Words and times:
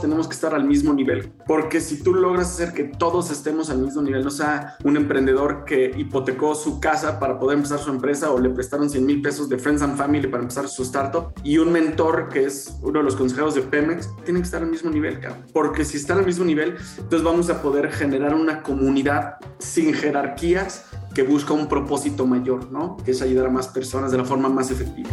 tenemos 0.00 0.28
que 0.28 0.34
estar 0.34 0.54
al 0.54 0.64
mismo 0.64 0.92
nivel, 0.92 1.32
porque 1.46 1.80
si 1.80 2.02
tú 2.02 2.14
logras 2.14 2.48
hacer 2.48 2.72
que 2.72 2.84
todos 2.84 3.30
estemos 3.30 3.70
al 3.70 3.78
mismo 3.78 4.02
nivel, 4.02 4.24
no 4.24 4.30
sea 4.30 4.76
un 4.84 4.96
emprendedor 4.96 5.64
que 5.64 5.92
hipotecó 5.96 6.54
su 6.54 6.80
casa 6.80 7.18
para 7.18 7.38
poder 7.38 7.56
empezar 7.56 7.78
su 7.78 7.90
empresa 7.90 8.30
o 8.30 8.38
le 8.38 8.50
prestaron 8.50 8.88
100 8.88 9.06
mil 9.06 9.22
pesos 9.22 9.48
de 9.48 9.58
Friends 9.58 9.82
and 9.82 9.96
Family 9.96 10.26
para 10.28 10.42
empezar 10.42 10.68
su 10.68 10.82
startup 10.82 11.32
y 11.42 11.58
un 11.58 11.72
mentor 11.72 12.28
que 12.28 12.44
es 12.44 12.74
uno 12.82 13.00
de 13.00 13.04
los 13.04 13.16
consejeros 13.16 13.54
de 13.54 13.62
Pemex, 13.62 14.08
tienen 14.24 14.42
que 14.42 14.46
estar 14.46 14.62
al 14.62 14.70
mismo 14.70 14.90
nivel, 14.90 15.20
cabrón. 15.20 15.44
Porque 15.52 15.84
si 15.84 15.96
están 15.96 16.18
al 16.18 16.26
mismo 16.26 16.44
nivel, 16.44 16.76
entonces 16.98 17.22
vamos 17.22 17.50
a 17.50 17.62
poder 17.62 17.90
generar 17.90 18.34
una 18.34 18.62
comunidad 18.62 19.34
sin 19.58 19.92
jerarquías 19.94 20.86
que 21.14 21.22
busca 21.22 21.52
un 21.52 21.68
propósito 21.68 22.26
mayor, 22.26 22.70
¿no? 22.70 22.96
Que 23.04 23.12
es 23.12 23.22
ayudar 23.22 23.46
a 23.46 23.50
más 23.50 23.68
personas 23.68 24.12
de 24.12 24.18
la 24.18 24.24
forma 24.24 24.48
más 24.48 24.70
efectiva. 24.70 25.08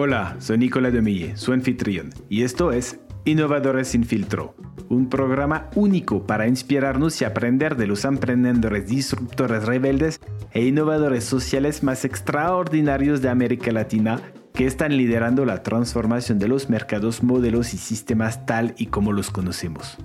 Hola, 0.00 0.36
soy 0.38 0.58
Nicolás 0.58 0.92
Demille, 0.92 1.36
su 1.36 1.52
anfitrión, 1.52 2.10
y 2.28 2.44
esto 2.44 2.70
es 2.70 3.00
Innovadores 3.24 3.88
sin 3.88 4.04
filtro, 4.04 4.54
un 4.88 5.08
programa 5.08 5.70
único 5.74 6.24
para 6.24 6.46
inspirarnos 6.46 7.20
y 7.20 7.24
aprender 7.24 7.74
de 7.74 7.88
los 7.88 8.04
emprendedores 8.04 8.86
disruptores 8.86 9.64
rebeldes 9.64 10.20
e 10.52 10.64
innovadores 10.64 11.24
sociales 11.24 11.82
más 11.82 12.04
extraordinarios 12.04 13.22
de 13.22 13.28
América 13.28 13.72
Latina 13.72 14.20
que 14.54 14.66
están 14.66 14.96
liderando 14.96 15.44
la 15.44 15.64
transformación 15.64 16.38
de 16.38 16.46
los 16.46 16.70
mercados, 16.70 17.24
modelos 17.24 17.74
y 17.74 17.76
sistemas 17.76 18.46
tal 18.46 18.76
y 18.78 18.86
como 18.86 19.12
los 19.12 19.32
conocemos. 19.32 19.98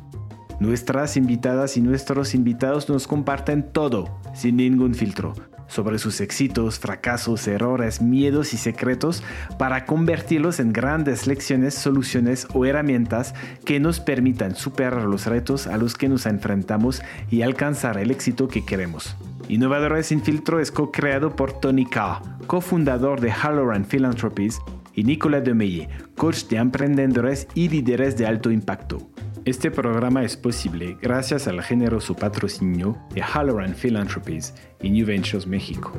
Nuestras 0.59 1.17
invitadas 1.17 1.77
y 1.77 1.81
nuestros 1.81 2.33
invitados 2.33 2.89
nos 2.89 3.05
comparten 3.05 3.71
todo, 3.71 4.19
sin 4.33 4.57
ningún 4.57 4.95
filtro, 4.95 5.35
sobre 5.73 5.97
sus 5.97 6.21
éxitos, 6.21 6.77
fracasos, 6.79 7.47
errores, 7.47 8.01
miedos 8.01 8.53
y 8.53 8.57
secretos 8.57 9.23
para 9.57 9.85
convertirlos 9.85 10.59
en 10.59 10.71
grandes 10.71 11.25
lecciones, 11.25 11.73
soluciones 11.73 12.47
o 12.53 12.65
herramientas 12.65 13.33
que 13.65 13.79
nos 13.79 13.99
permitan 13.99 14.55
superar 14.55 15.03
los 15.03 15.25
retos 15.25 15.65
a 15.67 15.77
los 15.77 15.95
que 15.95 16.09
nos 16.09 16.27
enfrentamos 16.27 17.01
y 17.31 17.41
alcanzar 17.41 17.97
el 17.97 18.11
éxito 18.11 18.47
que 18.47 18.63
queremos. 18.63 19.15
Innovadores 19.49 20.07
sin 20.07 20.21
filtro 20.21 20.59
es 20.59 20.71
co-creado 20.71 21.35
por 21.35 21.59
Tony 21.59 21.85
K, 21.85 22.21
cofundador 22.47 23.19
de 23.19 23.31
Halloran 23.31 23.85
Philanthropies, 23.85 24.59
y 24.95 25.03
Nicolas 25.03 25.43
Demeye, 25.43 25.89
coach 26.15 26.43
de 26.45 26.57
emprendedores 26.57 27.47
y 27.55 27.67
líderes 27.69 28.15
de 28.15 28.27
alto 28.27 28.51
impacto. 28.51 29.12
Este 29.45 29.71
programa 29.71 30.23
es 30.23 30.37
posible 30.37 30.97
gracias 31.01 31.49
al 31.49 31.61
generoso 31.61 32.15
patrocinio 32.15 32.97
de 33.13 33.21
Halloran 33.21 33.75
Philanthropies 33.75 34.53
y 34.81 34.89
New 34.89 35.05
Ventures 35.05 35.45
México. 35.45 35.91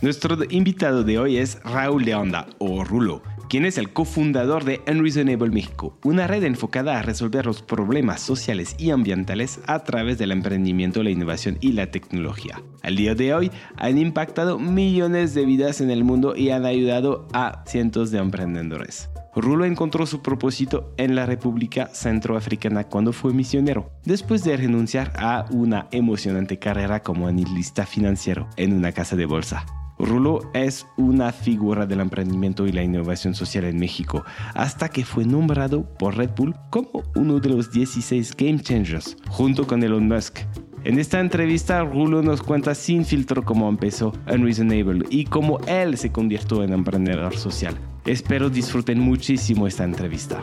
Nuestro 0.00 0.38
invitado 0.48 1.04
de 1.04 1.18
hoy 1.18 1.36
es 1.36 1.62
Raúl 1.62 2.06
Leonda, 2.06 2.46
o 2.56 2.84
Rulo, 2.84 3.20
quien 3.50 3.66
es 3.66 3.76
el 3.76 3.92
cofundador 3.92 4.64
de 4.64 4.80
Unreasonable 4.90 5.50
México, 5.50 5.94
una 6.04 6.26
red 6.26 6.42
enfocada 6.44 6.98
a 6.98 7.02
resolver 7.02 7.44
los 7.44 7.60
problemas 7.60 8.22
sociales 8.22 8.74
y 8.78 8.92
ambientales 8.92 9.60
a 9.66 9.80
través 9.80 10.16
del 10.16 10.32
emprendimiento, 10.32 11.02
la 11.02 11.10
innovación 11.10 11.58
y 11.60 11.72
la 11.72 11.90
tecnología. 11.90 12.62
Al 12.82 12.96
día 12.96 13.14
de 13.14 13.34
hoy 13.34 13.50
han 13.76 13.98
impactado 13.98 14.58
millones 14.58 15.34
de 15.34 15.44
vidas 15.44 15.82
en 15.82 15.90
el 15.90 16.02
mundo 16.02 16.34
y 16.34 16.48
han 16.48 16.64
ayudado 16.64 17.28
a 17.34 17.62
cientos 17.66 18.10
de 18.10 18.20
emprendedores. 18.20 19.09
Rulo 19.34 19.64
encontró 19.64 20.06
su 20.06 20.22
propósito 20.22 20.92
en 20.96 21.14
la 21.14 21.24
República 21.24 21.88
Centroafricana 21.92 22.84
cuando 22.84 23.12
fue 23.12 23.32
misionero, 23.32 23.90
después 24.04 24.42
de 24.42 24.56
renunciar 24.56 25.12
a 25.16 25.46
una 25.50 25.86
emocionante 25.92 26.58
carrera 26.58 27.00
como 27.00 27.28
analista 27.28 27.86
financiero 27.86 28.48
en 28.56 28.72
una 28.72 28.92
casa 28.92 29.14
de 29.16 29.26
bolsa. 29.26 29.64
Rulo 29.98 30.50
es 30.54 30.86
una 30.96 31.30
figura 31.30 31.86
del 31.86 32.00
emprendimiento 32.00 32.66
y 32.66 32.72
la 32.72 32.82
innovación 32.82 33.34
social 33.34 33.64
en 33.64 33.78
México, 33.78 34.24
hasta 34.54 34.88
que 34.88 35.04
fue 35.04 35.24
nombrado 35.24 35.84
por 35.98 36.16
Red 36.16 36.30
Bull 36.36 36.54
como 36.70 37.04
uno 37.14 37.38
de 37.38 37.50
los 37.50 37.70
16 37.70 38.34
Game 38.36 38.60
Changers, 38.60 39.16
junto 39.28 39.66
con 39.66 39.82
Elon 39.82 40.08
Musk. 40.08 40.40
En 40.84 40.98
esta 40.98 41.20
entrevista, 41.20 41.84
Rulo 41.84 42.22
nos 42.22 42.42
cuenta 42.42 42.74
sin 42.74 43.04
filtro 43.04 43.44
cómo 43.44 43.68
empezó 43.68 44.14
Unreasonable 44.32 45.04
y 45.10 45.24
cómo 45.24 45.58
él 45.66 45.98
se 45.98 46.10
convirtió 46.10 46.64
en 46.64 46.72
emprendedor 46.72 47.36
social. 47.36 47.76
Espero 48.06 48.48
disfruten 48.48 48.98
muchísimo 48.98 49.66
esta 49.66 49.84
entrevista. 49.84 50.42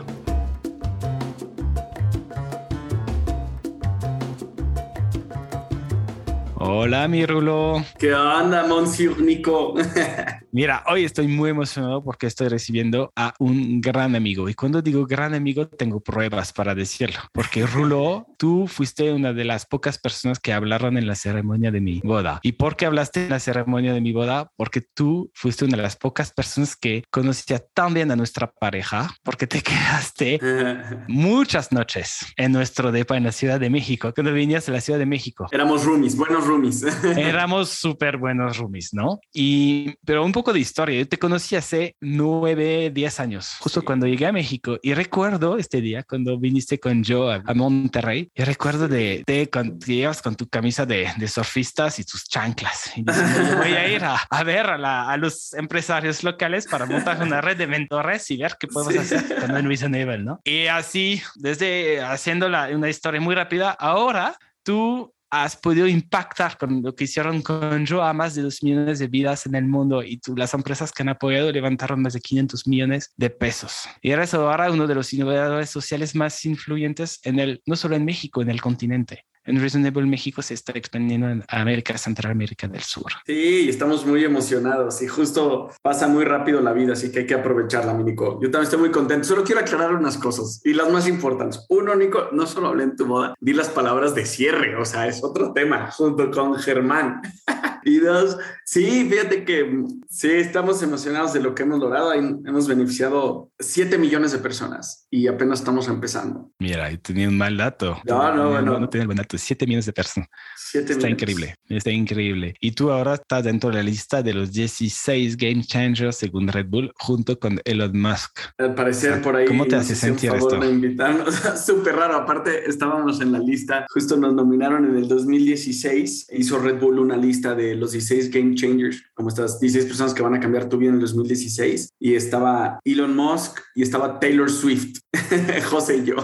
Hola, 6.60 7.08
mi 7.08 7.26
Rulo. 7.26 7.84
¿Qué 7.98 8.14
onda, 8.14 8.66
Monsieur 8.66 9.20
Nico? 9.20 9.74
Mira, 10.52 10.84
hoy 10.86 11.04
estoy 11.04 11.26
muy 11.26 11.50
emocionado 11.50 12.02
porque 12.04 12.26
estoy 12.26 12.48
recibiendo 12.48 13.12
a 13.16 13.34
un 13.40 13.80
gran 13.80 14.14
amigo. 14.14 14.48
Y 14.48 14.54
cuando 14.54 14.80
digo 14.80 15.04
gran 15.04 15.34
amigo, 15.34 15.66
tengo 15.66 16.00
pruebas 16.00 16.52
para 16.52 16.74
decirlo. 16.74 17.18
Porque 17.32 17.66
Rulo, 17.66 18.26
tú 18.38 18.66
fuiste 18.66 19.12
una 19.12 19.32
de 19.32 19.44
las 19.44 19.66
pocas 19.66 19.98
personas 19.98 20.38
que 20.38 20.52
hablaron 20.52 20.96
en 20.96 21.06
la 21.06 21.14
ceremonia 21.14 21.70
de 21.70 21.80
mi 21.80 22.00
boda. 22.00 22.40
¿Y 22.42 22.52
por 22.52 22.76
qué 22.76 22.86
hablaste 22.86 23.24
en 23.24 23.30
la 23.30 23.40
ceremonia 23.40 23.92
de 23.92 24.00
mi 24.00 24.12
boda? 24.12 24.50
Porque 24.56 24.80
tú 24.80 25.30
fuiste 25.34 25.64
una 25.64 25.76
de 25.76 25.82
las 25.82 25.96
pocas 25.96 26.32
personas 26.32 26.76
que 26.76 27.04
conocía 27.10 27.58
tan 27.58 27.92
bien 27.92 28.10
a 28.10 28.16
nuestra 28.16 28.50
pareja, 28.50 29.14
porque 29.22 29.46
te 29.46 29.60
quedaste 29.62 30.40
muchas 31.08 31.72
noches 31.72 32.32
en 32.36 32.52
nuestro 32.52 32.92
depa 32.92 33.16
en 33.16 33.24
la 33.24 33.32
Ciudad 33.32 33.60
de 33.60 33.70
México. 33.70 34.12
Cuando 34.14 34.32
venías 34.32 34.68
a 34.68 34.72
la 34.72 34.80
Ciudad 34.80 34.98
de 34.98 35.06
México. 35.06 35.48
Éramos 35.50 35.84
roomies, 35.84 36.16
buenos 36.16 36.46
roomies. 36.46 36.82
Éramos 37.16 37.70
súper 37.70 38.16
buenos 38.16 38.56
roomies, 38.56 38.94
¿no? 38.94 39.18
Y, 39.32 39.94
pero 40.04 40.24
un 40.24 40.32
poco 40.32 40.52
de 40.52 40.60
historia. 40.60 40.98
Yo 40.98 41.08
te 41.08 41.18
conocí 41.18 41.56
hace 41.56 41.96
nueve, 42.00 42.90
diez 42.94 43.18
años, 43.18 43.56
justo 43.58 43.84
cuando 43.84 44.06
llegué 44.06 44.26
a 44.26 44.32
México. 44.32 44.78
Y 44.82 44.94
recuerdo 44.94 45.58
este 45.58 45.80
día 45.80 46.04
cuando 46.04 46.38
viniste 46.38 46.78
con 46.78 47.02
yo 47.02 47.30
a, 47.30 47.42
Monterrey. 47.54 48.27
Y 48.34 48.44
recuerdo 48.44 48.88
de, 48.88 49.22
de 49.26 49.48
cuando 49.50 49.84
llevas 49.84 50.22
con 50.22 50.36
tu 50.36 50.48
camisa 50.48 50.86
de, 50.86 51.10
de, 51.16 51.28
surfistas 51.28 51.98
y 51.98 52.04
tus 52.04 52.24
chanclas. 52.28 52.92
Y 52.96 53.02
diciendo, 53.02 53.56
voy 53.58 53.72
a 53.72 53.88
ir 53.88 54.04
a, 54.04 54.16
a 54.30 54.42
ver 54.44 54.66
a, 54.66 54.78
la, 54.78 55.10
a, 55.10 55.16
los 55.16 55.52
empresarios 55.54 56.22
locales 56.24 56.66
para 56.66 56.86
montar 56.86 57.22
una 57.22 57.40
red 57.40 57.56
de 57.56 57.66
mentores 57.66 58.30
y 58.30 58.36
ver 58.36 58.56
qué 58.58 58.66
podemos 58.66 59.06
sí. 59.06 59.14
hacer 59.14 59.40
con 59.40 59.90
Nivel, 59.92 60.24
¿no? 60.24 60.40
Y 60.44 60.66
así, 60.66 61.22
desde 61.36 62.02
haciendo 62.02 62.48
la, 62.48 62.68
una 62.68 62.88
historia 62.88 63.20
muy 63.20 63.34
rápida, 63.34 63.70
ahora 63.70 64.36
tú 64.62 65.14
has 65.30 65.56
podido 65.56 65.86
impactar 65.86 66.56
con 66.56 66.82
lo 66.82 66.94
que 66.94 67.04
hicieron 67.04 67.42
con 67.42 67.84
yo 67.84 68.02
a 68.02 68.12
más 68.12 68.34
de 68.34 68.42
2 68.42 68.62
millones 68.62 68.98
de 68.98 69.08
vidas 69.08 69.46
en 69.46 69.54
el 69.54 69.66
mundo 69.66 70.02
y 70.02 70.18
tú, 70.18 70.36
las 70.36 70.54
empresas 70.54 70.92
que 70.92 71.02
han 71.02 71.10
apoyado 71.10 71.52
levantaron 71.52 72.02
más 72.02 72.14
de 72.14 72.20
500 72.20 72.66
millones 72.66 73.12
de 73.16 73.30
pesos. 73.30 73.84
Y 74.00 74.10
eres 74.10 74.34
ahora 74.34 74.70
uno 74.70 74.86
de 74.86 74.94
los 74.94 75.12
innovadores 75.12 75.70
sociales 75.70 76.14
más 76.14 76.44
influyentes 76.44 77.20
en 77.24 77.38
el, 77.38 77.62
no 77.66 77.76
solo 77.76 77.96
en 77.96 78.04
México, 78.04 78.42
en 78.42 78.50
el 78.50 78.60
continente 78.60 79.24
en 79.48 79.58
Reasonable 79.60 80.06
México 80.06 80.42
se 80.42 80.54
está 80.54 80.72
expandiendo 80.72 81.28
en 81.28 81.42
América 81.48 81.96
Central, 81.96 82.32
América 82.32 82.68
del 82.68 82.82
Sur. 82.82 83.10
Sí, 83.26 83.68
estamos 83.68 84.04
muy 84.04 84.22
emocionados 84.22 85.00
y 85.00 85.08
justo 85.08 85.70
pasa 85.80 86.06
muy 86.06 86.24
rápido 86.24 86.60
la 86.60 86.72
vida, 86.72 86.92
así 86.92 87.10
que 87.10 87.20
hay 87.20 87.26
que 87.26 87.34
aprovecharla, 87.34 87.94
mi 87.94 88.04
Nico. 88.04 88.38
Yo 88.42 88.50
también 88.50 88.64
estoy 88.64 88.78
muy 88.78 88.90
contento. 88.90 89.26
Solo 89.26 89.44
quiero 89.44 89.62
aclarar 89.62 89.94
unas 89.94 90.18
cosas 90.18 90.60
y 90.64 90.74
las 90.74 90.90
más 90.92 91.08
importantes. 91.08 91.64
Uno, 91.70 91.94
Nico, 91.94 92.28
no 92.32 92.46
solo 92.46 92.68
hablé 92.68 92.84
en 92.84 92.96
tu 92.96 93.06
boda, 93.06 93.34
di 93.40 93.54
las 93.54 93.70
palabras 93.70 94.14
de 94.14 94.26
cierre, 94.26 94.76
o 94.76 94.84
sea, 94.84 95.06
es 95.06 95.24
otro 95.24 95.52
tema 95.52 95.90
junto 95.90 96.30
con 96.30 96.54
Germán. 96.56 97.22
y 97.84 97.98
dos, 97.98 98.36
sí, 98.64 99.08
fíjate 99.08 99.44
que 99.44 99.82
sí, 100.10 100.30
estamos 100.30 100.82
emocionados 100.82 101.32
de 101.32 101.40
lo 101.40 101.54
que 101.54 101.62
hemos 101.62 101.78
logrado. 101.78 102.12
Hemos 102.12 102.68
beneficiado 102.68 103.50
7 103.58 103.96
millones 103.96 104.32
de 104.32 104.38
personas 104.38 105.06
y 105.10 105.26
apenas 105.26 105.60
estamos 105.60 105.88
empezando. 105.88 106.50
Mira, 106.58 106.94
tenía 106.98 107.28
un 107.28 107.38
mal 107.38 107.56
dato. 107.56 108.00
No, 108.04 108.34
no, 108.34 108.50
no, 108.52 108.62
no, 108.62 108.80
no 108.80 108.88
tenía 108.88 109.02
el 109.02 109.08
buen 109.08 109.16
dato. 109.16 109.38
7 109.38 109.66
millones 109.66 109.86
de 109.86 109.92
personas. 109.92 110.28
7 110.56 110.92
está 110.92 111.06
millones. 111.06 111.12
increíble, 111.12 111.54
está 111.68 111.90
increíble. 111.90 112.54
Y 112.60 112.72
tú 112.72 112.90
ahora 112.90 113.14
estás 113.14 113.44
dentro 113.44 113.70
de 113.70 113.76
la 113.76 113.82
lista 113.82 114.22
de 114.22 114.34
los 114.34 114.52
16 114.52 115.36
Game 115.36 115.62
Changers 115.64 116.16
según 116.16 116.48
Red 116.48 116.66
Bull, 116.68 116.92
junto 116.96 117.38
con 117.38 117.60
Elon 117.64 117.98
Musk. 117.98 118.40
Al 118.58 118.74
parecer 118.74 119.12
O 119.12 119.14
sea, 119.14 119.22
por 119.22 119.36
ahí. 119.36 119.46
¿cómo 119.46 119.66
te 119.66 119.76
hace 119.76 119.94
sentir 119.94 120.30
favor 120.30 120.54
esto? 120.54 120.64
de 120.66 120.70
invitarnos. 120.72 121.34
Súper 121.64 121.96
raro. 121.96 122.16
Aparte, 122.16 122.68
estábamos 122.68 123.20
en 123.20 123.32
la 123.32 123.38
lista. 123.38 123.86
Justo 123.88 124.16
nos 124.16 124.34
nominaron 124.34 124.84
en 124.84 124.96
el 124.96 125.08
2016. 125.08 126.28
Hizo 126.32 126.58
Red 126.58 126.80
Bull 126.80 126.98
una 126.98 127.16
lista 127.16 127.54
de 127.54 127.74
los 127.74 127.92
16 127.92 128.30
Game 128.30 128.54
Changers, 128.54 129.02
como 129.14 129.28
estas 129.30 129.58
16 129.60 129.86
personas 129.86 130.14
que 130.14 130.22
van 130.22 130.34
a 130.34 130.40
cambiar 130.40 130.68
tu 130.68 130.76
vida 130.76 130.90
en 130.90 130.96
el 130.96 131.00
2016. 131.00 131.94
Y 131.98 132.14
estaba 132.14 132.78
Elon 132.84 133.16
Musk 133.16 133.58
y 133.74 133.82
estaba 133.82 134.20
Taylor 134.20 134.50
Swift. 134.50 134.97
José 135.70 135.98
y 135.98 136.04
yo. 136.04 136.16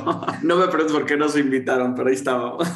No 0.42 0.56
me 0.56 0.69
preguntes 0.69 0.92
por 0.92 1.06
qué 1.06 1.16
nos 1.16 1.36
invitaron, 1.36 1.94
pero 1.94 2.08
ahí 2.08 2.14
estábamos. 2.14 2.69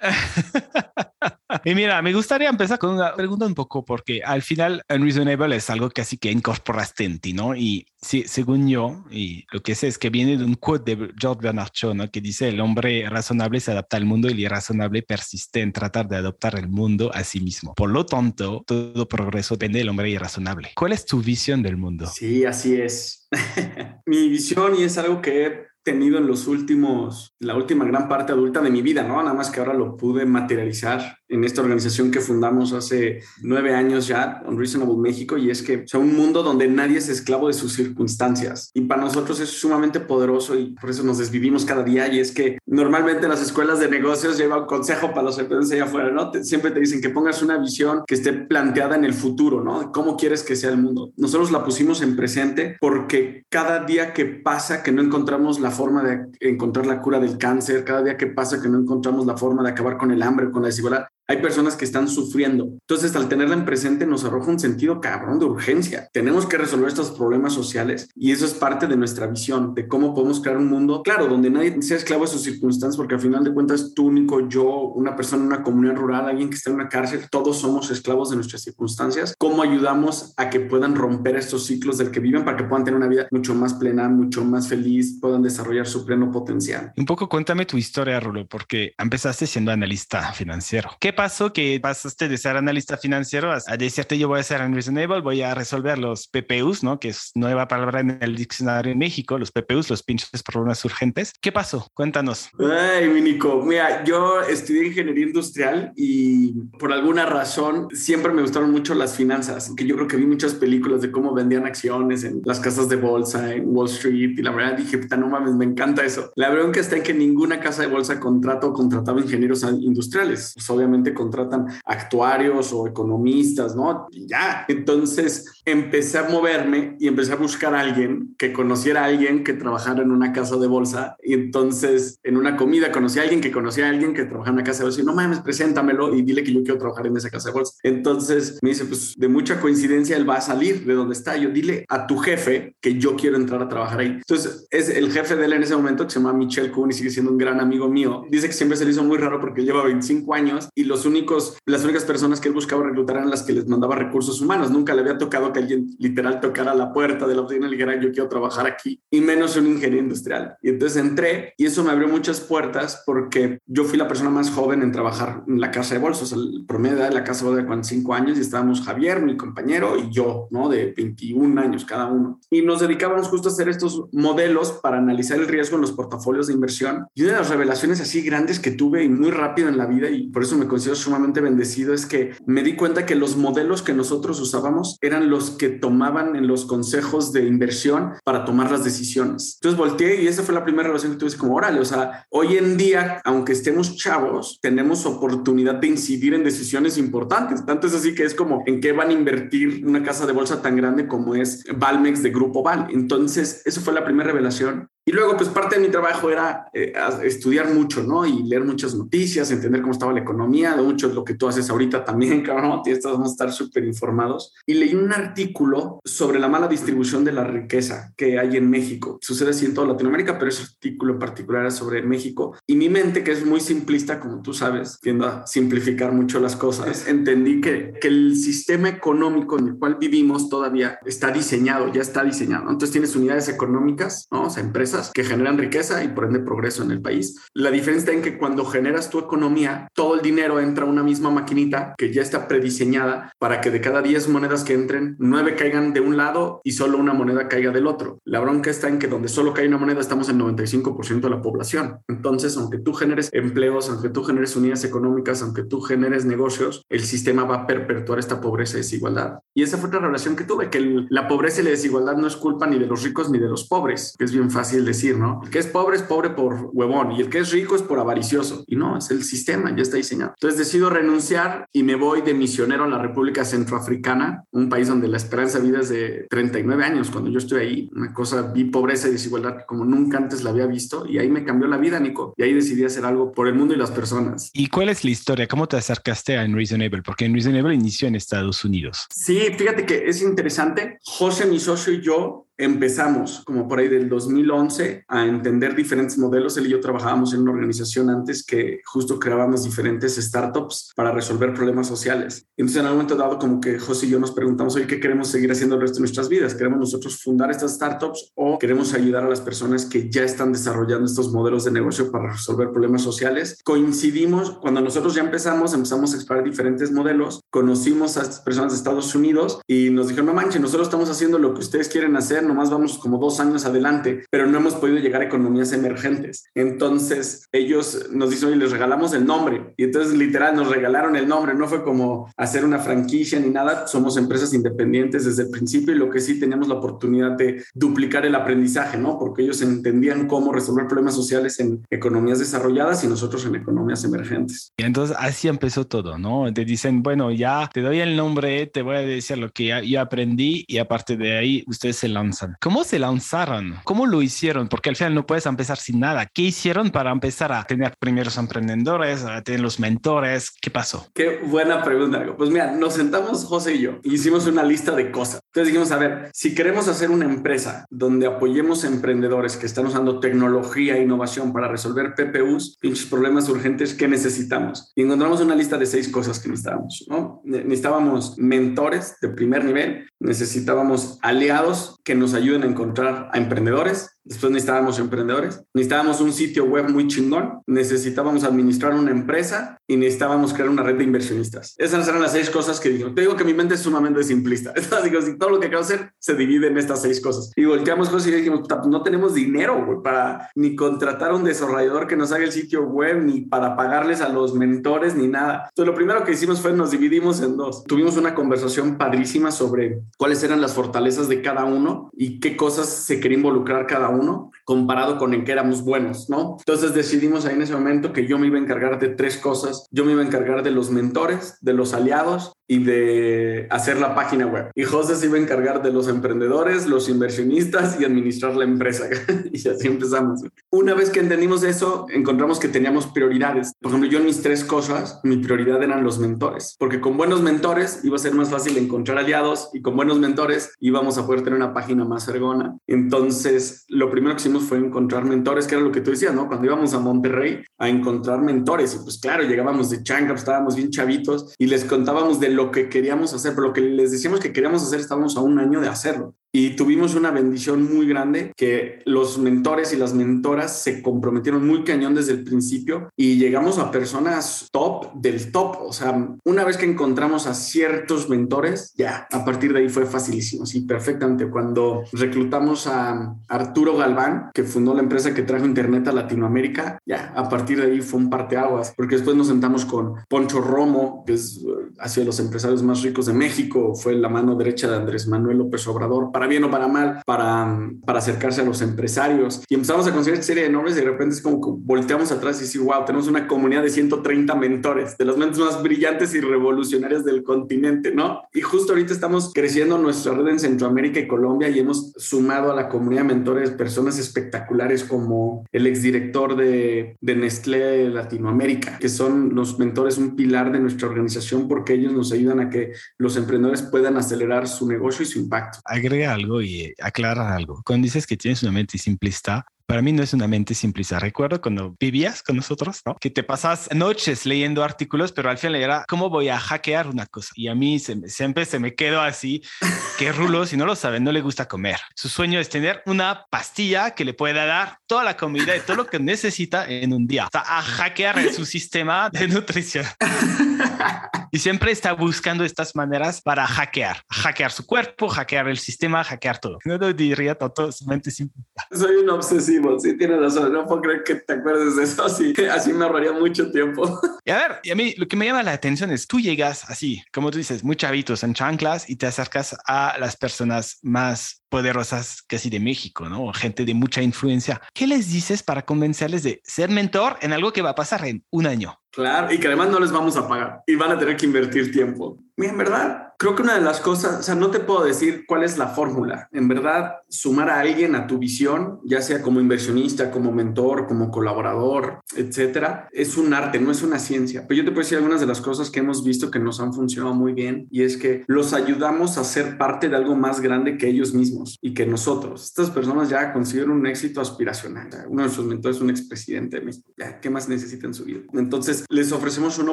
Y 1.64 1.74
mira, 1.74 2.02
me 2.02 2.12
gustaría 2.12 2.48
empezar 2.48 2.78
con 2.78 2.94
una 2.94 3.14
pregunta 3.14 3.46
un 3.46 3.54
poco, 3.54 3.84
porque 3.84 4.22
al 4.22 4.42
final 4.42 4.82
Unreasonable 4.88 5.56
es 5.56 5.70
algo 5.70 5.90
casi 5.90 6.18
que 6.18 6.30
incorporaste 6.30 7.04
en 7.04 7.18
ti, 7.18 7.32
¿no? 7.32 7.54
Y 7.54 7.86
sí, 8.00 8.24
según 8.26 8.68
yo, 8.68 9.04
y 9.10 9.44
lo 9.52 9.62
que 9.62 9.74
sé 9.74 9.88
es 9.88 9.98
que 9.98 10.10
viene 10.10 10.36
de 10.36 10.44
un 10.44 10.54
quote 10.54 10.96
de 10.96 11.10
George 11.18 11.40
Bernard 11.42 11.70
Shaw, 11.72 11.94
¿no? 11.94 12.10
Que 12.10 12.20
dice, 12.20 12.48
el 12.48 12.60
hombre 12.60 13.08
razonable 13.08 13.60
se 13.60 13.70
adapta 13.70 13.96
al 13.96 14.04
mundo 14.04 14.28
y 14.28 14.32
el 14.32 14.40
irrazonable 14.40 15.02
persiste 15.02 15.60
en 15.60 15.72
tratar 15.72 16.08
de 16.08 16.16
adoptar 16.16 16.58
el 16.58 16.68
mundo 16.68 17.10
a 17.14 17.22
sí 17.24 17.40
mismo. 17.40 17.74
Por 17.74 17.90
lo 17.90 18.04
tanto, 18.06 18.64
todo 18.66 19.08
progreso 19.08 19.54
depende 19.54 19.78
del 19.78 19.88
hombre 19.88 20.10
irrazonable. 20.10 20.70
¿Cuál 20.74 20.92
es 20.92 21.06
tu 21.06 21.22
visión 21.22 21.62
del 21.62 21.76
mundo? 21.76 22.06
Sí, 22.06 22.44
así 22.44 22.74
es. 22.74 23.25
Mi 24.06 24.28
visión, 24.28 24.74
y 24.76 24.84
es 24.84 24.98
algo 24.98 25.20
que 25.20 25.66
tenido 25.82 26.18
en 26.18 26.26
los 26.26 26.48
últimos, 26.48 27.36
la 27.38 27.54
última 27.54 27.84
gran 27.84 28.08
parte 28.08 28.32
adulta 28.32 28.60
de 28.60 28.70
mi 28.70 28.82
vida, 28.82 29.04
¿no? 29.04 29.22
Nada 29.22 29.34
más 29.34 29.50
que 29.50 29.60
ahora 29.60 29.72
lo 29.72 29.96
pude 29.96 30.26
materializar 30.26 31.18
en 31.28 31.44
esta 31.44 31.60
organización 31.60 32.10
que 32.10 32.20
fundamos 32.20 32.72
hace 32.72 33.20
nueve 33.42 33.74
años 33.74 34.06
ya, 34.06 34.42
Unreasonable 34.46 34.96
México, 34.96 35.36
y 35.36 35.50
es 35.50 35.62
que 35.62 35.84
es 35.84 35.94
un 35.94 36.14
mundo 36.16 36.42
donde 36.42 36.68
nadie 36.68 36.98
es 36.98 37.08
esclavo 37.08 37.48
de 37.48 37.54
sus 37.54 37.72
circunstancias. 37.74 38.70
Y 38.74 38.82
para 38.82 39.02
nosotros 39.02 39.40
es 39.40 39.50
sumamente 39.50 40.00
poderoso 40.00 40.58
y 40.58 40.74
por 40.80 40.90
eso 40.90 41.02
nos 41.02 41.18
desvivimos 41.18 41.64
cada 41.64 41.82
día. 41.82 42.12
Y 42.12 42.20
es 42.20 42.32
que 42.32 42.58
normalmente 42.66 43.28
las 43.28 43.42
escuelas 43.42 43.80
de 43.80 43.88
negocios 43.88 44.38
llevan 44.38 44.60
un 44.60 44.66
consejo 44.66 45.10
para 45.10 45.22
los 45.22 45.38
emprendedores 45.38 45.72
allá 45.72 45.84
afuera, 45.84 46.10
¿no? 46.10 46.32
siempre 46.42 46.70
te 46.70 46.80
dicen 46.80 47.00
que 47.00 47.10
pongas 47.10 47.42
una 47.42 47.58
visión 47.58 48.02
que 48.06 48.14
esté 48.14 48.32
planteada 48.32 48.96
en 48.96 49.04
el 49.04 49.14
futuro, 49.14 49.62
¿no? 49.62 49.92
¿Cómo 49.92 50.16
quieres 50.16 50.42
que 50.42 50.56
sea 50.56 50.70
el 50.70 50.78
mundo? 50.78 51.12
Nosotros 51.16 51.50
la 51.50 51.64
pusimos 51.64 52.02
en 52.02 52.16
presente 52.16 52.76
porque 52.80 53.44
cada 53.48 53.84
día 53.84 54.12
que 54.12 54.26
pasa 54.26 54.82
que 54.82 54.92
no 54.92 55.02
encontramos 55.02 55.60
la 55.60 55.70
forma 55.70 56.02
de 56.02 56.26
encontrar 56.40 56.86
la 56.86 57.00
cura 57.00 57.18
del 57.18 57.38
cáncer, 57.38 57.84
cada 57.84 58.02
día 58.02 58.16
que 58.16 58.26
pasa 58.26 58.60
que 58.60 58.68
no 58.68 58.78
encontramos 58.78 59.26
la 59.26 59.36
forma 59.36 59.62
de 59.62 59.70
acabar 59.70 59.96
con 59.96 60.10
el 60.10 60.22
hambre, 60.22 60.50
con 60.50 60.62
la 60.62 60.68
desigualdad, 60.68 61.06
hay 61.28 61.38
personas 61.38 61.76
que 61.76 61.84
están 61.84 62.08
sufriendo. 62.08 62.64
Entonces, 62.64 63.14
al 63.16 63.28
tenerla 63.28 63.54
en 63.54 63.64
presente, 63.64 64.06
nos 64.06 64.24
arroja 64.24 64.50
un 64.50 64.60
sentido 64.60 65.00
cabrón 65.00 65.38
de 65.38 65.46
urgencia. 65.46 66.08
Tenemos 66.12 66.46
que 66.46 66.58
resolver 66.58 66.88
estos 66.88 67.10
problemas 67.10 67.52
sociales 67.52 68.08
y 68.14 68.32
eso 68.32 68.44
es 68.44 68.54
parte 68.54 68.86
de 68.86 68.96
nuestra 68.96 69.26
visión 69.26 69.74
de 69.74 69.88
cómo 69.88 70.14
podemos 70.14 70.40
crear 70.40 70.56
un 70.56 70.68
mundo, 70.68 71.02
claro, 71.02 71.26
donde 71.26 71.50
nadie 71.50 71.82
sea 71.82 71.96
esclavo 71.96 72.24
de 72.24 72.30
sus 72.30 72.42
circunstancias, 72.42 72.96
porque 72.96 73.14
al 73.14 73.20
final 73.20 73.44
de 73.44 73.52
cuentas, 73.52 73.92
tú 73.94 74.06
único, 74.06 74.48
yo, 74.48 74.64
una 74.94 75.16
persona 75.16 75.42
en 75.42 75.48
una 75.48 75.62
comunidad 75.62 75.96
rural, 75.96 76.28
alguien 76.28 76.48
que 76.48 76.56
está 76.56 76.70
en 76.70 76.76
una 76.76 76.88
cárcel, 76.88 77.26
todos 77.30 77.58
somos 77.58 77.90
esclavos 77.90 78.30
de 78.30 78.36
nuestras 78.36 78.62
circunstancias. 78.62 79.34
¿Cómo 79.38 79.62
ayudamos 79.62 80.34
a 80.36 80.50
que 80.50 80.60
puedan 80.60 80.94
romper 80.94 81.36
estos 81.36 81.66
ciclos 81.66 81.98
del 81.98 82.10
que 82.10 82.20
viven 82.20 82.44
para 82.44 82.56
que 82.56 82.64
puedan 82.64 82.84
tener 82.84 82.98
una 82.98 83.08
vida 83.08 83.26
mucho 83.30 83.54
más 83.54 83.74
plena, 83.74 84.08
mucho 84.08 84.44
más 84.44 84.68
feliz, 84.68 85.18
puedan 85.20 85.42
desarrollar 85.42 85.86
su 85.86 86.04
pleno 86.06 86.30
potencial? 86.30 86.92
Un 86.96 87.04
poco 87.04 87.28
cuéntame 87.28 87.66
tu 87.66 87.76
historia, 87.76 88.20
Rulo, 88.20 88.46
porque 88.46 88.94
empezaste 88.98 89.46
siendo 89.46 89.72
analista 89.72 90.32
financiero. 90.32 90.90
¿Qué 91.00 91.12
pasó 91.16 91.52
que 91.52 91.80
pasaste 91.80 92.28
de 92.28 92.38
ser 92.38 92.56
analista 92.56 92.96
financiero 92.96 93.52
a, 93.52 93.76
decirte 93.76 94.18
yo 94.18 94.28
voy 94.28 94.40
a 94.40 94.42
ser 94.42 94.60
unreasonable, 94.60 95.20
voy 95.20 95.42
a 95.42 95.54
resolver 95.54 95.98
los 95.98 96.28
PPUs, 96.28 96.84
¿no? 96.84 97.00
Que 97.00 97.08
es 97.08 97.32
nueva 97.34 97.66
palabra 97.66 98.00
en 98.00 98.18
el 98.20 98.36
diccionario 98.36 98.92
en 98.92 98.98
México, 98.98 99.38
los 99.38 99.50
PPUs, 99.50 99.90
los 99.90 100.02
pinches 100.02 100.42
problemas 100.42 100.84
urgentes. 100.84 101.32
¿Qué 101.40 101.50
pasó? 101.50 101.88
Cuéntanos. 101.94 102.50
Ay, 102.60 103.08
mi 103.08 103.20
Nico, 103.20 103.62
mira, 103.64 104.04
yo 104.04 104.42
estudié 104.42 104.86
ingeniería 104.86 105.26
industrial 105.26 105.92
y 105.96 106.52
por 106.78 106.92
alguna 106.92 107.26
razón 107.26 107.88
siempre 107.92 108.32
me 108.32 108.42
gustaron 108.42 108.70
mucho 108.70 108.94
las 108.94 109.16
finanzas, 109.16 109.72
que 109.76 109.86
yo 109.86 109.96
creo 109.96 110.08
que 110.08 110.16
vi 110.16 110.26
muchas 110.26 110.54
películas 110.54 111.00
de 111.00 111.10
cómo 111.10 111.34
vendían 111.34 111.66
acciones 111.66 112.24
en 112.24 112.42
las 112.44 112.60
casas 112.60 112.88
de 112.88 112.96
bolsa, 112.96 113.54
en 113.54 113.74
Wall 113.74 113.88
Street, 113.88 114.38
y 114.38 114.42
la 114.42 114.50
verdad 114.50 114.76
dije, 114.76 114.98
puta, 114.98 115.16
no 115.16 115.28
mames, 115.28 115.54
me 115.54 115.64
encanta 115.64 116.04
eso. 116.04 116.30
La 116.36 116.50
verdad 116.50 116.70
que 116.70 116.80
está 116.80 116.96
en 116.96 117.02
que 117.02 117.14
ninguna 117.14 117.60
casa 117.60 117.82
de 117.82 117.88
bolsa 117.88 118.20
contrata 118.20 118.66
o 118.66 118.72
contrataba 118.72 119.20
ingenieros 119.20 119.62
industriales. 119.62 120.52
Pues 120.54 120.70
obviamente 120.70 121.05
contrata 121.14 121.64
actuarios 121.84 122.72
o 122.72 122.86
economistas, 122.86 123.74
¿no? 123.76 124.06
Y 124.10 124.26
ya. 124.26 124.64
Entonces 124.68 125.62
empecé 125.64 126.18
a 126.18 126.28
moverme 126.28 126.96
y 126.98 127.08
empecé 127.08 127.32
a 127.32 127.36
buscar 127.36 127.74
a 127.74 127.80
alguien 127.80 128.34
que 128.38 128.52
conociera 128.52 129.02
a 129.02 129.06
alguien 129.06 129.44
que 129.44 129.52
trabajara 129.52 130.02
en 130.02 130.10
una 130.10 130.32
casa 130.32 130.56
de 130.56 130.66
bolsa. 130.66 131.16
Y 131.22 131.34
entonces 131.34 132.18
en 132.22 132.36
una 132.36 132.56
comida 132.56 132.92
conocí 132.92 133.18
a 133.18 133.22
alguien 133.22 133.40
que 133.40 133.50
conocía 133.50 133.86
a 133.86 133.90
alguien 133.90 134.14
que 134.14 134.24
trabajaba 134.24 134.50
en 134.50 134.54
una 134.54 134.64
casa 134.64 134.80
de 134.80 134.84
bolsa 134.84 135.00
y 135.00 135.04
no 135.04 135.14
mames, 135.14 135.40
preséntamelo 135.40 136.14
y 136.14 136.22
dile 136.22 136.44
que 136.44 136.52
yo 136.52 136.62
quiero 136.62 136.78
trabajar 136.78 137.06
en 137.06 137.16
esa 137.16 137.30
casa 137.30 137.48
de 137.48 137.54
bolsa. 137.54 137.74
Entonces 137.82 138.58
me 138.62 138.70
dice, 138.70 138.84
pues 138.84 139.14
de 139.16 139.28
mucha 139.28 139.60
coincidencia 139.60 140.16
él 140.16 140.28
va 140.28 140.36
a 140.36 140.40
salir 140.40 140.84
de 140.84 140.94
donde 140.94 141.14
está. 141.14 141.36
Yo 141.36 141.50
dile 141.50 141.84
a 141.88 142.06
tu 142.06 142.16
jefe 142.18 142.76
que 142.80 142.98
yo 142.98 143.16
quiero 143.16 143.36
entrar 143.36 143.62
a 143.62 143.68
trabajar 143.68 144.00
ahí. 144.00 144.08
Entonces 144.08 144.66
es 144.70 144.88
el 144.88 145.10
jefe 145.12 145.36
de 145.36 145.44
él 145.44 145.52
en 145.54 145.62
ese 145.62 145.76
momento 145.76 146.04
que 146.04 146.10
se 146.10 146.18
llama 146.18 146.32
Michelle 146.32 146.70
Kuhn 146.70 146.90
y 146.90 146.94
sigue 146.94 147.10
siendo 147.10 147.32
un 147.32 147.38
gran 147.38 147.60
amigo 147.60 147.88
mío. 147.88 148.24
Dice 148.30 148.46
que 148.46 148.52
siempre 148.52 148.76
se 148.76 148.84
le 148.84 148.90
hizo 148.92 149.04
muy 149.04 149.18
raro 149.18 149.40
porque 149.40 149.62
lleva 149.62 149.84
25 149.84 150.34
años 150.34 150.68
y 150.74 150.84
los 150.96 151.04
únicos 151.04 151.58
las 151.66 151.84
únicas 151.84 152.04
personas 152.04 152.40
que 152.40 152.48
él 152.48 152.54
buscaba 152.54 152.84
reclutar 152.84 153.16
eran 153.16 153.28
las 153.28 153.42
que 153.42 153.52
les 153.52 153.66
mandaba 153.66 153.96
recursos 153.96 154.40
humanos. 154.40 154.70
Nunca 154.70 154.94
le 154.94 155.02
había 155.02 155.18
tocado 155.18 155.52
que 155.52 155.58
alguien 155.58 155.94
literal 155.98 156.40
tocara 156.40 156.74
la 156.74 156.92
puerta 156.92 157.26
de 157.26 157.34
la 157.34 157.42
oficina 157.42 157.66
y 157.66 157.70
le 157.70 157.76
dijera, 157.76 158.00
yo 158.00 158.12
quiero 158.12 158.28
trabajar 158.28 158.66
aquí, 158.66 159.00
y 159.10 159.20
menos 159.20 159.56
un 159.56 159.66
ingeniero 159.66 160.02
industrial. 160.02 160.56
Y 160.62 160.70
entonces 160.70 161.02
entré 161.02 161.52
y 161.58 161.66
eso 161.66 161.84
me 161.84 161.90
abrió 161.90 162.08
muchas 162.08 162.40
puertas 162.40 163.02
porque 163.04 163.58
yo 163.66 163.84
fui 163.84 163.98
la 163.98 164.08
persona 164.08 164.30
más 164.30 164.50
joven 164.50 164.82
en 164.82 164.92
trabajar 164.92 165.44
en 165.46 165.60
la 165.60 165.70
casa 165.70 165.94
de 165.94 166.00
bolsos. 166.00 166.32
El 166.32 166.64
promedio 166.66 166.96
de 166.96 167.10
la 167.10 167.24
casa 167.24 167.50
de 167.50 167.66
45 167.66 168.14
años 168.14 168.38
y 168.38 168.40
estábamos 168.40 168.80
Javier, 168.80 169.20
mi 169.20 169.36
compañero, 169.36 169.98
y 169.98 170.10
yo, 170.10 170.48
¿no? 170.50 170.68
De 170.68 170.94
21 170.96 171.60
años 171.60 171.84
cada 171.84 172.06
uno. 172.06 172.40
Y 172.50 172.62
nos 172.62 172.80
dedicábamos 172.80 173.28
justo 173.28 173.48
a 173.48 173.52
hacer 173.52 173.68
estos 173.68 174.04
modelos 174.12 174.72
para 174.82 174.98
analizar 174.98 175.38
el 175.38 175.48
riesgo 175.48 175.76
en 175.76 175.82
los 175.82 175.92
portafolios 175.92 176.46
de 176.46 176.54
inversión. 176.54 177.06
Y 177.14 177.22
una 177.22 177.32
de 177.32 177.38
las 177.38 177.50
revelaciones 177.50 178.00
así 178.00 178.22
grandes 178.22 178.60
que 178.60 178.70
tuve 178.70 179.04
y 179.04 179.08
muy 179.08 179.30
rápido 179.30 179.68
en 179.68 179.76
la 179.76 179.86
vida, 179.86 180.08
y 180.08 180.28
por 180.28 180.42
eso 180.42 180.56
me 180.56 180.66
considero 180.66 180.85
sumamente 180.94 181.40
bendecido 181.40 181.94
es 181.94 182.06
que 182.06 182.36
me 182.46 182.62
di 182.62 182.76
cuenta 182.76 183.06
que 183.06 183.14
los 183.14 183.36
modelos 183.36 183.82
que 183.82 183.94
nosotros 183.94 184.40
usábamos 184.40 184.98
eran 185.00 185.30
los 185.30 185.50
que 185.50 185.68
tomaban 185.68 186.36
en 186.36 186.46
los 186.46 186.66
consejos 186.66 187.32
de 187.32 187.46
inversión 187.46 188.12
para 188.24 188.44
tomar 188.44 188.70
las 188.70 188.84
decisiones. 188.84 189.58
Entonces 189.60 189.78
volteé 189.78 190.22
y 190.22 190.28
esa 190.28 190.42
fue 190.42 190.54
la 190.54 190.64
primera 190.64 190.88
relación 190.88 191.12
que 191.12 191.18
tuve, 191.18 191.36
como, 191.36 191.56
órale, 191.56 191.80
o 191.80 191.84
sea, 191.84 192.26
hoy 192.30 192.56
en 192.56 192.76
día, 192.76 193.20
aunque 193.24 193.52
estemos 193.52 193.96
chavos, 193.96 194.58
tenemos 194.60 195.06
oportunidad 195.06 195.76
de 195.76 195.88
incidir 195.88 196.34
en 196.34 196.44
decisiones 196.44 196.98
importantes. 196.98 197.64
Tanto 197.64 197.86
es 197.86 197.94
así 197.94 198.14
que 198.14 198.24
es 198.24 198.34
como 198.34 198.62
en 198.66 198.80
qué 198.80 198.92
van 198.92 199.10
a 199.10 199.12
invertir 199.12 199.84
una 199.86 200.02
casa 200.02 200.26
de 200.26 200.32
bolsa 200.32 200.62
tan 200.62 200.76
grande 200.76 201.08
como 201.08 201.34
es 201.34 201.64
Valmex 201.76 202.22
de 202.22 202.30
Grupo 202.30 202.62
Val. 202.62 202.88
Entonces, 202.90 203.62
eso 203.64 203.80
fue 203.80 203.94
la 203.94 204.04
primera 204.04 204.30
revelación. 204.30 204.88
Y 205.08 205.12
luego, 205.12 205.36
pues 205.36 205.48
parte 205.50 205.76
de 205.76 205.82
mi 205.82 205.88
trabajo 205.88 206.30
era 206.30 206.68
eh, 206.74 206.92
estudiar 207.22 207.72
mucho, 207.72 208.02
¿no? 208.02 208.26
Y 208.26 208.42
leer 208.42 208.64
muchas 208.64 208.96
noticias, 208.96 209.52
entender 209.52 209.80
cómo 209.80 209.92
estaba 209.92 210.12
la 210.12 210.18
economía, 210.18 210.74
de 210.74 210.82
mucho 210.82 211.06
lo 211.06 211.22
que 211.22 211.34
tú 211.34 211.46
haces 211.46 211.70
ahorita 211.70 212.04
también, 212.04 212.42
cabrón, 212.44 212.82
tienes 212.82 213.04
vamos 213.04 213.28
a 213.28 213.30
estar 213.30 213.52
súper 213.52 213.84
informados. 213.84 214.52
Y 214.66 214.74
leí 214.74 214.96
un 214.96 215.12
artículo 215.12 216.00
sobre 216.04 216.40
la 216.40 216.48
mala 216.48 216.66
distribución 216.66 217.24
de 217.24 217.30
la 217.30 217.44
riqueza 217.44 218.12
que 218.16 218.36
hay 218.36 218.56
en 218.56 218.68
México. 218.68 219.20
Sucede 219.22 219.50
así 219.50 219.64
en 219.64 219.74
toda 219.74 219.86
Latinoamérica, 219.86 220.40
pero 220.40 220.48
ese 220.48 220.64
artículo 220.64 221.12
en 221.12 221.20
particular 221.20 221.60
era 221.62 221.70
sobre 221.70 222.02
México. 222.02 222.56
Y 222.66 222.74
mi 222.74 222.88
mente, 222.88 223.22
que 223.22 223.30
es 223.30 223.46
muy 223.46 223.60
simplista, 223.60 224.18
como 224.18 224.42
tú 224.42 224.54
sabes, 224.54 224.98
tiendo 225.00 225.24
a 225.28 225.46
simplificar 225.46 226.10
mucho 226.10 226.40
las 226.40 226.56
cosas, 226.56 227.06
entendí 227.06 227.60
que, 227.60 227.92
que 228.00 228.08
el 228.08 228.34
sistema 228.34 228.88
económico 228.88 229.56
en 229.56 229.68
el 229.68 229.78
cual 229.78 229.98
vivimos 230.00 230.48
todavía 230.48 230.98
está 231.06 231.30
diseñado, 231.30 231.92
ya 231.92 232.02
está 232.02 232.24
diseñado. 232.24 232.64
Entonces 232.64 232.90
tienes 232.90 233.14
unidades 233.14 233.48
económicas, 233.48 234.26
¿no? 234.32 234.46
O 234.46 234.50
sea, 234.50 234.64
empresas 234.64 234.95
que 235.12 235.24
generan 235.24 235.58
riqueza 235.58 236.04
y 236.04 236.08
por 236.08 236.24
ende 236.24 236.40
progreso 236.40 236.82
en 236.82 236.90
el 236.90 237.00
país. 237.00 237.40
La 237.54 237.70
diferencia 237.70 237.96
está 237.96 238.12
en 238.12 238.22
que 238.22 238.38
cuando 238.38 238.64
generas 238.64 239.10
tu 239.10 239.18
economía, 239.18 239.88
todo 239.94 240.14
el 240.14 240.22
dinero 240.22 240.60
entra 240.60 240.84
a 240.84 240.88
una 240.88 241.02
misma 241.02 241.30
maquinita 241.30 241.94
que 241.96 242.12
ya 242.12 242.22
está 242.22 242.48
prediseñada 242.48 243.32
para 243.38 243.60
que 243.60 243.70
de 243.70 243.80
cada 243.80 244.02
10 244.02 244.28
monedas 244.28 244.64
que 244.64 244.74
entren, 244.74 245.16
9 245.18 245.56
caigan 245.56 245.92
de 245.92 246.00
un 246.00 246.16
lado 246.16 246.60
y 246.64 246.72
solo 246.72 246.98
una 246.98 247.14
moneda 247.14 247.48
caiga 247.48 247.70
del 247.72 247.86
otro. 247.86 248.20
La 248.24 248.40
bronca 248.40 248.70
está 248.70 248.88
en 248.88 248.98
que 248.98 249.08
donde 249.08 249.28
solo 249.28 249.54
cae 249.54 249.68
una 249.68 249.78
moneda 249.78 250.00
estamos 250.00 250.28
en 250.28 250.38
95% 250.38 251.20
de 251.20 251.30
la 251.30 251.42
población. 251.42 251.98
Entonces, 252.08 252.56
aunque 252.56 252.78
tú 252.78 252.92
generes 252.92 253.30
empleos, 253.32 253.88
aunque 253.88 254.08
tú 254.08 254.24
generes 254.24 254.56
unidades 254.56 254.84
económicas, 254.84 255.42
aunque 255.42 255.64
tú 255.64 255.80
generes 255.80 256.24
negocios, 256.24 256.84
el 256.88 257.00
sistema 257.00 257.44
va 257.44 257.56
a 257.56 257.66
perpetuar 257.66 258.18
esta 258.18 258.40
pobreza 258.40 258.76
y 258.76 258.80
desigualdad. 258.80 259.38
Y 259.54 259.62
esa 259.62 259.78
fue 259.78 259.88
otra 259.88 260.00
relación 260.00 260.36
que 260.36 260.44
tuve, 260.44 260.70
que 260.70 261.06
la 261.08 261.28
pobreza 261.28 261.60
y 261.60 261.64
la 261.64 261.70
desigualdad 261.70 262.16
no 262.16 262.26
es 262.26 262.36
culpa 262.36 262.66
ni 262.66 262.78
de 262.78 262.86
los 262.86 263.02
ricos 263.02 263.30
ni 263.30 263.38
de 263.38 263.48
los 263.48 263.66
pobres, 263.66 264.14
que 264.18 264.24
es 264.24 264.32
bien 264.32 264.50
fácil 264.50 264.84
decir, 264.86 265.18
¿no? 265.18 265.40
El 265.44 265.50
que 265.50 265.58
es 265.58 265.66
pobre 265.66 265.96
es 265.96 266.02
pobre 266.02 266.30
por 266.30 266.70
huevón 266.72 267.12
y 267.12 267.20
el 267.20 267.28
que 267.28 267.38
es 267.38 267.50
rico 267.50 267.76
es 267.76 267.82
por 267.82 267.98
avaricioso. 267.98 268.64
Y 268.66 268.76
no, 268.76 268.98
es 268.98 269.10
el 269.10 269.24
sistema, 269.24 269.74
ya 269.74 269.82
está 269.82 269.96
diseñado. 269.96 270.32
Entonces 270.36 270.58
decido 270.58 270.90
renunciar 270.90 271.68
y 271.72 271.82
me 271.82 271.94
voy 271.94 272.22
de 272.22 272.34
misionero 272.34 272.84
a 272.84 272.88
la 272.88 272.98
República 272.98 273.44
Centroafricana, 273.44 274.44
un 274.50 274.68
país 274.68 274.88
donde 274.88 275.08
la 275.08 275.16
esperanza 275.16 275.58
de 275.58 275.68
vida 275.68 275.80
es 275.80 275.88
de 275.88 276.26
39 276.30 276.84
años. 276.84 277.10
Cuando 277.10 277.30
yo 277.30 277.38
estoy 277.38 277.60
ahí, 277.60 277.90
una 277.94 278.12
cosa, 278.12 278.42
vi 278.42 278.64
pobreza 278.64 279.08
y 279.08 279.12
desigualdad 279.12 279.64
como 279.66 279.84
nunca 279.84 280.18
antes 280.18 280.42
la 280.42 280.50
había 280.50 280.66
visto 280.66 281.06
y 281.06 281.18
ahí 281.18 281.28
me 281.28 281.44
cambió 281.44 281.68
la 281.68 281.76
vida, 281.76 282.00
Nico. 282.00 282.34
Y 282.36 282.42
ahí 282.42 282.54
decidí 282.54 282.84
hacer 282.84 283.04
algo 283.04 283.32
por 283.32 283.48
el 283.48 283.54
mundo 283.54 283.74
y 283.74 283.76
las 283.76 283.90
personas. 283.90 284.50
¿Y 284.52 284.68
cuál 284.68 284.88
es 284.88 285.04
la 285.04 285.10
historia? 285.10 285.46
¿Cómo 285.46 285.66
te 285.66 285.76
acercaste 285.76 286.38
a 286.38 286.44
Unreasonable? 286.44 287.02
Porque 287.02 287.26
Unreasonable 287.26 287.74
inició 287.74 288.08
en 288.08 288.14
Estados 288.14 288.64
Unidos. 288.64 289.06
Sí, 289.10 289.40
fíjate 289.56 289.84
que 289.84 290.08
es 290.08 290.22
interesante. 290.22 290.98
José, 291.02 291.46
mi 291.46 291.58
socio 291.58 291.92
y 291.92 292.00
yo 292.00 292.45
empezamos 292.58 293.42
como 293.44 293.68
por 293.68 293.78
ahí 293.78 293.88
del 293.88 294.08
2011 294.08 295.04
a 295.08 295.24
entender 295.24 295.74
diferentes 295.74 296.18
modelos. 296.18 296.56
Él 296.56 296.66
y 296.66 296.70
yo 296.70 296.80
trabajábamos 296.80 297.34
en 297.34 297.42
una 297.42 297.52
organización 297.52 298.10
antes 298.10 298.44
que 298.44 298.80
justo 298.84 299.18
creábamos 299.18 299.64
diferentes 299.64 300.16
startups 300.16 300.92
para 300.94 301.12
resolver 301.12 301.54
problemas 301.54 301.86
sociales. 301.86 302.46
Entonces 302.56 302.80
en 302.80 302.86
algún 302.86 302.98
momento 302.98 303.16
dado 303.16 303.38
como 303.38 303.60
que 303.60 303.78
José 303.78 304.06
y 304.06 304.10
yo 304.10 304.18
nos 304.18 304.32
preguntamos, 304.32 304.76
oye, 304.76 304.86
¿qué 304.86 305.00
queremos 305.00 305.28
seguir 305.28 305.52
haciendo 305.52 305.76
el 305.76 305.82
resto 305.82 305.96
de 305.96 306.00
nuestras 306.00 306.28
vidas? 306.28 306.54
¿Queremos 306.54 306.78
nosotros 306.78 307.22
fundar 307.22 307.50
estas 307.50 307.74
startups 307.74 308.32
o 308.34 308.58
queremos 308.58 308.94
ayudar 308.94 309.24
a 309.24 309.28
las 309.28 309.40
personas 309.40 309.84
que 309.84 310.10
ya 310.10 310.22
están 310.22 310.52
desarrollando 310.52 311.06
estos 311.06 311.32
modelos 311.32 311.64
de 311.64 311.70
negocio 311.70 312.10
para 312.10 312.32
resolver 312.32 312.70
problemas 312.70 313.02
sociales? 313.02 313.58
Coincidimos, 313.64 314.58
cuando 314.58 314.80
nosotros 314.80 315.14
ya 315.14 315.22
empezamos, 315.22 315.74
empezamos 315.74 316.12
a 316.12 316.16
explorar 316.16 316.44
diferentes 316.44 316.90
modelos, 316.90 317.40
conocimos 317.50 318.16
a 318.16 318.22
estas 318.22 318.40
personas 318.40 318.72
de 318.72 318.78
Estados 318.78 319.14
Unidos 319.14 319.60
y 319.66 319.90
nos 319.90 320.08
dijeron, 320.08 320.26
no 320.26 320.34
manches, 320.34 320.60
nosotros 320.60 320.88
estamos 320.88 321.10
haciendo 321.10 321.38
lo 321.38 321.54
que 321.54 321.60
ustedes 321.60 321.88
quieren 321.88 322.16
hacer, 322.16 322.45
nomás 322.46 322.70
vamos 322.70 322.98
como 322.98 323.18
dos 323.18 323.40
años 323.40 323.64
adelante, 323.64 324.24
pero 324.30 324.46
no 324.46 324.58
hemos 324.58 324.74
podido 324.74 324.98
llegar 324.98 325.22
a 325.22 325.24
economías 325.26 325.72
emergentes. 325.72 326.46
Entonces 326.54 327.48
ellos 327.52 328.08
nos 328.12 328.30
dicen, 328.30 328.48
oye, 328.48 328.58
les 328.58 328.70
regalamos 328.70 329.12
el 329.12 329.26
nombre. 329.26 329.74
Y 329.76 329.84
entonces 329.84 330.16
literal 330.16 330.54
nos 330.56 330.68
regalaron 330.68 331.16
el 331.16 331.28
nombre, 331.28 331.54
no 331.54 331.66
fue 331.66 331.82
como 331.82 332.32
hacer 332.36 332.64
una 332.64 332.78
franquicia 332.78 333.38
ni 333.40 333.50
nada, 333.50 333.86
somos 333.86 334.16
empresas 334.16 334.52
independientes 334.54 335.24
desde 335.24 335.44
el 335.44 335.50
principio 335.50 335.94
y 335.94 335.98
lo 335.98 336.10
que 336.10 336.20
sí 336.20 336.38
teníamos 336.38 336.68
la 336.68 336.74
oportunidad 336.74 337.32
de 337.32 337.64
duplicar 337.74 338.26
el 338.26 338.34
aprendizaje, 338.34 338.98
¿no? 338.98 339.18
Porque 339.18 339.42
ellos 339.42 339.62
entendían 339.62 340.26
cómo 340.26 340.52
resolver 340.52 340.86
problemas 340.86 341.14
sociales 341.14 341.58
en 341.60 341.84
economías 341.90 342.38
desarrolladas 342.38 343.04
y 343.04 343.08
nosotros 343.08 343.44
en 343.46 343.56
economías 343.56 344.04
emergentes. 344.04 344.72
Y 344.76 344.82
entonces 344.82 345.16
así 345.18 345.48
empezó 345.48 345.86
todo, 345.86 346.18
¿no? 346.18 346.52
Te 346.52 346.64
dicen, 346.64 347.02
bueno, 347.02 347.30
ya 347.30 347.68
te 347.72 347.80
doy 347.80 348.00
el 348.00 348.16
nombre, 348.16 348.66
te 348.66 348.82
voy 348.82 348.96
a 348.96 349.00
decir 349.00 349.38
lo 349.38 349.50
que 349.50 349.82
yo 349.86 350.00
aprendí 350.00 350.64
y 350.66 350.78
aparte 350.78 351.16
de 351.16 351.36
ahí 351.36 351.64
ustedes 351.66 351.96
se 351.96 352.08
lanzan. 352.08 352.35
¿Cómo 352.60 352.84
se 352.84 352.98
lanzaron? 352.98 353.76
¿Cómo 353.84 354.06
lo 354.06 354.22
hicieron? 354.22 354.68
Porque 354.68 354.90
al 354.90 354.96
final 354.96 355.14
no 355.14 355.26
puedes 355.26 355.46
empezar 355.46 355.78
sin 355.78 356.00
nada. 356.00 356.26
¿Qué 356.26 356.42
hicieron 356.42 356.90
para 356.90 357.10
empezar 357.10 357.52
a 357.52 357.64
tener 357.64 357.94
primeros 357.98 358.36
emprendedores, 358.36 359.24
a 359.24 359.42
tener 359.42 359.60
los 359.60 359.80
mentores? 359.80 360.52
¿Qué 360.60 360.70
pasó? 360.70 361.06
Qué 361.14 361.40
buena 361.44 361.82
pregunta. 361.82 362.24
Pues 362.36 362.50
mira, 362.50 362.72
nos 362.72 362.94
sentamos 362.94 363.44
José 363.44 363.74
y 363.74 363.80
yo 363.80 364.00
y 364.02 364.14
hicimos 364.14 364.46
una 364.46 364.62
lista 364.62 364.94
de 364.94 365.10
cosas. 365.10 365.40
Entonces 365.46 365.72
dijimos, 365.72 365.92
a 365.92 365.98
ver, 365.98 366.30
si 366.32 366.54
queremos 366.54 366.88
hacer 366.88 367.10
una 367.10 367.24
empresa 367.24 367.86
donde 367.90 368.26
apoyemos 368.26 368.84
a 368.84 368.88
emprendedores 368.88 369.56
que 369.56 369.66
están 369.66 369.86
usando 369.86 370.20
tecnología 370.20 370.96
e 370.96 371.02
innovación 371.02 371.52
para 371.52 371.68
resolver 371.68 372.14
PPUs, 372.14 372.76
pinches 372.80 373.06
problemas 373.06 373.48
urgentes, 373.48 373.94
¿qué 373.94 374.08
necesitamos? 374.08 374.92
Y 374.94 375.02
encontramos 375.02 375.40
una 375.40 375.54
lista 375.54 375.78
de 375.78 375.86
seis 375.86 376.08
cosas 376.08 376.38
que 376.38 376.48
necesitábamos, 376.48 377.04
¿no? 377.08 377.40
Necesitábamos 377.44 378.36
mentores 378.38 379.16
de 379.20 379.28
primer 379.28 379.64
nivel, 379.64 380.08
necesitábamos 380.20 381.18
aliados 381.22 381.96
que 382.04 382.14
nos 382.14 382.25
ayuden 382.34 382.62
a 382.62 382.66
encontrar 382.66 383.30
a 383.32 383.38
emprendedores, 383.38 384.15
Después 384.26 384.52
necesitábamos 384.52 384.98
emprendedores, 384.98 385.62
necesitábamos 385.72 386.20
un 386.20 386.32
sitio 386.32 386.64
web 386.64 386.90
muy 386.90 387.06
chingón, 387.06 387.60
necesitábamos 387.68 388.42
administrar 388.42 388.92
una 388.92 389.12
empresa 389.12 389.78
y 389.86 389.96
necesitábamos 389.96 390.52
crear 390.52 390.68
una 390.68 390.82
red 390.82 390.96
de 390.96 391.04
inversionistas. 391.04 391.76
Esas 391.78 392.08
eran 392.08 392.20
las 392.20 392.32
seis 392.32 392.50
cosas 392.50 392.80
que 392.80 392.88
digo. 392.88 393.14
Te 393.14 393.20
digo 393.20 393.36
que 393.36 393.44
mi 393.44 393.54
mente 393.54 393.74
es 393.74 393.80
sumamente 393.80 394.24
simplista. 394.24 394.72
Entonces 394.76 395.04
digo, 395.04 395.22
si 395.22 395.38
todo 395.38 395.50
lo 395.50 395.60
que 395.60 395.68
quiero 395.68 395.82
hacer 395.82 396.10
se 396.18 396.34
divide 396.34 396.66
en 396.66 396.76
estas 396.76 397.02
seis 397.02 397.20
cosas. 397.20 397.52
Y 397.54 397.66
volteamos 397.66 398.08
cosas 398.08 398.26
y 398.26 398.32
dijimos, 398.32 398.62
no 398.88 399.02
tenemos 399.04 399.32
dinero 399.32 400.02
para 400.02 400.50
ni 400.56 400.74
contratar 400.74 401.30
a 401.30 401.36
un 401.36 401.44
desarrollador 401.44 402.08
que 402.08 402.16
nos 402.16 402.32
haga 402.32 402.44
el 402.44 402.52
sitio 402.52 402.82
web, 402.82 403.22
ni 403.22 403.42
para 403.42 403.76
pagarles 403.76 404.20
a 404.20 404.28
los 404.28 404.54
mentores, 404.54 405.14
ni 405.14 405.28
nada. 405.28 405.66
Entonces 405.68 405.86
lo 405.86 405.94
primero 405.94 406.24
que 406.24 406.32
hicimos 406.32 406.60
fue 406.60 406.72
nos 406.72 406.90
dividimos 406.90 407.40
en 407.42 407.56
dos. 407.56 407.84
Tuvimos 407.84 408.16
una 408.16 408.34
conversación 408.34 408.98
padrísima 408.98 409.52
sobre 409.52 410.00
cuáles 410.18 410.42
eran 410.42 410.60
las 410.60 410.74
fortalezas 410.74 411.28
de 411.28 411.42
cada 411.42 411.64
uno 411.64 412.10
y 412.12 412.40
qué 412.40 412.56
cosas 412.56 412.88
se 412.88 413.20
quería 413.20 413.38
involucrar 413.38 413.86
cada 413.86 414.08
uno 414.08 414.15
uno 414.16 414.50
comparado 414.66 415.16
con 415.16 415.32
en 415.32 415.44
que 415.44 415.52
éramos 415.52 415.84
buenos, 415.84 416.28
¿no? 416.28 416.56
Entonces 416.58 416.92
decidimos 416.92 417.46
ahí 417.46 417.54
en 417.54 417.62
ese 417.62 417.72
momento 417.72 418.12
que 418.12 418.26
yo 418.26 418.36
me 418.36 418.48
iba 418.48 418.58
a 418.58 418.60
encargar 418.60 418.98
de 418.98 419.08
tres 419.08 419.38
cosas. 419.38 419.86
Yo 419.92 420.04
me 420.04 420.12
iba 420.12 420.22
a 420.22 420.26
encargar 420.26 420.64
de 420.64 420.72
los 420.72 420.90
mentores, 420.90 421.56
de 421.60 421.72
los 421.72 421.94
aliados 421.94 422.52
y 422.68 422.82
de 422.82 423.68
hacer 423.70 423.98
la 423.98 424.14
página 424.16 424.46
web. 424.46 424.70
Y 424.74 424.82
José 424.82 425.14
se 425.14 425.26
iba 425.26 425.36
a 425.36 425.40
encargar 425.40 425.82
de 425.82 425.92
los 425.92 426.08
emprendedores, 426.08 426.86
los 426.86 427.08
inversionistas 427.08 428.00
y 428.00 428.04
administrar 428.04 428.56
la 428.56 428.64
empresa. 428.64 429.08
y 429.52 429.68
así 429.68 429.86
empezamos. 429.86 430.42
Una 430.70 430.94
vez 430.94 431.10
que 431.10 431.20
entendimos 431.20 431.62
eso, 431.62 432.06
encontramos 432.10 432.58
que 432.58 432.66
teníamos 432.68 433.06
prioridades. 433.06 433.72
Por 433.80 433.90
ejemplo, 433.90 434.10
yo 434.10 434.18
en 434.18 434.26
mis 434.26 434.42
tres 434.42 434.64
cosas, 434.64 435.20
mi 435.22 435.36
prioridad 435.36 435.80
eran 435.80 436.02
los 436.02 436.18
mentores, 436.18 436.74
porque 436.78 437.00
con 437.00 437.16
buenos 437.16 437.40
mentores 437.40 438.00
iba 438.02 438.16
a 438.16 438.18
ser 438.18 438.34
más 438.34 438.50
fácil 438.50 438.76
encontrar 438.78 439.18
aliados 439.18 439.70
y 439.72 439.80
con 439.80 439.94
buenos 439.94 440.18
mentores 440.18 440.72
íbamos 440.80 441.18
a 441.18 441.26
poder 441.26 441.42
tener 441.42 441.56
una 441.56 441.72
página 441.72 442.04
más 442.04 442.26
ergona. 442.26 442.76
Entonces, 442.88 443.84
lo 443.88 444.10
primero 444.10 444.34
que 444.34 444.40
hicimos 444.40 444.55
fue 444.60 444.78
encontrar 444.78 445.24
mentores, 445.24 445.66
que 445.66 445.74
era 445.74 445.84
lo 445.84 445.92
que 445.92 446.00
tú 446.00 446.10
decías, 446.10 446.34
¿no? 446.34 446.48
Cuando 446.48 446.66
íbamos 446.66 446.94
a 446.94 446.98
Monterrey 446.98 447.64
a 447.78 447.88
encontrar 447.88 448.40
mentores, 448.40 448.94
y 448.94 449.04
pues 449.04 449.18
claro, 449.18 449.44
llegábamos 449.44 449.90
de 449.90 450.02
changa, 450.02 450.34
estábamos 450.34 450.76
bien 450.76 450.90
chavitos 450.90 451.54
y 451.58 451.66
les 451.66 451.84
contábamos 451.84 452.40
de 452.40 452.50
lo 452.50 452.70
que 452.70 452.88
queríamos 452.88 453.34
hacer, 453.34 453.54
pero 453.54 453.68
lo 453.68 453.72
que 453.72 453.80
les 453.80 454.12
decíamos 454.12 454.40
que 454.40 454.52
queríamos 454.52 454.82
hacer, 454.82 455.00
estábamos 455.00 455.36
a 455.36 455.40
un 455.40 455.58
año 455.58 455.80
de 455.80 455.88
hacerlo. 455.88 456.34
Y 456.58 456.70
tuvimos 456.70 457.14
una 457.14 457.30
bendición 457.30 457.94
muy 457.94 458.08
grande 458.08 458.54
que 458.56 459.00
los 459.04 459.36
mentores 459.36 459.92
y 459.92 459.98
las 459.98 460.14
mentoras 460.14 460.82
se 460.82 461.02
comprometieron 461.02 461.66
muy 461.66 461.84
cañón 461.84 462.14
desde 462.14 462.32
el 462.32 462.44
principio 462.44 463.10
y 463.14 463.36
llegamos 463.36 463.78
a 463.78 463.90
personas 463.90 464.70
top 464.72 465.12
del 465.16 465.52
top. 465.52 465.76
O 465.82 465.92
sea, 465.92 466.34
una 466.46 466.64
vez 466.64 466.78
que 466.78 466.86
encontramos 466.86 467.46
a 467.46 467.52
ciertos 467.52 468.30
mentores, 468.30 468.94
ya, 468.96 469.28
a 469.30 469.44
partir 469.44 469.74
de 469.74 469.80
ahí 469.80 469.90
fue 469.90 470.06
facilísimo, 470.06 470.64
sí, 470.64 470.80
perfectamente. 470.80 471.46
Cuando 471.50 472.04
reclutamos 472.10 472.86
a 472.86 473.36
Arturo 473.48 473.94
Galván, 473.98 474.50
que 474.54 474.64
fundó 474.64 474.94
la 474.94 475.02
empresa 475.02 475.34
que 475.34 475.42
trajo 475.42 475.66
Internet 475.66 476.08
a 476.08 476.12
Latinoamérica, 476.12 476.98
ya, 477.04 477.34
a 477.36 477.50
partir 477.50 477.82
de 477.82 477.92
ahí 477.92 478.00
fue 478.00 478.18
un 478.18 478.30
parteaguas, 478.30 478.94
porque 478.96 479.16
después 479.16 479.36
nos 479.36 479.48
sentamos 479.48 479.84
con 479.84 480.14
Poncho 480.26 480.62
Romo, 480.62 481.22
que 481.26 481.34
es 481.34 481.62
hacia 481.98 482.24
los 482.24 482.40
empresarios 482.40 482.82
más 482.82 483.02
ricos 483.02 483.26
de 483.26 483.34
México, 483.34 483.94
fue 483.94 484.14
la 484.14 484.30
mano 484.30 484.54
derecha 484.54 484.88
de 484.88 484.96
Andrés 484.96 485.28
Manuel 485.28 485.58
López 485.58 485.86
Obrador, 485.86 486.32
para 486.32 486.45
bien 486.46 486.64
o 486.64 486.70
para 486.70 486.88
mal, 486.88 487.22
para, 487.26 487.78
para 488.04 488.18
acercarse 488.18 488.60
a 488.60 488.64
los 488.64 488.82
empresarios. 488.82 489.62
Y 489.68 489.74
empezamos 489.74 490.06
a 490.06 490.12
conseguir 490.12 490.42
serie 490.42 490.64
de 490.64 490.70
nombres 490.70 490.96
y 490.96 491.00
de 491.00 491.06
repente 491.06 491.34
es 491.34 491.42
como 491.42 491.60
que 491.60 491.82
volteamos 491.84 492.32
atrás 492.32 492.58
y 492.58 492.62
decimos, 492.62 492.88
wow, 492.88 493.04
tenemos 493.04 493.28
una 493.28 493.46
comunidad 493.46 493.82
de 493.82 493.90
130 493.90 494.54
mentores, 494.54 495.16
de 495.18 495.24
las 495.24 495.36
mentes 495.36 495.58
más 495.58 495.82
brillantes 495.82 496.34
y 496.34 496.40
revolucionarias 496.40 497.24
del 497.24 497.42
continente, 497.42 498.12
¿no? 498.12 498.42
Y 498.52 498.60
justo 498.60 498.92
ahorita 498.92 499.12
estamos 499.12 499.52
creciendo 499.52 499.98
nuestra 499.98 500.32
red 500.34 500.48
en 500.48 500.58
Centroamérica 500.58 501.20
y 501.20 501.26
Colombia 501.26 501.68
y 501.68 501.78
hemos 501.78 502.12
sumado 502.16 502.72
a 502.72 502.76
la 502.76 502.88
comunidad 502.88 503.22
de 503.22 503.34
mentores 503.34 503.70
personas 503.70 504.18
espectaculares 504.18 505.04
como 505.04 505.64
el 505.72 505.86
exdirector 505.86 506.56
de, 506.56 507.16
de 507.20 507.36
Nestlé 507.36 508.08
Latinoamérica, 508.08 508.98
que 508.98 509.08
son 509.08 509.54
los 509.54 509.78
mentores 509.78 510.18
un 510.18 510.36
pilar 510.36 510.72
de 510.72 510.80
nuestra 510.80 511.08
organización 511.08 511.68
porque 511.68 511.94
ellos 511.94 512.12
nos 512.12 512.32
ayudan 512.32 512.60
a 512.60 512.70
que 512.70 512.92
los 513.18 513.36
emprendedores 513.36 513.82
puedan 513.82 514.16
acelerar 514.16 514.68
su 514.68 514.88
negocio 514.88 515.22
y 515.22 515.26
su 515.26 515.38
impacto. 515.38 515.78
Agrega 515.84 516.32
algo 516.36 516.62
y 516.62 516.94
aclara 517.00 517.54
algo. 517.54 517.82
Cuando 517.84 518.04
dices 518.04 518.26
que 518.26 518.36
tienes 518.36 518.62
una 518.62 518.72
mente 518.72 518.98
simplista, 518.98 519.66
para 519.86 520.02
mí 520.02 520.12
no 520.12 520.22
es 520.22 520.32
una 520.34 520.48
mente 520.48 520.74
simplista. 520.74 521.18
Recuerdo 521.20 521.60
cuando 521.60 521.96
vivías 521.98 522.42
con 522.42 522.56
nosotros, 522.56 523.02
¿no? 523.06 523.14
Que 523.20 523.30
te 523.30 523.44
pasas 523.44 523.88
noches 523.94 524.44
leyendo 524.44 524.82
artículos, 524.82 525.30
pero 525.32 525.48
al 525.48 525.58
final 525.58 525.76
era 525.76 526.04
cómo 526.08 526.28
voy 526.28 526.48
a 526.48 526.58
hackear 526.58 527.06
una 527.06 527.26
cosa. 527.26 527.52
Y 527.54 527.68
a 527.68 527.74
mí 527.74 527.98
siempre 527.98 528.64
se 528.64 528.80
me 528.80 528.94
quedó 528.94 529.20
así, 529.20 529.62
que 530.18 530.32
Rulo, 530.32 530.66
si 530.66 530.76
no 530.76 530.86
lo 530.86 530.96
saben, 530.96 531.22
no 531.22 531.32
le 531.32 531.40
gusta 531.40 531.68
comer. 531.68 532.00
Su 532.16 532.28
sueño 532.28 532.58
es 532.58 532.68
tener 532.68 533.02
una 533.06 533.46
pastilla 533.48 534.10
que 534.10 534.24
le 534.24 534.34
pueda 534.34 534.66
dar 534.66 534.98
toda 535.06 535.22
la 535.22 535.36
comida 535.36 535.76
y 535.76 535.80
todo 535.80 535.96
lo 535.96 536.06
que 536.06 536.18
necesita 536.18 536.86
en 536.88 537.12
un 537.12 537.26
día. 537.26 537.46
O 537.46 537.50
sea, 537.52 537.62
a 537.62 537.82
hackear 537.82 538.52
su 538.52 538.66
sistema 538.66 539.30
de 539.30 539.46
nutrición. 539.46 540.04
Y 541.56 541.58
siempre 541.58 541.90
está 541.90 542.12
buscando 542.12 542.64
estas 542.64 542.94
maneras 542.94 543.40
para 543.40 543.66
hackear, 543.66 544.18
hackear 544.28 544.70
su 544.70 544.84
cuerpo, 544.84 545.26
hackear 545.26 545.68
el 545.68 545.78
sistema, 545.78 546.22
hackear 546.22 546.58
todo. 546.58 546.76
No 546.84 546.98
lo 546.98 547.14
diría 547.14 547.54
todo, 547.54 547.90
su 547.92 548.04
mente 548.04 548.30
simplista. 548.30 548.86
Soy 548.92 549.16
un 549.16 549.30
obsesivo 549.30 549.98
sí, 549.98 550.18
tienes 550.18 550.38
razón. 550.38 550.70
No 550.70 550.84
puedo 550.84 551.00
creer 551.00 551.24
que 551.24 551.36
te 551.36 551.54
acuerdes 551.54 551.96
de 551.96 552.04
eso. 552.04 552.26
Así, 552.26 552.52
así 552.70 552.92
me 552.92 553.06
ahorraría 553.06 553.32
mucho 553.32 553.70
tiempo. 553.70 554.20
Y 554.44 554.50
a 554.52 554.58
ver, 554.58 554.78
y 554.84 554.92
a 554.92 554.94
mí 554.94 555.12
lo 555.16 555.26
que 555.26 555.34
me 555.34 555.46
llama 555.46 555.64
la 555.64 555.72
atención 555.72 556.12
es 556.12 556.28
tú 556.28 556.38
llegas 556.38 556.88
así, 556.88 557.20
como 557.32 557.50
tú 557.50 557.58
dices, 557.58 557.82
muy 557.82 557.96
chavitos 557.96 558.44
en 558.44 558.54
chanclas 558.54 559.10
y 559.10 559.16
te 559.16 559.26
acercas 559.26 559.76
a 559.88 560.16
las 560.20 560.36
personas 560.36 561.00
más 561.02 561.64
poderosas 561.68 562.42
casi 562.42 562.70
de 562.70 562.78
México, 562.78 563.28
¿no? 563.28 563.52
Gente 563.52 563.84
de 563.84 563.94
mucha 563.94 564.22
influencia. 564.22 564.80
¿Qué 564.94 565.06
les 565.06 565.32
dices 565.32 565.64
para 565.64 565.84
convencerles 565.84 566.44
de 566.44 566.60
ser 566.64 566.90
mentor 566.90 567.38
en 567.40 567.52
algo 567.52 567.72
que 567.72 567.82
va 567.82 567.90
a 567.90 567.94
pasar 567.94 568.24
en 568.24 568.44
un 568.50 568.66
año? 568.66 569.00
Claro, 569.10 569.50
y 569.52 569.58
que 569.58 569.66
además 569.66 569.88
no 569.88 569.98
les 569.98 570.12
vamos 570.12 570.36
a 570.36 570.46
pagar 570.46 570.82
y 570.86 570.94
van 570.94 571.10
a 571.10 571.18
tener 571.18 571.38
que 571.38 571.45
invertir 571.46 571.92
tiempo. 571.92 572.38
Mira, 572.56 572.72
en 572.72 572.78
verdad, 572.78 573.25
creo 573.38 573.54
que 573.54 573.62
una 573.62 573.74
de 573.74 573.80
las 573.80 574.00
cosas, 574.00 574.40
o 574.40 574.42
sea, 574.42 574.54
no 574.54 574.70
te 574.70 574.80
puedo 574.80 575.04
decir 575.04 575.44
cuál 575.46 575.64
es 575.64 575.78
la 575.78 575.88
fórmula. 575.88 576.48
En 576.52 576.68
verdad, 576.68 577.16
sumar 577.28 577.70
a 577.70 577.80
alguien 577.80 578.14
a 578.14 578.26
tu 578.26 578.38
visión, 578.38 579.00
ya 579.04 579.20
sea 579.20 579.42
como 579.42 579.60
inversionista, 579.60 580.30
como 580.30 580.52
mentor, 580.52 581.06
como 581.06 581.30
colaborador, 581.30 582.20
etcétera, 582.34 583.08
es 583.12 583.36
un 583.36 583.54
arte, 583.54 583.80
no 583.80 583.90
es 583.90 584.02
una 584.02 584.18
ciencia. 584.18 584.66
Pero 584.66 584.78
yo 584.78 584.84
te 584.84 584.90
puedo 584.90 585.02
decir 585.02 585.18
algunas 585.18 585.40
de 585.40 585.46
las 585.46 585.60
cosas 585.60 585.90
que 585.90 586.00
hemos 586.00 586.24
visto 586.24 586.50
que 586.50 586.58
nos 586.58 586.80
han 586.80 586.92
funcionado 586.92 587.34
muy 587.34 587.52
bien 587.52 587.86
y 587.90 588.02
es 588.02 588.16
que 588.16 588.44
los 588.46 588.72
ayudamos 588.72 589.38
a 589.38 589.44
ser 589.44 589.78
parte 589.78 590.08
de 590.08 590.16
algo 590.16 590.36
más 590.36 590.60
grande 590.60 590.96
que 590.96 591.08
ellos 591.08 591.34
mismos 591.34 591.78
y 591.80 591.94
que 591.94 592.06
nosotros. 592.06 592.64
Estas 592.64 592.90
personas 592.90 593.28
ya 593.28 593.52
consiguen 593.52 593.90
un 593.90 594.06
éxito 594.06 594.40
aspiracional. 594.40 594.96
Uno 595.28 595.42
de 595.42 595.48
sus 595.48 595.64
mentores 595.64 595.96
es 595.96 596.02
un 596.02 596.10
expresidente 596.10 596.78
de 596.78 596.84
México. 596.84 597.12
¿Qué 597.40 597.50
más 597.50 597.68
necesitan 597.68 598.10
en 598.10 598.14
su 598.14 598.24
vida? 598.24 598.40
Entonces, 598.52 599.04
les 599.08 599.32
ofrecemos 599.32 599.78
una 599.78 599.92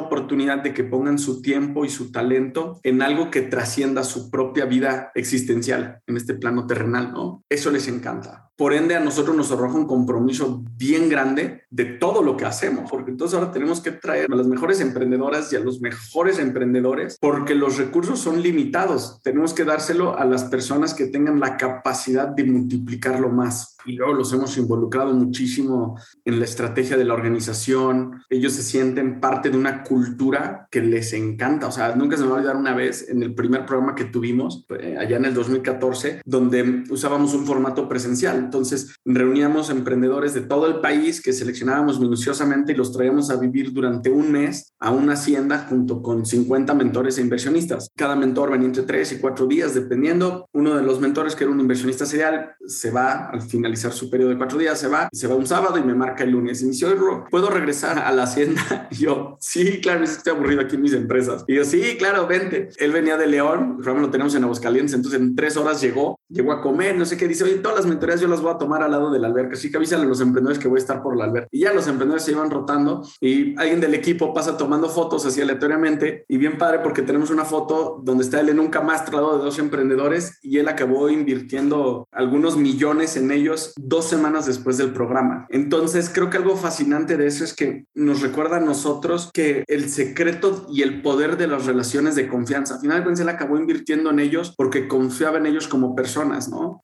oportunidad 0.00 0.62
de 0.62 0.72
que 0.72 0.84
pongan 0.84 1.18
su 1.18 1.42
tiempo 1.42 1.84
y 1.84 1.90
su 1.90 2.10
talento 2.10 2.80
en 2.82 3.02
algo 3.02 3.30
que 3.30 3.33
trascienda 3.42 4.04
su 4.04 4.30
propia 4.30 4.64
vida 4.64 5.10
existencial 5.14 6.00
en 6.06 6.16
este 6.16 6.34
plano 6.34 6.66
terrenal, 6.66 7.12
¿no? 7.12 7.44
Eso 7.48 7.70
les 7.70 7.88
encanta. 7.88 8.50
Por 8.56 8.72
ende, 8.72 8.94
a 8.94 9.00
nosotros 9.00 9.36
nos 9.36 9.50
arroja 9.50 9.76
un 9.76 9.86
compromiso 9.86 10.62
bien 10.76 11.08
grande 11.08 11.64
de 11.70 11.84
todo 11.84 12.22
lo 12.22 12.36
que 12.36 12.44
hacemos, 12.44 12.88
porque 12.88 13.10
entonces 13.10 13.36
ahora 13.36 13.50
tenemos 13.50 13.80
que 13.80 13.90
traer 13.90 14.30
a 14.30 14.36
las 14.36 14.46
mejores 14.46 14.80
emprendedoras 14.80 15.52
y 15.52 15.56
a 15.56 15.60
los 15.60 15.80
mejores 15.80 16.38
emprendedores, 16.38 17.18
porque 17.20 17.54
los 17.56 17.78
recursos 17.78 18.20
son 18.20 18.40
limitados. 18.42 19.20
Tenemos 19.24 19.54
que 19.54 19.64
dárselo 19.64 20.16
a 20.16 20.24
las 20.24 20.44
personas 20.44 20.94
que 20.94 21.06
tengan 21.06 21.40
la 21.40 21.56
capacidad 21.56 22.28
de 22.28 22.44
multiplicarlo 22.44 23.28
más 23.28 23.74
y 23.86 23.92
luego 23.92 24.14
los 24.14 24.32
hemos 24.32 24.56
involucrado 24.56 25.12
muchísimo 25.12 25.98
en 26.24 26.38
la 26.38 26.44
estrategia 26.44 26.96
de 26.96 27.04
la 27.04 27.14
organización. 27.14 28.22
Ellos 28.30 28.52
se 28.52 28.62
sienten 28.62 29.20
parte 29.20 29.50
de 29.50 29.58
una 29.58 29.82
cultura 29.82 30.68
que 30.70 30.80
les 30.80 31.12
encanta. 31.12 31.66
O 31.66 31.72
sea, 31.72 31.94
nunca 31.94 32.16
se 32.16 32.22
me 32.22 32.30
va 32.30 32.36
a 32.36 32.38
olvidar 32.38 32.56
una 32.56 32.74
vez 32.74 33.08
en 33.08 33.22
el 33.22 33.34
primer 33.34 33.66
programa 33.66 33.94
que 33.94 34.04
tuvimos, 34.04 34.64
eh, 34.78 34.96
allá 34.98 35.16
en 35.16 35.26
el 35.26 35.34
2014, 35.34 36.22
donde 36.24 36.84
usábamos 36.90 37.34
un 37.34 37.46
formato 37.46 37.88
presencial. 37.88 38.43
Entonces, 38.44 38.96
reuníamos 39.04 39.70
emprendedores 39.70 40.34
de 40.34 40.42
todo 40.42 40.66
el 40.66 40.80
país 40.80 41.20
que 41.20 41.32
seleccionábamos 41.32 42.00
minuciosamente 42.00 42.72
y 42.72 42.76
los 42.76 42.92
traíamos 42.92 43.30
a 43.30 43.36
vivir 43.36 43.72
durante 43.72 44.10
un 44.10 44.32
mes 44.32 44.72
a 44.80 44.90
una 44.90 45.14
hacienda 45.14 45.66
junto 45.68 46.02
con 46.02 46.24
50 46.24 46.74
mentores 46.74 47.18
e 47.18 47.22
inversionistas. 47.22 47.90
Cada 47.96 48.16
mentor 48.16 48.50
venía 48.50 48.66
entre 48.66 48.84
3 48.84 49.12
y 49.12 49.18
4 49.18 49.46
días, 49.46 49.74
dependiendo. 49.74 50.48
Uno 50.52 50.76
de 50.76 50.82
los 50.82 51.00
mentores, 51.00 51.34
que 51.34 51.44
era 51.44 51.52
un 51.52 51.60
inversionista 51.60 52.06
serial, 52.06 52.54
se 52.66 52.90
va 52.90 53.28
al 53.30 53.42
final 53.42 53.74
su 53.76 54.10
periodo 54.10 54.30
de 54.30 54.38
cuatro 54.38 54.58
días, 54.58 54.78
se 54.78 54.88
va, 54.88 55.08
se 55.12 55.26
va 55.26 55.34
un 55.34 55.46
sábado 55.46 55.78
y 55.78 55.82
me 55.82 55.94
marca 55.94 56.24
el 56.24 56.30
lunes. 56.30 56.60
Y 56.62 56.66
me 56.66 56.70
dice, 56.72 56.86
¿puedo 57.30 57.50
regresar 57.50 57.98
a 57.98 58.12
la 58.12 58.24
hacienda? 58.24 58.62
Y 58.90 58.96
yo, 58.96 59.36
sí, 59.40 59.80
claro, 59.80 60.04
estoy 60.04 60.32
aburrido 60.34 60.60
aquí 60.60 60.76
en 60.76 60.82
mis 60.82 60.92
empresas. 60.92 61.44
Y 61.48 61.56
yo, 61.56 61.64
sí, 61.64 61.96
claro, 61.98 62.26
vente. 62.26 62.68
Él 62.76 62.92
venía 62.92 63.16
de 63.16 63.26
León, 63.26 63.78
lo 63.84 64.10
tenemos 64.10 64.34
en 64.34 64.44
Aguascalientes, 64.44 64.94
entonces 64.94 65.20
en 65.20 65.34
tres 65.34 65.56
horas 65.56 65.80
llegó, 65.80 66.20
llegó 66.28 66.52
a 66.52 66.60
comer, 66.60 66.96
no 66.96 67.04
sé 67.04 67.16
qué, 67.16 67.26
dice, 67.26 67.44
oye, 67.44 67.56
todas 67.56 67.78
las 67.78 67.86
mentorías 67.86 68.20
yo 68.20 68.28
las 68.34 68.42
voy 68.42 68.52
a 68.52 68.58
tomar 68.58 68.82
al 68.82 68.90
lado 68.90 69.10
de 69.10 69.18
la 69.18 69.28
alberca, 69.28 69.54
así 69.54 69.70
que 69.70 69.76
avísale 69.76 70.04
a 70.04 70.06
los 70.06 70.20
emprendedores 70.20 70.58
que 70.58 70.68
voy 70.68 70.78
a 70.78 70.80
estar 70.82 71.02
por 71.02 71.16
la 71.16 71.24
alberca. 71.24 71.48
Y 71.50 71.60
ya 71.60 71.72
los 71.72 71.86
emprendedores 71.86 72.24
se 72.24 72.32
iban 72.32 72.50
rotando 72.50 73.06
y 73.20 73.58
alguien 73.58 73.80
del 73.80 73.94
equipo 73.94 74.34
pasa 74.34 74.56
tomando 74.56 74.88
fotos 74.88 75.24
así 75.26 75.40
aleatoriamente 75.40 76.24
y 76.28 76.36
bien 76.36 76.58
padre 76.58 76.80
porque 76.82 77.02
tenemos 77.02 77.30
una 77.30 77.44
foto 77.44 78.00
donde 78.02 78.24
está 78.24 78.40
él 78.40 78.48
en 78.48 78.60
un 78.60 78.68
camastro 78.68 79.38
de 79.38 79.44
dos 79.44 79.58
emprendedores 79.58 80.38
y 80.42 80.58
él 80.58 80.68
acabó 80.68 81.08
invirtiendo 81.08 82.08
algunos 82.12 82.56
millones 82.56 83.16
en 83.16 83.30
ellos 83.30 83.72
dos 83.76 84.06
semanas 84.06 84.46
después 84.46 84.78
del 84.78 84.92
programa. 84.92 85.46
Entonces, 85.50 86.10
creo 86.12 86.30
que 86.30 86.36
algo 86.36 86.56
fascinante 86.56 87.16
de 87.16 87.26
eso 87.26 87.44
es 87.44 87.54
que 87.54 87.86
nos 87.94 88.20
recuerda 88.20 88.56
a 88.56 88.60
nosotros 88.60 89.30
que 89.32 89.64
el 89.68 89.88
secreto 89.88 90.66
y 90.68 90.82
el 90.82 91.02
poder 91.02 91.36
de 91.36 91.46
las 91.46 91.66
relaciones 91.66 92.14
de 92.14 92.28
confianza, 92.28 92.74
al 92.74 92.80
final 92.80 93.04
él 93.04 93.28
acabó 93.28 93.58
invirtiendo 93.58 94.10
en 94.10 94.18
ellos 94.18 94.54
porque 94.56 94.88
confiaba 94.88 95.38
en 95.38 95.46
ellos 95.46 95.68
como 95.68 95.94
personas, 95.94 96.48
¿no? 96.48 96.82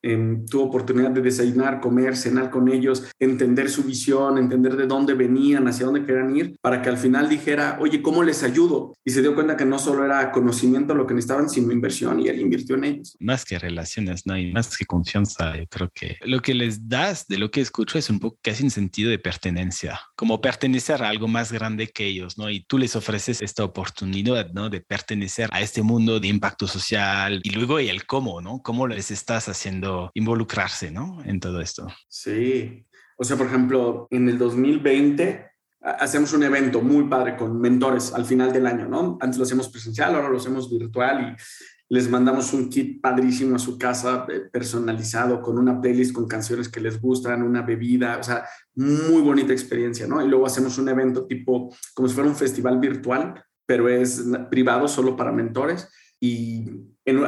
tuvo 0.48 0.64
oportunidad 0.64 1.10
de 1.10 1.20
desayunar, 1.40 1.80
comer, 1.80 2.16
cenar 2.16 2.50
con 2.50 2.68
ellos, 2.68 3.10
entender 3.18 3.70
su 3.70 3.84
visión, 3.84 4.38
entender 4.38 4.76
de 4.76 4.86
dónde 4.86 5.14
venían, 5.14 5.66
hacia 5.68 5.86
dónde 5.86 6.04
querían 6.04 6.36
ir, 6.36 6.56
para 6.60 6.82
que 6.82 6.88
al 6.88 6.98
final 6.98 7.28
dijera, 7.28 7.78
oye, 7.80 8.02
¿cómo 8.02 8.22
les 8.22 8.42
ayudo? 8.42 8.96
Y 9.04 9.10
se 9.10 9.22
dio 9.22 9.34
cuenta 9.34 9.56
que 9.56 9.64
no 9.64 9.78
solo 9.78 10.04
era 10.04 10.30
conocimiento 10.30 10.94
lo 10.94 11.06
que 11.06 11.14
necesitaban, 11.14 11.48
sino 11.48 11.72
inversión 11.72 12.20
y 12.20 12.28
él 12.28 12.40
invirtió 12.40 12.76
en 12.76 12.84
ellos. 12.84 13.16
Más 13.20 13.44
que 13.44 13.58
relaciones, 13.58 14.26
no 14.26 14.34
hay 14.34 14.52
más 14.52 14.76
que 14.76 14.84
confianza. 14.84 15.56
Yo 15.56 15.66
creo 15.68 15.90
que 15.94 16.18
lo 16.24 16.40
que 16.40 16.54
les 16.54 16.88
das, 16.88 17.26
de 17.26 17.38
lo 17.38 17.50
que 17.50 17.60
escucho, 17.60 17.98
es 17.98 18.10
un 18.10 18.20
poco 18.20 18.38
casi 18.42 18.64
un 18.64 18.70
sentido 18.70 19.10
de 19.10 19.18
pertenencia, 19.18 20.00
como 20.16 20.40
pertenecer 20.40 21.02
a 21.02 21.08
algo 21.08 21.28
más 21.28 21.52
grande 21.52 21.88
que 21.88 22.06
ellos, 22.06 22.38
¿no? 22.38 22.50
Y 22.50 22.64
tú 22.64 22.78
les 22.78 22.96
ofreces 22.96 23.40
esta 23.40 23.64
oportunidad, 23.64 24.52
¿no? 24.52 24.68
De 24.68 24.80
pertenecer 24.80 25.48
a 25.52 25.60
este 25.60 25.82
mundo 25.82 26.20
de 26.20 26.28
impacto 26.28 26.66
social 26.66 27.40
y 27.42 27.50
luego 27.50 27.80
y 27.80 27.88
el 27.88 28.06
cómo, 28.06 28.40
¿no? 28.40 28.60
¿Cómo 28.62 28.86
les 28.86 29.10
estás 29.10 29.48
haciendo 29.48 30.10
involucrarse, 30.14 30.90
¿no? 30.90 31.22
En 31.30 31.38
todo 31.38 31.60
esto. 31.60 31.86
Sí. 32.08 32.84
O 33.16 33.22
sea, 33.22 33.36
por 33.36 33.46
ejemplo, 33.46 34.08
en 34.10 34.28
el 34.28 34.36
2020 34.36 35.46
hacemos 35.80 36.32
un 36.32 36.42
evento 36.42 36.82
muy 36.82 37.04
padre 37.04 37.36
con 37.36 37.60
mentores 37.60 38.12
al 38.12 38.24
final 38.24 38.52
del 38.52 38.66
año, 38.66 38.88
¿no? 38.88 39.16
Antes 39.20 39.38
lo 39.38 39.44
hacemos 39.44 39.68
presencial, 39.68 40.14
ahora 40.14 40.28
lo 40.28 40.38
hacemos 40.38 40.68
virtual 40.68 41.22
y 41.22 41.94
les 41.94 42.10
mandamos 42.10 42.52
un 42.52 42.68
kit 42.68 43.00
padrísimo 43.00 43.54
a 43.54 43.60
su 43.60 43.78
casa, 43.78 44.26
eh, 44.28 44.40
personalizado, 44.52 45.40
con 45.40 45.56
una 45.56 45.80
playlist 45.80 46.12
con 46.12 46.26
canciones 46.26 46.68
que 46.68 46.80
les 46.80 47.00
gustan, 47.00 47.44
una 47.44 47.62
bebida, 47.62 48.18
o 48.18 48.22
sea, 48.24 48.44
muy 48.74 49.22
bonita 49.22 49.52
experiencia, 49.52 50.08
¿no? 50.08 50.24
Y 50.24 50.28
luego 50.28 50.46
hacemos 50.46 50.78
un 50.78 50.88
evento 50.88 51.26
tipo, 51.26 51.72
como 51.94 52.08
si 52.08 52.14
fuera 52.14 52.28
un 52.28 52.36
festival 52.36 52.80
virtual, 52.80 53.44
pero 53.64 53.88
es 53.88 54.24
privado 54.50 54.88
solo 54.88 55.16
para 55.16 55.30
mentores 55.30 55.88
y 56.20 56.64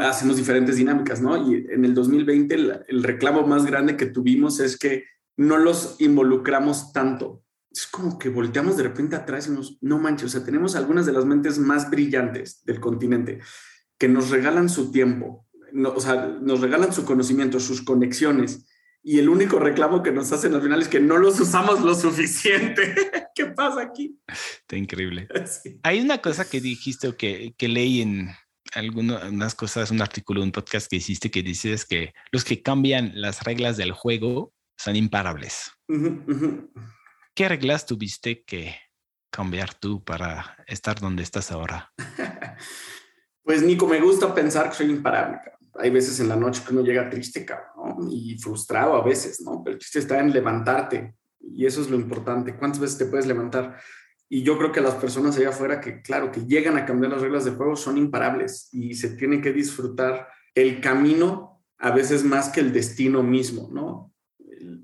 hacemos 0.01 0.37
diferentes 0.37 0.77
dinámicas, 0.77 1.21
¿no? 1.21 1.51
Y 1.51 1.67
en 1.71 1.85
el 1.85 1.95
2020 1.95 2.55
el, 2.55 2.85
el 2.89 3.03
reclamo 3.03 3.47
más 3.47 3.65
grande 3.65 3.97
que 3.97 4.07
tuvimos 4.07 4.61
es 4.61 4.79
que 4.79 5.05
no 5.37 5.59
los 5.59 5.97
involucramos 6.01 6.93
tanto. 6.93 7.43
Es 7.71 7.87
como 7.87 8.19
que 8.19 8.29
volteamos 8.29 8.77
de 8.77 8.83
repente 8.85 9.17
atrás 9.17 9.49
y 9.49 9.51
nos, 9.51 9.79
no 9.83 9.99
manches, 9.99 10.27
o 10.27 10.29
sea, 10.29 10.45
tenemos 10.45 10.77
algunas 10.77 11.07
de 11.07 11.13
las 11.13 11.25
mentes 11.25 11.59
más 11.59 11.91
brillantes 11.91 12.63
del 12.65 12.81
continente 12.81 13.41
que 13.99 14.09
nos 14.09 14.31
regalan 14.31 14.69
su 14.69 14.91
tiempo, 14.91 15.47
o 15.85 16.01
sea, 16.01 16.27
nos 16.27 16.61
regalan 16.61 16.93
su 16.93 17.05
conocimiento, 17.05 17.61
sus 17.61 17.83
conexiones, 17.83 18.67
y 19.03 19.19
el 19.19 19.29
único 19.29 19.59
reclamo 19.59 20.03
que 20.03 20.13
nos 20.13 20.33
hacen 20.33 20.55
al 20.55 20.63
final 20.63 20.83
es 20.83 20.89
que 20.89 21.01
no 21.01 21.19
los 21.19 21.41
usamos 21.41 21.81
lo 21.81 21.95
suficiente. 21.95 22.95
¿Qué 23.35 23.47
pasa 23.47 23.83
aquí? 23.83 24.17
Está 24.29 24.77
increíble. 24.77 25.29
Hay 25.83 26.01
una 26.01 26.19
cosa 26.19 26.49
que 26.49 26.61
dijiste 26.61 27.09
o 27.09 27.17
que, 27.17 27.55
que 27.57 27.69
leí 27.69 28.03
en 28.03 28.29
algunas 28.75 29.55
cosas, 29.55 29.91
un 29.91 30.01
artículo, 30.01 30.43
un 30.43 30.53
podcast 30.53 30.89
que 30.89 30.97
hiciste 30.97 31.31
que 31.31 31.43
dices 31.43 31.85
que 31.85 32.13
los 32.31 32.45
que 32.45 32.63
cambian 32.63 33.13
las 33.15 33.43
reglas 33.45 33.77
del 33.77 33.93
juego 33.93 34.53
son 34.77 34.97
imparables. 34.97 35.71
¿Qué 37.35 37.49
reglas 37.49 37.87
tuviste 37.87 38.43
que 38.45 38.77
cambiar 39.31 39.75
tú 39.75 40.03
para 40.05 40.57
estar 40.67 41.01
donde 41.01 41.23
estás 41.23 41.51
ahora? 41.51 41.93
Pues 43.45 43.61
Nico, 43.61 43.89
me 43.89 44.01
gusta 44.01 44.33
pensar 44.33 44.71
que 44.71 44.77
soy 44.77 44.91
imparable. 44.91 45.41
Hay 45.75 45.91
veces 45.91 46.21
en 46.21 46.29
la 46.29 46.37
noche 46.37 46.63
que 46.65 46.73
uno 46.73 46.83
llega 46.83 47.11
triste, 47.11 47.45
cabrón, 47.45 48.09
y 48.09 48.39
frustrado 48.39 48.95
a 48.95 49.03
veces, 49.03 49.41
¿no? 49.41 49.63
Pero 49.65 49.75
el 49.75 49.81
chiste 49.81 49.99
está 49.99 50.21
en 50.21 50.33
levantarte 50.33 51.17
y 51.41 51.67
eso 51.67 51.81
es 51.81 51.91
lo 51.91 51.97
importante. 51.97 52.57
¿Cuántas 52.57 52.81
veces 52.81 52.99
te 52.99 53.07
puedes 53.07 53.27
levantar? 53.27 53.81
Y 54.35 54.45
yo 54.45 54.57
creo 54.57 54.73
que 54.73 54.81
las 54.81 54.95
personas 54.95 55.37
allá 55.37 55.51
afuera 55.51 55.79
que, 55.79 56.01
claro, 56.01 56.33
que 56.33 56.47
llegan 56.47 56.79
a 56.79 56.87
cambiar 56.87 57.13
las 57.13 57.21
reglas 57.21 57.45
de 57.45 57.51
juego 57.51 57.77
son 57.77 57.99
imparables 57.99 58.71
y 58.73 58.95
se 58.95 59.11
tiene 59.11 59.43
que 59.43 59.53
disfrutar 59.53 60.27
el 60.55 60.81
camino 60.81 61.63
a 61.77 61.91
veces 61.91 62.25
más 62.25 62.49
que 62.49 62.61
el 62.61 62.73
destino 62.73 63.23
mismo, 63.23 63.69
¿no? 63.71 64.11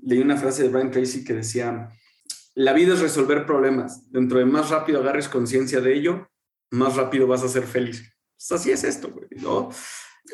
Leí 0.03 0.19
una 0.21 0.37
frase 0.37 0.61
de 0.61 0.69
Brian 0.69 0.91
Tracy 0.91 1.23
que 1.23 1.33
decía, 1.33 1.89
la 2.53 2.73
vida 2.73 2.93
es 2.93 2.99
resolver 2.99 3.47
problemas. 3.47 4.11
Dentro 4.11 4.37
de 4.37 4.45
más 4.45 4.69
rápido 4.69 4.99
agarres 4.99 5.27
conciencia 5.27 5.81
de 5.81 5.95
ello, 5.95 6.29
más 6.69 6.95
rápido 6.95 7.25
vas 7.25 7.41
a 7.41 7.49
ser 7.49 7.63
feliz. 7.63 8.03
Pues 8.37 8.51
así 8.51 8.69
es 8.69 8.83
esto, 8.83 9.09
güey, 9.09 9.29
¿no? 9.41 9.71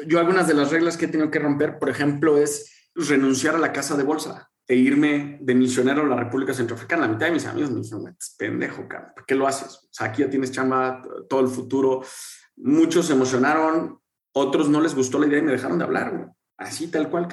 Yo 0.07 0.19
algunas 0.19 0.45
de 0.45 0.55
las 0.55 0.71
reglas 0.71 0.97
que 0.97 1.05
he 1.05 1.07
tenido 1.07 1.31
que 1.31 1.39
romper, 1.39 1.79
por 1.79 1.87
ejemplo, 1.87 2.37
es 2.37 2.89
renunciar 2.93 3.55
a 3.55 3.59
la 3.59 3.71
casa 3.71 3.95
de 3.95 4.03
bolsa 4.03 4.51
e 4.67 4.75
irme 4.75 5.37
de 5.41 5.53
misionero 5.53 6.03
a 6.03 6.07
la 6.07 6.15
República 6.15 6.53
Centroafricana. 6.53 7.03
La 7.03 7.13
mitad 7.13 7.27
de 7.27 7.33
mis 7.33 7.45
amigos 7.45 7.71
me 7.71 7.81
dijeron, 7.81 8.17
pendejo, 8.37 8.87
cara, 8.87 9.13
¿por 9.13 9.25
qué 9.25 9.35
lo 9.35 9.47
haces? 9.47 9.89
O 9.99 10.03
aquí 10.03 10.21
ya 10.21 10.29
tienes 10.29 10.51
chamba 10.51 11.01
todo 11.29 11.41
el 11.41 11.47
futuro. 11.47 12.03
Muchos 12.57 13.07
se 13.07 13.13
emocionaron, 13.13 13.99
otros 14.33 14.69
no 14.69 14.81
les 14.81 14.95
gustó 14.95 15.19
la 15.19 15.27
idea 15.27 15.39
y 15.39 15.43
me 15.43 15.51
dejaron 15.51 15.77
de 15.77 15.85
hablar. 15.85 16.31
Así 16.57 16.87
tal 16.87 17.09
cual. 17.09 17.27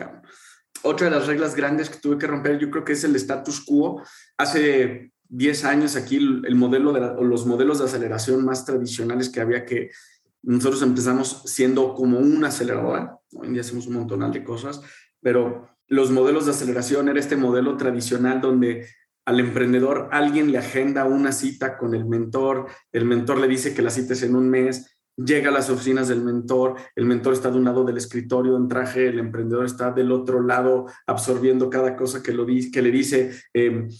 Otra 0.82 1.08
de 1.08 1.16
las 1.16 1.26
reglas 1.26 1.54
grandes 1.54 1.88
que 1.88 1.98
tuve 1.98 2.18
que 2.18 2.26
romper, 2.26 2.58
yo 2.58 2.70
creo 2.70 2.84
que 2.84 2.92
es 2.92 3.04
el 3.04 3.16
status 3.16 3.64
quo. 3.64 4.02
Hace 4.36 5.12
10 5.28 5.64
años 5.64 5.96
aquí 5.96 6.16
el, 6.16 6.54
modelo 6.54 6.92
de 6.92 7.00
los 7.24 7.46
modelos 7.46 7.78
de 7.78 7.86
aceleración 7.86 8.44
más 8.44 8.66
tradicionales 8.66 9.30
que 9.30 9.40
había 9.40 9.64
que 9.64 9.90
nosotros 10.42 10.82
empezamos 10.82 11.42
siendo 11.46 11.94
como 11.94 12.18
una 12.18 12.48
aceleradora, 12.48 13.18
hoy 13.34 13.46
en 13.46 13.52
día 13.52 13.62
hacemos 13.62 13.86
un 13.86 13.94
montonal 13.94 14.32
de 14.32 14.42
cosas, 14.42 14.82
pero 15.20 15.68
los 15.92 16.10
modelos 16.10 16.46
de 16.46 16.52
aceleración 16.52 17.10
era 17.10 17.20
este 17.20 17.36
modelo 17.36 17.76
tradicional 17.76 18.40
donde 18.40 18.88
al 19.26 19.40
emprendedor 19.40 20.08
alguien 20.10 20.50
le 20.50 20.56
agenda 20.56 21.04
una 21.04 21.32
cita 21.32 21.76
con 21.76 21.94
el 21.94 22.06
mentor, 22.06 22.66
el 22.92 23.04
mentor 23.04 23.38
le 23.38 23.46
dice 23.46 23.74
que 23.74 23.82
la 23.82 23.90
cita 23.90 24.14
es 24.14 24.22
en 24.22 24.34
un 24.34 24.48
mes 24.48 24.96
llega 25.16 25.50
a 25.50 25.52
las 25.52 25.68
oficinas 25.68 26.08
del 26.08 26.22
mentor, 26.22 26.76
el 26.96 27.04
mentor 27.04 27.34
está 27.34 27.50
de 27.50 27.58
un 27.58 27.64
lado 27.64 27.84
del 27.84 27.98
escritorio 27.98 28.56
en 28.56 28.68
traje, 28.68 29.08
el 29.08 29.18
emprendedor 29.18 29.66
está 29.66 29.90
del 29.90 30.10
otro 30.12 30.40
lado 30.40 30.86
absorbiendo 31.06 31.68
cada 31.68 31.94
cosa 31.94 32.22
que, 32.22 32.32
lo 32.32 32.46
que 32.46 32.82
le 32.82 32.90
dice. 32.90 33.30
Em, 33.52 33.90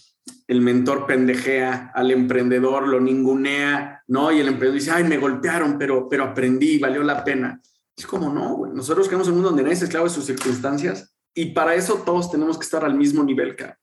el 0.48 0.60
mentor 0.62 1.06
pendejea 1.06 1.92
al 1.94 2.10
emprendedor, 2.10 2.88
lo 2.88 3.00
ningunea, 3.00 4.02
¿no? 4.08 4.32
Y 4.32 4.40
el 4.40 4.48
emprendedor 4.48 4.80
dice, 4.80 4.92
ay, 4.92 5.04
me 5.04 5.18
golpearon, 5.18 5.76
pero, 5.78 6.08
pero 6.08 6.24
aprendí, 6.24 6.78
valió 6.78 7.02
la 7.02 7.22
pena. 7.22 7.60
Es 7.94 8.06
como, 8.06 8.32
no, 8.32 8.56
güey. 8.56 8.72
Nosotros 8.72 9.06
queremos 9.06 9.28
un 9.28 9.34
mundo 9.34 9.50
donde 9.50 9.64
nadie 9.64 9.74
es 9.74 9.82
esclavo 9.82 10.06
de 10.06 10.14
sus 10.14 10.24
circunstancias 10.24 11.11
y 11.34 11.46
para 11.46 11.74
eso 11.74 12.02
todos 12.04 12.30
tenemos 12.30 12.58
que 12.58 12.64
estar 12.64 12.84
al 12.84 12.94
mismo 12.94 13.22
nivel, 13.22 13.56
cara. 13.56 13.78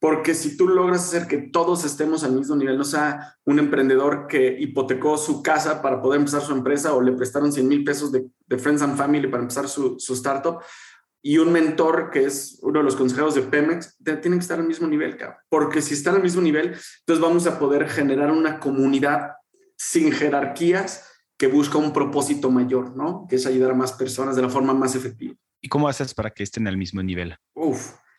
Porque 0.00 0.34
si 0.34 0.56
tú 0.56 0.66
logras 0.66 1.04
hacer 1.04 1.26
que 1.26 1.36
todos 1.36 1.84
estemos 1.84 2.24
al 2.24 2.32
mismo 2.32 2.56
nivel, 2.56 2.78
no 2.78 2.84
sea 2.84 3.36
un 3.44 3.58
emprendedor 3.58 4.26
que 4.26 4.56
hipotecó 4.58 5.18
su 5.18 5.42
casa 5.42 5.82
para 5.82 6.00
poder 6.00 6.20
empezar 6.20 6.40
su 6.40 6.52
empresa 6.52 6.94
o 6.94 7.02
le 7.02 7.12
prestaron 7.12 7.52
100 7.52 7.68
mil 7.68 7.84
pesos 7.84 8.10
de, 8.10 8.26
Friends 8.58 8.80
and 8.80 8.96
Family 8.96 9.28
para 9.28 9.42
empezar 9.42 9.68
su, 9.68 9.98
startup, 9.98 10.62
y 11.22 11.36
un 11.36 11.52
mentor 11.52 12.08
que 12.10 12.24
es 12.24 12.58
uno 12.62 12.78
de 12.78 12.84
los 12.84 12.96
consejeros 12.96 13.34
de 13.34 13.42
Pemex, 13.42 13.98
tienen 13.98 14.38
que 14.38 14.38
estar 14.38 14.58
al 14.58 14.66
mismo 14.66 14.88
nivel, 14.88 15.18
cabrón. 15.18 15.38
Porque 15.50 15.82
si 15.82 15.92
están 15.92 16.14
al 16.14 16.22
mismo 16.22 16.40
nivel, 16.40 16.68
entonces 17.00 17.20
vamos 17.20 17.46
a 17.46 17.58
poder 17.58 17.86
generar 17.86 18.30
una 18.30 18.58
comunidad 18.58 19.32
sin 19.76 20.12
jerarquías 20.12 21.04
que 21.36 21.46
busca 21.46 21.76
un 21.76 21.92
propósito 21.92 22.50
mayor, 22.50 22.96
¿no? 22.96 23.26
Que 23.28 23.36
es 23.36 23.44
ayudar 23.44 23.72
a 23.72 23.74
más 23.74 23.92
personas 23.92 24.34
de 24.34 24.42
la 24.42 24.48
forma 24.48 24.72
más 24.72 24.94
efectiva. 24.94 25.34
¿Y 25.60 25.68
cómo 25.68 25.88
haces 25.88 26.14
para 26.14 26.30
que 26.30 26.42
estén 26.42 26.66
al 26.66 26.76
mismo 26.76 27.02
nivel? 27.02 27.36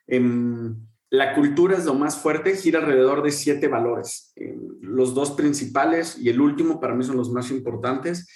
Em, 0.08 0.76
la 1.10 1.34
cultura 1.36 1.78
es 1.78 1.86
lo 1.86 1.94
más 1.94 2.18
fuerte, 2.18 2.56
gira 2.56 2.80
alrededor 2.80 3.24
de 3.24 3.32
siete 3.32 3.68
valores. 3.68 4.34
los 4.82 5.14
dos 5.14 5.32
principales 5.32 6.18
y 6.18 6.30
el 6.30 6.42
último 6.42 6.80
para 6.80 6.96
mí 6.96 7.04
son 7.04 7.18
los 7.18 7.32
más 7.32 7.50
importantes. 7.52 8.28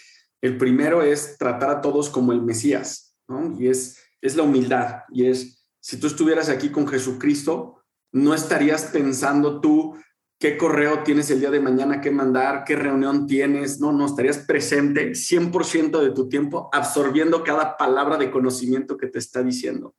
El 0.41 0.57
primero 0.57 1.01
es 1.01 1.37
tratar 1.37 1.69
a 1.69 1.81
todos 1.81 2.09
como 2.09 2.31
el 2.31 2.41
Mesías. 2.41 3.17
Y 3.57 3.67
es, 3.67 3.97
es 4.21 4.35
la 4.35 4.43
humildad. 4.43 5.03
Y 5.11 5.27
es, 5.27 5.67
si 5.79 5.99
tú 5.99 6.07
estuvieras 6.07 6.49
aquí 6.49 6.69
con 6.69 6.87
Jesucristo, 6.87 7.81
no 8.11 8.33
estarías 8.33 8.85
pensando 8.85 9.59
tú 9.59 9.97
qué 10.39 10.57
correo 10.57 11.03
tienes 11.03 11.29
el 11.31 11.39
día 11.39 11.51
de 11.51 11.59
mañana 11.59 12.01
que 12.01 12.11
mandar, 12.11 12.63
qué 12.65 12.75
reunión 12.75 13.27
tienes. 13.27 13.79
No, 13.79 13.91
no, 13.91 14.05
estarías 14.05 14.39
presente 14.39 15.11
100% 15.11 16.01
de 16.01 16.11
tu 16.11 16.27
tiempo 16.27 16.69
absorbiendo 16.71 17.43
cada 17.43 17.77
palabra 17.77 18.17
de 18.17 18.31
conocimiento 18.31 18.97
que 18.97 19.07
te 19.07 19.19
está 19.19 19.43
diciendo. 19.43 19.95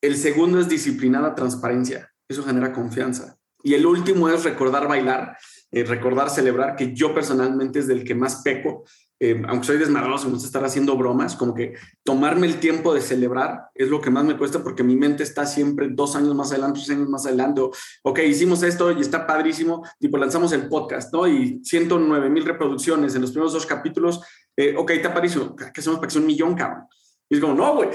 El 0.00 0.16
segundo 0.16 0.58
es 0.58 0.68
disciplinada 0.68 1.34
transparencia. 1.34 2.10
Eso 2.28 2.42
genera 2.42 2.72
confianza. 2.72 3.36
Y 3.62 3.74
el 3.74 3.86
último 3.86 4.28
es 4.28 4.42
recordar 4.42 4.88
bailar, 4.88 5.36
eh, 5.70 5.84
recordar 5.84 6.30
celebrar, 6.30 6.74
que 6.74 6.92
yo 6.92 7.14
personalmente 7.14 7.78
es 7.78 7.86
del 7.86 8.04
que 8.04 8.14
más 8.14 8.42
peco. 8.42 8.84
Eh, 9.24 9.40
aunque 9.46 9.68
soy 9.68 9.78
desmadroso, 9.78 10.26
me 10.26 10.32
gusta 10.32 10.48
estar 10.48 10.64
haciendo 10.64 10.96
bromas, 10.96 11.36
como 11.36 11.54
que 11.54 11.74
tomarme 12.02 12.48
el 12.48 12.58
tiempo 12.58 12.92
de 12.92 13.00
celebrar 13.00 13.68
es 13.72 13.88
lo 13.88 14.00
que 14.00 14.10
más 14.10 14.24
me 14.24 14.36
cuesta 14.36 14.64
porque 14.64 14.82
mi 14.82 14.96
mente 14.96 15.22
está 15.22 15.46
siempre 15.46 15.86
dos 15.92 16.16
años 16.16 16.34
más 16.34 16.50
adelante, 16.50 16.80
tres 16.80 16.96
años 16.96 17.08
más 17.08 17.24
adelante. 17.24 17.60
ok, 18.02 18.18
hicimos 18.26 18.64
esto 18.64 18.90
y 18.90 19.00
está 19.00 19.24
padrísimo, 19.24 19.86
tipo 20.00 20.18
lanzamos 20.18 20.50
el 20.50 20.68
podcast, 20.68 21.12
¿no? 21.14 21.28
Y 21.28 21.60
109 21.62 22.30
mil 22.30 22.44
reproducciones 22.44 23.14
en 23.14 23.20
los 23.20 23.30
primeros 23.30 23.52
dos 23.52 23.64
capítulos. 23.64 24.20
Eh, 24.56 24.74
ok, 24.76 24.90
está 24.90 25.14
padrísimo. 25.14 25.54
¿Qué 25.54 25.80
hacemos 25.80 26.00
para 26.00 26.08
que 26.08 26.14
sea 26.14 26.20
un 26.20 26.26
millón, 26.26 26.56
cabrón? 26.56 26.86
Y 27.28 27.36
es 27.36 27.40
como, 27.40 27.54
no, 27.54 27.76
güey, 27.76 27.90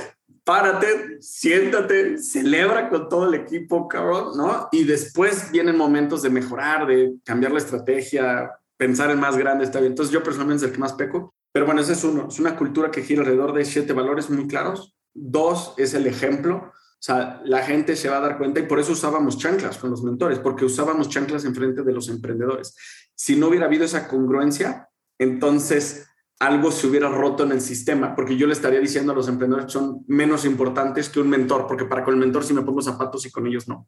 párate, 0.45 1.17
siéntate, 1.19 2.19
celebra 2.19 2.87
con 2.87 3.09
todo 3.09 3.27
el 3.27 3.33
equipo, 3.33 3.85
cabrón, 3.89 4.37
¿no? 4.37 4.69
Y 4.71 4.85
después 4.85 5.51
vienen 5.51 5.75
momentos 5.75 6.21
de 6.21 6.29
mejorar, 6.29 6.87
de 6.87 7.15
cambiar 7.25 7.51
la 7.51 7.57
estrategia, 7.57 8.49
pensar 8.77 9.11
en 9.11 9.19
más 9.19 9.37
grande, 9.37 9.65
está 9.65 9.79
bien. 9.79 9.91
Entonces 9.91 10.13
yo 10.13 10.23
personalmente 10.23 10.65
es 10.65 10.69
el 10.69 10.75
que 10.75 10.81
más 10.81 10.93
peco, 10.93 11.33
pero 11.51 11.65
bueno, 11.65 11.81
ese 11.81 11.93
es 11.93 12.03
uno, 12.03 12.27
es 12.29 12.39
una 12.39 12.55
cultura 12.55 12.91
que 12.91 13.03
gira 13.03 13.21
alrededor 13.21 13.53
de 13.53 13.65
siete 13.65 13.93
valores 13.93 14.29
muy 14.29 14.47
claros. 14.47 14.95
Dos 15.13 15.73
es 15.77 15.93
el 15.95 16.05
ejemplo, 16.05 16.71
o 16.99 17.01
sea, 17.01 17.41
la 17.45 17.63
gente 17.63 17.95
se 17.95 18.09
va 18.09 18.17
a 18.17 18.21
dar 18.21 18.37
cuenta 18.37 18.59
y 18.59 18.63
por 18.63 18.79
eso 18.79 18.91
usábamos 18.91 19.37
chanclas 19.37 19.77
con 19.77 19.91
los 19.91 20.03
mentores, 20.03 20.39
porque 20.39 20.65
usábamos 20.65 21.09
chanclas 21.09 21.45
en 21.45 21.53
frente 21.53 21.83
de 21.83 21.93
los 21.93 22.09
emprendedores. 22.09 22.75
Si 23.15 23.35
no 23.35 23.47
hubiera 23.47 23.65
habido 23.65 23.85
esa 23.85 24.07
congruencia, 24.07 24.89
entonces 25.19 26.07
algo 26.39 26.71
se 26.71 26.87
hubiera 26.87 27.09
roto 27.09 27.43
en 27.43 27.51
el 27.51 27.61
sistema, 27.61 28.15
porque 28.15 28.37
yo 28.37 28.45
le 28.47 28.53
estaría 28.53 28.79
diciendo 28.79 29.11
a 29.11 29.15
los 29.15 29.27
emprendedores 29.27 29.67
que 29.67 29.71
son 29.73 30.03
menos 30.07 30.45
importantes 30.45 31.09
que 31.09 31.19
un 31.19 31.29
mentor, 31.29 31.65
porque 31.67 31.85
para 31.85 32.03
con 32.03 32.13
el 32.15 32.19
mentor 32.19 32.43
sí 32.43 32.53
me 32.53 32.61
pongo 32.61 32.81
zapatos 32.81 33.25
y 33.25 33.31
con 33.31 33.47
ellos 33.47 33.67
no. 33.67 33.87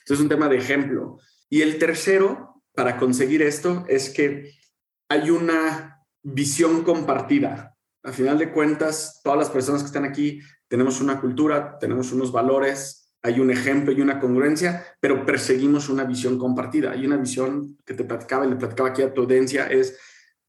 Entonces 0.00 0.18
es 0.18 0.20
un 0.20 0.28
tema 0.28 0.48
de 0.48 0.58
ejemplo. 0.58 1.18
Y 1.48 1.62
el 1.62 1.78
tercero, 1.78 2.51
para 2.74 2.98
conseguir 2.98 3.42
esto, 3.42 3.84
es 3.88 4.10
que 4.10 4.52
hay 5.08 5.30
una 5.30 6.00
visión 6.22 6.82
compartida. 6.84 7.76
A 8.04 8.12
final 8.12 8.38
de 8.38 8.52
cuentas, 8.52 9.20
todas 9.22 9.38
las 9.38 9.50
personas 9.50 9.82
que 9.82 9.86
están 9.86 10.04
aquí 10.04 10.40
tenemos 10.68 11.00
una 11.00 11.20
cultura, 11.20 11.78
tenemos 11.78 12.12
unos 12.12 12.32
valores, 12.32 13.12
hay 13.22 13.38
un 13.38 13.50
ejemplo 13.50 13.92
y 13.92 14.00
una 14.00 14.18
congruencia, 14.18 14.84
pero 15.00 15.24
perseguimos 15.24 15.88
una 15.88 16.04
visión 16.04 16.38
compartida. 16.38 16.92
Hay 16.92 17.06
una 17.06 17.16
visión 17.16 17.78
que 17.84 17.94
te 17.94 18.04
platicaba 18.04 18.46
y 18.46 18.50
le 18.50 18.56
platicaba 18.56 18.88
aquí 18.88 19.02
a 19.02 19.12
tu 19.12 19.22
audiencia, 19.22 19.66
es 19.66 19.96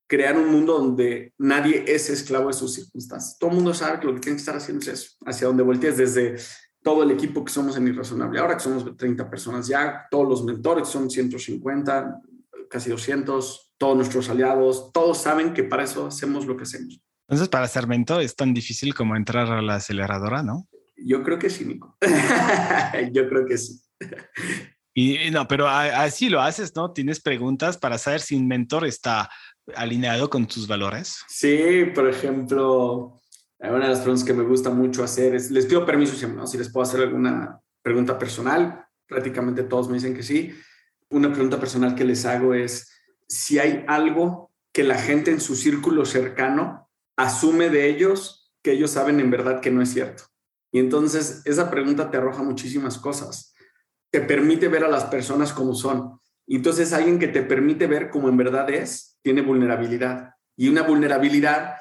crear 0.08 0.38
un 0.38 0.50
mundo 0.50 0.80
donde 0.80 1.34
nadie 1.38 1.86
es 1.88 2.10
esclavo 2.10 2.48
de 2.48 2.54
sus 2.54 2.74
circunstancias. 2.74 3.38
Todo 3.38 3.52
el 3.52 3.58
mundo 3.58 3.74
sabe 3.74 4.00
que 4.00 4.08
lo 4.08 4.16
que 4.16 4.22
tiene 4.22 4.38
que 4.38 4.42
estar 4.42 4.56
haciendo 4.56 4.82
es 4.82 4.88
eso, 4.88 5.18
hacia 5.26 5.48
donde 5.48 5.64
voltees 5.64 5.98
desde 5.98 6.36
todo 6.84 7.04
el 7.04 7.12
equipo 7.12 7.44
que 7.44 7.52
somos 7.52 7.78
en 7.78 7.88
Irrazonable. 7.88 8.40
Ahora 8.40 8.56
que 8.56 8.64
somos 8.64 8.86
30 8.96 9.30
personas 9.30 9.68
ya, 9.68 10.06
todos 10.12 10.28
los 10.28 10.44
mentores 10.44 10.88
son 10.88 11.10
150, 11.10 12.22
casi 12.70 12.90
200, 12.90 13.74
todos 13.78 13.96
nuestros 13.96 14.30
aliados, 14.30 14.92
todos 14.92 15.18
saben 15.18 15.54
que 15.54 15.64
para 15.64 15.84
eso 15.84 16.08
hacemos 16.08 16.46
lo 16.46 16.58
que 16.58 16.64
hacemos. 16.64 17.00
Entonces, 17.28 17.50
para 17.50 17.68
ser 17.68 17.88
mentor 17.88 18.22
es 18.22 18.36
tan 18.36 18.54
difícil 18.54 18.94
como 18.94 19.16
entrar 19.16 19.50
a 19.50 19.62
la 19.62 19.76
aceleradora, 19.76 20.44
¿no? 20.44 20.68
Yo 20.98 21.24
creo 21.24 21.40
que 21.40 21.50
sí, 21.50 21.66
Nico. 21.66 21.98
Yo 23.12 23.28
creo 23.28 23.46
que 23.46 23.58
sí. 23.58 23.82
Y 24.94 25.32
no, 25.32 25.48
pero 25.48 25.68
así 25.68 26.30
lo 26.30 26.42
haces, 26.42 26.76
¿no? 26.76 26.92
Tienes 26.92 27.20
preguntas 27.20 27.78
para 27.78 27.98
saber 27.98 28.22
si 28.22 28.36
un 28.36 28.48
mentor 28.48 28.86
está 28.86 29.30
alineado 29.76 30.30
con 30.30 30.46
tus 30.46 30.68
valores? 30.68 31.24
Sí, 31.28 31.86
por 31.94 32.08
ejemplo, 32.08 33.22
una 33.72 33.86
de 33.86 33.92
las 33.92 34.00
preguntas 34.00 34.26
que 34.26 34.34
me 34.34 34.44
gusta 34.44 34.70
mucho 34.70 35.04
hacer 35.04 35.36
es, 35.36 35.50
les 35.52 35.66
pido 35.66 35.86
permiso 35.86 36.16
siempre, 36.16 36.46
Si 36.48 36.58
les 36.58 36.70
puedo 36.70 36.84
hacer 36.84 37.02
alguna 37.02 37.62
pregunta 37.82 38.20
personal, 38.20 38.86
prácticamente 39.08 39.64
todos 39.64 39.88
me 39.88 39.96
dicen 39.96 40.14
que 40.14 40.24
sí. 40.24 40.54
Una 41.10 41.32
pregunta 41.32 41.60
personal 41.60 41.96
que 41.96 42.04
les 42.04 42.26
hago 42.26 42.54
es 42.54 42.92
si 43.28 43.60
hay 43.60 43.86
algo 43.88 44.52
que 44.74 44.84
la 44.84 44.98
gente 44.98 45.32
en 45.32 45.40
su 45.40 45.56
círculo 45.56 46.06
cercano 46.06 46.90
asume 47.16 47.70
de 47.70 47.88
ellos 47.88 48.52
que 48.64 48.72
ellos 48.72 48.92
saben 48.92 49.20
en 49.20 49.30
verdad 49.30 49.62
que 49.62 49.72
no 49.72 49.82
es 49.82 49.90
cierto. 49.90 50.24
Y 50.72 50.80
entonces 50.80 51.42
esa 51.46 51.70
pregunta 51.70 52.10
te 52.10 52.18
arroja 52.18 52.42
muchísimas 52.42 52.98
cosas. 52.98 53.54
Te 54.10 54.22
permite 54.22 54.68
ver 54.68 54.84
a 54.84 54.90
las 54.90 55.06
personas 55.06 55.54
como 55.54 55.76
son. 55.76 56.20
Y 56.48 56.58
entonces 56.58 56.94
alguien 56.94 57.20
que 57.20 57.28
te 57.28 57.44
permite 57.44 57.88
ver 57.88 58.10
como 58.10 58.30
en 58.30 58.38
verdad 58.38 58.70
es, 58.70 59.18
tiene 59.22 59.42
vulnerabilidad. 59.42 60.32
Y 60.56 60.70
una 60.70 60.84
vulnerabilidad 60.84 61.76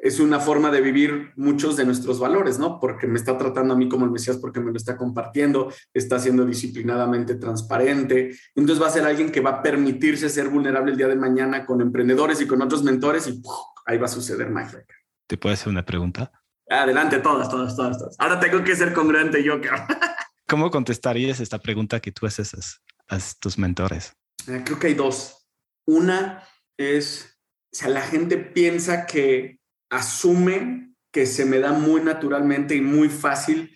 es 0.00 0.20
una 0.20 0.38
forma 0.38 0.70
de 0.70 0.80
vivir 0.80 1.32
muchos 1.36 1.76
de 1.76 1.84
nuestros 1.84 2.20
valores, 2.20 2.58
¿no? 2.58 2.78
Porque 2.78 3.06
me 3.06 3.18
está 3.18 3.36
tratando 3.36 3.74
a 3.74 3.76
mí 3.76 3.88
como 3.88 4.04
el 4.04 4.12
Mesías, 4.12 4.36
porque 4.36 4.60
me 4.60 4.70
lo 4.70 4.76
está 4.76 4.96
compartiendo, 4.96 5.72
está 5.92 6.18
siendo 6.18 6.44
disciplinadamente 6.44 7.34
transparente. 7.34 8.36
Entonces 8.54 8.82
va 8.82 8.88
a 8.88 8.92
ser 8.92 9.04
alguien 9.04 9.32
que 9.32 9.40
va 9.40 9.50
a 9.50 9.62
permitirse 9.62 10.28
ser 10.28 10.48
vulnerable 10.48 10.92
el 10.92 10.96
día 10.96 11.08
de 11.08 11.16
mañana 11.16 11.66
con 11.66 11.80
emprendedores 11.80 12.40
y 12.40 12.46
con 12.46 12.62
otros 12.62 12.84
mentores 12.84 13.26
y 13.26 13.42
ahí 13.86 13.98
va 13.98 14.06
a 14.06 14.10
suceder 14.10 14.50
magia. 14.50 14.84
¿Te 15.26 15.36
puedo 15.36 15.52
hacer 15.52 15.68
una 15.68 15.84
pregunta? 15.84 16.30
Adelante, 16.70 17.18
todas, 17.18 17.48
todas, 17.50 17.74
todas, 17.74 17.98
todas. 17.98 18.16
Ahora 18.18 18.38
tengo 18.38 18.62
que 18.62 18.76
ser 18.76 18.92
congruente 18.92 19.42
yo. 19.42 19.60
¿Cómo 20.46 20.70
contestarías 20.70 21.40
esta 21.40 21.58
pregunta 21.58 22.00
que 22.00 22.12
tú 22.12 22.26
haces 22.26 22.80
a 23.08 23.18
tus 23.40 23.58
mentores? 23.58 24.14
Eh, 24.46 24.62
creo 24.64 24.78
que 24.78 24.86
hay 24.88 24.94
dos. 24.94 25.46
Una 25.86 26.44
es, 26.76 27.38
o 27.72 27.76
sea, 27.76 27.88
la 27.88 28.02
gente 28.02 28.36
piensa 28.38 29.06
que 29.06 29.57
asume 29.90 30.94
que 31.10 31.26
se 31.26 31.44
me 31.44 31.58
da 31.58 31.72
muy 31.72 32.00
naturalmente 32.02 32.74
y 32.74 32.80
muy 32.80 33.08
fácil 33.08 33.72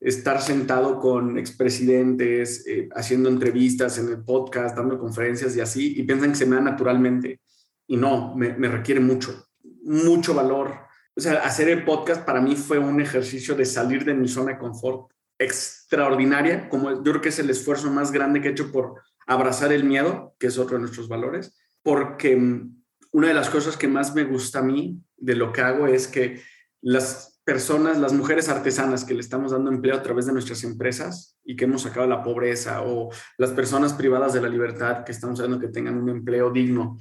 estar 0.00 0.42
sentado 0.42 0.98
con 0.98 1.38
expresidentes, 1.38 2.66
eh, 2.66 2.88
haciendo 2.94 3.28
entrevistas 3.28 3.98
en 3.98 4.08
el 4.08 4.24
podcast, 4.24 4.76
dando 4.76 4.98
conferencias 4.98 5.54
y 5.56 5.60
así, 5.60 5.94
y 5.96 6.02
piensan 6.02 6.30
que 6.30 6.38
se 6.38 6.46
me 6.46 6.56
da 6.56 6.62
naturalmente. 6.62 7.40
Y 7.86 7.96
no, 7.96 8.34
me, 8.34 8.52
me 8.54 8.68
requiere 8.68 9.00
mucho, 9.00 9.46
mucho 9.84 10.34
valor. 10.34 10.74
O 11.14 11.20
sea, 11.20 11.34
hacer 11.44 11.68
el 11.68 11.84
podcast 11.84 12.24
para 12.24 12.40
mí 12.40 12.56
fue 12.56 12.78
un 12.78 13.00
ejercicio 13.00 13.54
de 13.54 13.64
salir 13.64 14.04
de 14.04 14.14
mi 14.14 14.28
zona 14.28 14.52
de 14.52 14.58
confort 14.58 15.12
extraordinaria, 15.38 16.68
como 16.68 16.90
yo 16.90 17.02
creo 17.02 17.20
que 17.20 17.28
es 17.28 17.38
el 17.38 17.50
esfuerzo 17.50 17.90
más 17.90 18.12
grande 18.12 18.40
que 18.40 18.48
he 18.48 18.52
hecho 18.52 18.72
por 18.72 19.02
abrazar 19.26 19.72
el 19.72 19.84
miedo, 19.84 20.34
que 20.38 20.48
es 20.48 20.58
otro 20.58 20.76
de 20.76 20.82
nuestros 20.82 21.08
valores, 21.08 21.54
porque 21.82 22.36
mm, 22.36 22.81
una 23.12 23.28
de 23.28 23.34
las 23.34 23.50
cosas 23.50 23.76
que 23.76 23.88
más 23.88 24.14
me 24.14 24.24
gusta 24.24 24.60
a 24.60 24.62
mí 24.62 25.00
de 25.16 25.36
lo 25.36 25.52
que 25.52 25.60
hago 25.60 25.86
es 25.86 26.08
que 26.08 26.42
las 26.80 27.40
personas, 27.44 27.98
las 27.98 28.12
mujeres 28.12 28.48
artesanas 28.48 29.04
que 29.04 29.14
le 29.14 29.20
estamos 29.20 29.52
dando 29.52 29.70
empleo 29.70 29.96
a 29.96 30.02
través 30.02 30.26
de 30.26 30.32
nuestras 30.32 30.62
empresas 30.64 31.38
y 31.44 31.56
que 31.56 31.64
hemos 31.64 31.82
sacado 31.82 32.06
la 32.06 32.22
pobreza 32.22 32.82
o 32.82 33.10
las 33.36 33.50
personas 33.50 33.92
privadas 33.92 34.32
de 34.32 34.40
la 34.40 34.48
libertad 34.48 35.04
que 35.04 35.12
estamos 35.12 35.38
haciendo 35.38 35.58
que 35.58 35.68
tengan 35.68 35.96
un 36.00 36.08
empleo 36.08 36.50
digno, 36.50 36.98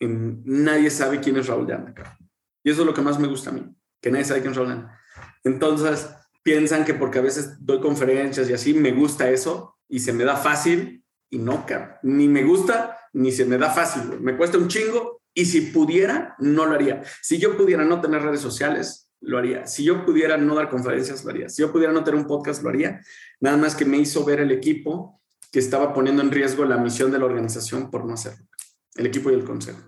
nadie 0.00 0.90
sabe 0.90 1.20
quién 1.20 1.36
es 1.36 1.46
Raúl 1.46 1.66
de 1.66 1.78
Y 2.64 2.70
eso 2.70 2.80
es 2.80 2.86
lo 2.86 2.94
que 2.94 3.02
más 3.02 3.18
me 3.18 3.28
gusta 3.28 3.50
a 3.50 3.52
mí, 3.52 3.64
que 4.00 4.10
nadie 4.10 4.24
sabe 4.24 4.40
quién 4.40 4.54
son. 4.54 4.88
Entonces, 5.44 6.08
piensan 6.42 6.84
que 6.84 6.94
porque 6.94 7.18
a 7.18 7.22
veces 7.22 7.56
doy 7.60 7.80
conferencias 7.80 8.48
y 8.50 8.52
así, 8.52 8.74
me 8.74 8.92
gusta 8.92 9.30
eso 9.30 9.78
y 9.88 10.00
se 10.00 10.12
me 10.12 10.24
da 10.24 10.36
fácil 10.36 11.04
y 11.30 11.38
no, 11.38 11.64
Ni 12.02 12.28
me 12.28 12.42
gusta 12.42 12.98
ni 13.14 13.30
se 13.30 13.44
me 13.44 13.58
da 13.58 13.70
fácil. 13.70 14.20
Me 14.20 14.36
cuesta 14.36 14.58
un 14.58 14.68
chingo 14.68 15.21
y 15.34 15.46
si 15.46 15.62
pudiera, 15.62 16.34
no 16.38 16.66
lo 16.66 16.74
haría. 16.74 17.02
Si 17.22 17.38
yo 17.38 17.56
pudiera 17.56 17.84
no 17.84 18.00
tener 18.00 18.22
redes 18.22 18.40
sociales, 18.40 19.10
lo 19.20 19.38
haría. 19.38 19.66
Si 19.66 19.84
yo 19.84 20.04
pudiera 20.04 20.36
no 20.36 20.54
dar 20.54 20.68
conferencias, 20.68 21.24
lo 21.24 21.30
haría. 21.30 21.48
Si 21.48 21.62
yo 21.62 21.72
pudiera 21.72 21.92
no 21.92 22.04
tener 22.04 22.20
un 22.20 22.26
podcast, 22.26 22.62
lo 22.62 22.68
haría. 22.68 23.00
Nada 23.40 23.56
más 23.56 23.74
que 23.74 23.84
me 23.84 23.98
hizo 23.98 24.24
ver 24.24 24.40
el 24.40 24.50
equipo 24.50 25.20
que 25.50 25.58
estaba 25.58 25.94
poniendo 25.94 26.22
en 26.22 26.30
riesgo 26.30 26.64
la 26.64 26.76
misión 26.76 27.10
de 27.10 27.18
la 27.18 27.26
organización 27.26 27.90
por 27.90 28.04
no 28.04 28.14
hacerlo. 28.14 28.44
El 28.94 29.06
equipo 29.06 29.30
y 29.30 29.34
el 29.34 29.44
consejo. 29.44 29.80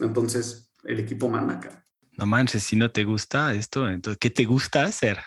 Entonces, 0.00 0.72
el 0.84 1.00
equipo 1.00 1.28
manda 1.28 1.54
acá. 1.54 1.86
No 2.16 2.26
manches, 2.26 2.62
si 2.62 2.76
no 2.76 2.90
te 2.90 3.04
gusta 3.04 3.54
esto, 3.54 3.88
entonces, 3.88 4.18
¿qué 4.18 4.30
te 4.30 4.44
gusta 4.44 4.84
hacer? 4.84 5.18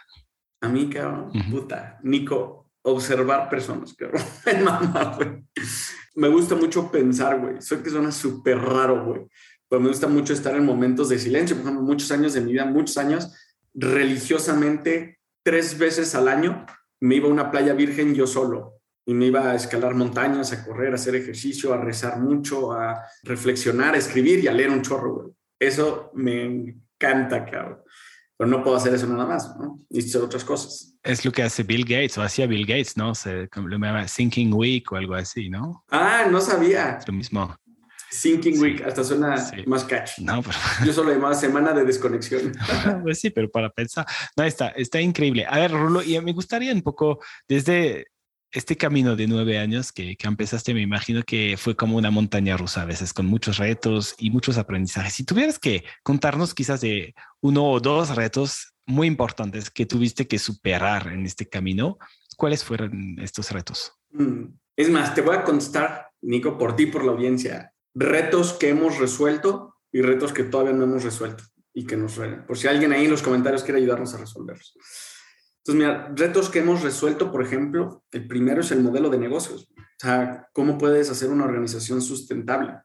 A 0.62 0.68
mí, 0.68 0.90
cabrón, 0.90 1.32
puta, 1.50 2.00
Nico, 2.04 2.65
observar 2.86 3.50
personas, 3.50 3.94
cabrón. 3.94 4.22
Mamá, 4.64 5.16
güey. 5.18 5.44
Me 6.16 6.30
gusta 6.30 6.56
mucho 6.56 6.90
pensar, 6.92 7.40
güey. 7.40 7.62
Soy 7.62 7.80
que 7.80 7.90
suena 7.90 8.12
súper 8.12 8.60
raro, 8.60 9.04
güey. 9.04 9.22
Pero 9.68 9.82
me 9.82 9.90
gusta 9.90 10.08
mucho 10.08 10.34
estar 10.34 10.56
en 10.56 10.66
momentos 10.66 11.10
de 11.10 11.20
silencio. 11.20 11.56
Por 11.56 11.66
ejemplo, 11.66 11.84
muchos 11.84 12.12
años 12.12 12.34
de 12.34 12.42
mi 12.42 12.54
vida, 12.54 12.66
muchos 12.66 12.98
años, 12.98 13.34
religiosamente, 13.74 15.20
tres 15.44 15.78
veces 15.78 16.14
al 16.16 16.28
año, 16.28 16.66
me 17.02 17.16
iba 17.16 17.28
a 17.28 17.32
una 17.32 17.52
playa 17.52 17.74
virgen 17.74 18.14
yo 18.14 18.28
solo. 18.28 18.76
Y 19.08 19.14
me 19.14 19.26
iba 19.26 19.52
a 19.52 19.56
escalar 19.56 19.94
montañas, 19.96 20.54
a 20.54 20.64
correr, 20.64 20.92
a 20.92 20.96
hacer 20.96 21.16
ejercicio, 21.16 21.74
a 21.74 21.78
rezar 21.78 22.20
mucho, 22.20 22.72
a 22.72 23.04
reflexionar, 23.24 23.96
a 23.96 23.98
escribir 23.98 24.40
y 24.40 24.48
a 24.48 24.54
leer 24.54 24.70
un 24.70 24.82
chorro, 24.82 25.14
güey. 25.14 25.34
Eso 25.60 26.12
me 26.14 26.44
encanta, 26.44 27.46
cabrón 27.46 27.80
pero 28.38 28.50
no 28.50 28.64
puedo 28.64 28.76
hacer 28.76 28.94
eso 28.94 29.08
nada 29.08 29.26
más, 29.26 29.56
¿no? 29.58 29.80
Y 29.90 30.00
hacer 30.00 30.22
otras 30.22 30.44
cosas. 30.44 30.98
Es 31.04 31.24
lo 31.24 31.32
que 31.32 31.44
hace 31.44 31.64
Bill 31.64 31.84
Gates, 31.84 32.18
o 32.18 32.22
hacía 32.22 32.48
Bill 32.48 32.66
Gates, 32.66 32.98
¿no? 32.98 33.16
Se, 33.16 33.48
lo 33.56 33.70
llama 33.70 34.06
Thinking 34.06 34.54
Week 34.54 34.92
o 34.92 34.96
algo 34.96 35.16
así, 35.16 35.50
¿no? 35.50 35.84
Ah, 35.90 36.26
no 36.30 36.42
sabía. 36.42 36.98
Es 37.00 37.08
lo 37.08 37.14
mismo. 37.14 37.56
Thinking 38.22 38.60
Week, 38.60 38.82
hasta 38.86 39.04
suena 39.04 39.36
más 39.66 39.84
catchy. 39.84 40.24
No, 40.24 40.42
pero... 40.42 40.58
Yo 40.86 40.94
solo 40.94 41.12
llamaba 41.12 41.34
semana 41.34 41.74
de 41.74 41.86
desconexión. 41.86 42.54
pues 43.04 43.20
sí, 43.20 43.30
pero 43.30 43.50
para 43.50 43.70
pensar. 43.70 44.06
No, 44.36 44.44
está, 44.44 44.70
está 44.70 45.00
increíble. 45.02 45.46
A 45.48 45.60
ver, 45.60 45.72
Rulo, 45.72 46.04
y 46.04 46.20
me 46.22 46.34
gustaría 46.34 46.74
un 46.74 46.82
poco, 46.82 47.20
desde 47.48 48.08
este 48.56 48.78
camino 48.78 49.18
de 49.18 49.28
nueve 49.28 49.60
años 49.60 49.92
que, 49.92 50.16
que, 50.16 50.28
empezaste, 50.28 50.74
me 50.74 50.82
imagino 50.82 51.24
que 51.24 51.58
fue 51.58 51.76
como 51.76 51.98
una 51.98 52.10
montaña 52.10 52.56
rusa 52.56 52.84
a 52.84 52.86
veces, 52.86 53.12
con 53.12 53.26
muchos 53.26 53.58
retos 53.58 54.16
y 54.18 54.30
muchos 54.30 54.58
aprendizajes. 54.58 55.14
Si 55.14 55.26
tuvieras 55.26 55.60
que 55.60 55.84
contarnos 56.04 56.54
quizás 56.54 56.80
de 56.80 57.14
uno 57.42 57.70
o 57.70 57.82
dos 57.82 58.16
retos 58.16 58.74
muy 58.86 59.08
importantes 59.08 59.70
que 59.70 59.86
tuviste 59.86 60.26
que 60.26 60.40
superar 60.40 61.08
en 61.08 61.26
este 61.26 61.50
camino, 61.50 61.98
¿cuáles 62.38 62.64
fueron 62.64 63.18
estos 63.20 63.52
retos? 63.52 63.92
Mm, 64.12 64.46
es 64.78 64.90
más, 64.90 65.14
te 65.14 65.22
voy 65.22 65.36
a 65.36 65.44
contestar, 65.44 66.12
Nico, 66.22 66.58
por 66.58 66.78
ti, 66.78 66.86
por 66.86 67.04
la 67.04 67.12
audiencia, 67.12 67.74
retos 67.94 68.54
que 68.54 68.70
hemos 68.70 69.00
resuelto 69.00 69.76
y 69.92 70.02
retos 70.02 70.32
que 70.32 70.44
todavía 70.44 70.74
no 70.74 70.86
hemos 70.86 71.04
resuelto 71.04 71.44
y 71.74 71.86
que 71.86 71.98
nos, 71.98 72.18
por 72.48 72.58
si 72.58 72.70
alguien 72.70 72.94
ahí 72.94 73.04
en 73.04 73.12
los 73.12 73.22
comentarios 73.22 73.64
quiere 73.64 73.82
ayudarnos 73.82 74.14
a 74.14 74.18
resolverlos. 74.18 74.78
Entonces, 75.66 75.88
mira, 75.88 76.14
retos 76.16 76.50
que 76.50 76.60
hemos 76.60 76.84
resuelto, 76.84 77.32
por 77.32 77.42
ejemplo, 77.42 78.04
el 78.12 78.28
primero 78.28 78.62
es 78.62 78.72
el 78.72 78.84
modelo 78.84 79.10
de 79.10 79.18
negocios. 79.18 79.68
O 79.76 80.00
sea, 80.00 80.48
¿cómo 80.54 80.78
puedes 80.78 81.10
hacer 81.10 81.32
una 81.32 81.46
organización 81.46 82.04
sustentable? 82.04 82.76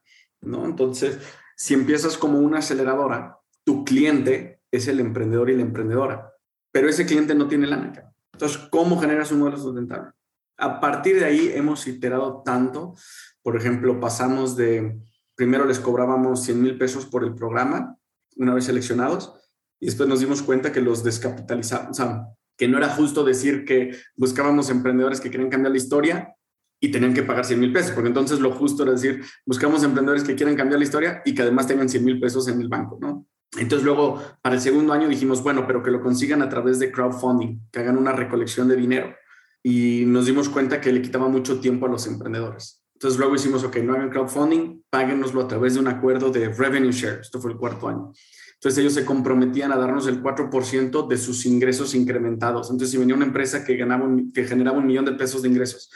¿No? 0.41 0.65
Entonces, 0.65 1.19
si 1.55 1.75
empiezas 1.75 2.17
como 2.17 2.39
una 2.39 2.57
aceleradora, 2.57 3.37
tu 3.63 3.85
cliente 3.85 4.61
es 4.71 4.87
el 4.87 4.99
emprendedor 4.99 5.51
y 5.51 5.55
la 5.55 5.61
emprendedora, 5.61 6.33
pero 6.71 6.89
ese 6.89 7.05
cliente 7.05 7.35
no 7.35 7.47
tiene 7.47 7.67
lana. 7.67 8.11
Entonces, 8.33 8.57
¿cómo 8.71 8.99
generas 8.99 9.31
un 9.31 9.39
modelo 9.39 9.57
sustentable? 9.57 10.13
A 10.57 10.79
partir 10.79 11.19
de 11.19 11.25
ahí 11.25 11.51
hemos 11.53 11.85
iterado 11.85 12.41
tanto. 12.43 12.95
Por 13.43 13.57
ejemplo, 13.57 13.99
pasamos 13.99 14.57
de, 14.57 14.99
primero 15.35 15.65
les 15.65 15.79
cobrábamos 15.79 16.41
100 16.43 16.59
mil 16.59 16.77
pesos 16.79 17.05
por 17.05 17.23
el 17.23 17.35
programa, 17.35 17.95
una 18.37 18.55
vez 18.55 18.65
seleccionados, 18.65 19.35
y 19.79 19.85
después 19.85 20.09
nos 20.09 20.19
dimos 20.19 20.41
cuenta 20.41 20.71
que 20.71 20.81
los 20.81 21.03
descapitalizamos, 21.03 21.91
o 21.91 21.93
sea, 21.93 22.27
que 22.61 22.67
no 22.67 22.77
era 22.77 22.89
justo 22.89 23.23
decir 23.23 23.65
que 23.65 23.97
buscábamos 24.15 24.69
emprendedores 24.69 25.19
que 25.19 25.31
querían 25.31 25.49
cambiar 25.49 25.71
la 25.71 25.79
historia 25.79 26.35
y 26.79 26.91
tenían 26.91 27.11
que 27.11 27.23
pagar 27.23 27.43
100 27.43 27.59
mil 27.59 27.73
pesos, 27.73 27.89
porque 27.89 28.09
entonces 28.09 28.39
lo 28.39 28.51
justo 28.51 28.83
era 28.83 28.91
decir, 28.91 29.23
buscamos 29.47 29.81
emprendedores 29.81 30.23
que 30.23 30.35
quieran 30.35 30.55
cambiar 30.55 30.77
la 30.77 30.83
historia 30.83 31.23
y 31.25 31.33
que 31.33 31.41
además 31.41 31.65
tengan 31.65 31.89
100 31.89 32.05
mil 32.05 32.19
pesos 32.19 32.47
en 32.49 32.61
el 32.61 32.67
banco, 32.67 32.99
¿no? 33.01 33.25
Entonces 33.57 33.83
luego, 33.83 34.21
para 34.43 34.53
el 34.53 34.61
segundo 34.61 34.93
año 34.93 35.09
dijimos, 35.09 35.41
bueno, 35.41 35.65
pero 35.65 35.81
que 35.81 35.89
lo 35.89 36.03
consigan 36.03 36.43
a 36.43 36.49
través 36.49 36.77
de 36.77 36.91
crowdfunding, 36.91 37.61
que 37.71 37.79
hagan 37.79 37.97
una 37.97 38.11
recolección 38.11 38.67
de 38.67 38.75
dinero. 38.75 39.11
Y 39.63 40.03
nos 40.05 40.27
dimos 40.27 40.47
cuenta 40.47 40.79
que 40.79 40.93
le 40.93 41.01
quitaba 41.01 41.27
mucho 41.27 41.59
tiempo 41.59 41.87
a 41.87 41.89
los 41.89 42.05
emprendedores. 42.05 42.83
Entonces 42.93 43.19
luego 43.19 43.33
hicimos, 43.33 43.63
ok, 43.63 43.77
no 43.77 43.95
hagan 43.95 44.11
crowdfunding, 44.11 44.83
páguenoslo 44.87 45.41
a 45.41 45.47
través 45.47 45.73
de 45.73 45.79
un 45.79 45.87
acuerdo 45.87 46.29
de 46.29 46.49
revenue 46.49 46.91
share. 46.91 47.21
Esto 47.21 47.41
fue 47.41 47.53
el 47.53 47.57
cuarto 47.57 47.87
año. 47.87 48.13
Entonces 48.61 48.77
ellos 48.77 48.93
se 48.93 49.05
comprometían 49.05 49.71
a 49.71 49.75
darnos 49.75 50.05
el 50.05 50.21
4% 50.21 51.07
de 51.07 51.17
sus 51.17 51.47
ingresos 51.47 51.95
incrementados. 51.95 52.69
Entonces 52.69 52.91
si 52.91 52.97
venía 52.97 53.15
una 53.15 53.25
empresa 53.25 53.65
que, 53.65 53.75
ganaba 53.75 54.07
que 54.35 54.43
generaba 54.45 54.77
un 54.77 54.85
millón 54.85 55.05
de 55.05 55.13
pesos 55.13 55.41
de 55.41 55.49
ingresos 55.49 55.89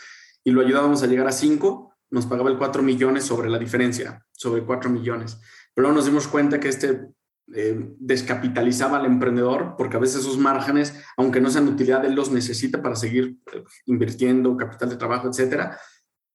y 0.43 0.49
lo 0.49 0.62
ayudábamos 0.62 1.04
a 1.04 1.06
llegar 1.06 1.28
a 1.28 1.32
5, 1.32 1.93
nos 2.10 2.25
pagaba 2.25 2.49
el 2.49 2.58
4 2.58 2.82
millones 2.82 3.23
sobre 3.23 3.51
la 3.51 3.60
diferencia, 3.60 4.25
sobre 4.32 4.63
4 4.63 4.89
millones. 4.89 5.38
Pero 5.75 5.84
luego 5.84 5.97
nos 5.97 6.08
dimos 6.08 6.28
cuenta 6.28 6.60
que 6.60 6.69
este 6.69 7.10
eh, 7.54 7.78
descapitalizaba 7.99 8.97
al 8.97 9.06
emprendedor 9.06 9.75
porque 9.78 9.97
a 9.97 9.99
veces 9.99 10.21
esos 10.21 10.39
márgenes, 10.39 10.99
aunque 11.17 11.41
no 11.41 11.51
sean 11.51 11.67
de 11.67 11.73
utilidad, 11.73 12.04
él 12.04 12.15
los 12.15 12.32
necesita 12.32 12.82
para 12.82 12.95
seguir 12.95 13.38
eh, 13.54 13.63
invirtiendo, 13.86 14.58
capital 14.58 14.89
de 14.89 14.97
trabajo, 14.97 15.28
etcétera. 15.28 15.78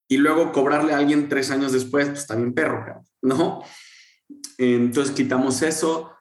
Y 0.06 0.18
luego 0.18 0.52
cobrarle 0.52 0.92
a 0.92 0.98
alguien 0.98 1.28
tres 1.28 1.50
años 1.50 1.72
después, 1.72 2.08
pues 2.08 2.28
también 2.28 2.54
perro, 2.54 3.04
¿no? 3.20 3.64
Entonces 4.58 5.12
quitamos 5.12 5.62
eso, 5.62 6.12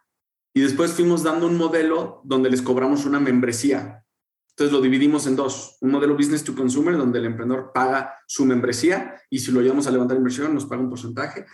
y 0.53 0.61
después 0.61 0.91
fuimos 0.91 1.23
dando 1.23 1.47
un 1.47 1.57
modelo 1.57 2.21
donde 2.23 2.49
les 2.49 2.61
cobramos 2.61 3.05
una 3.05 3.19
membresía. 3.19 4.03
Entonces 4.49 4.73
lo 4.73 4.81
dividimos 4.81 5.25
en 5.27 5.35
dos. 5.35 5.77
Un 5.79 5.91
modelo 5.91 6.15
business 6.15 6.43
to 6.43 6.53
consumer, 6.53 6.97
donde 6.97 7.19
el 7.19 7.25
emprendedor 7.25 7.71
paga 7.73 8.15
su 8.27 8.45
membresía 8.45 9.15
y 9.29 9.39
si 9.39 9.51
lo 9.51 9.61
ayudamos 9.61 9.87
a 9.87 9.91
levantar 9.91 10.17
inversión, 10.17 10.53
nos 10.53 10.65
paga 10.65 10.81
un 10.81 10.89
porcentaje. 10.89 11.45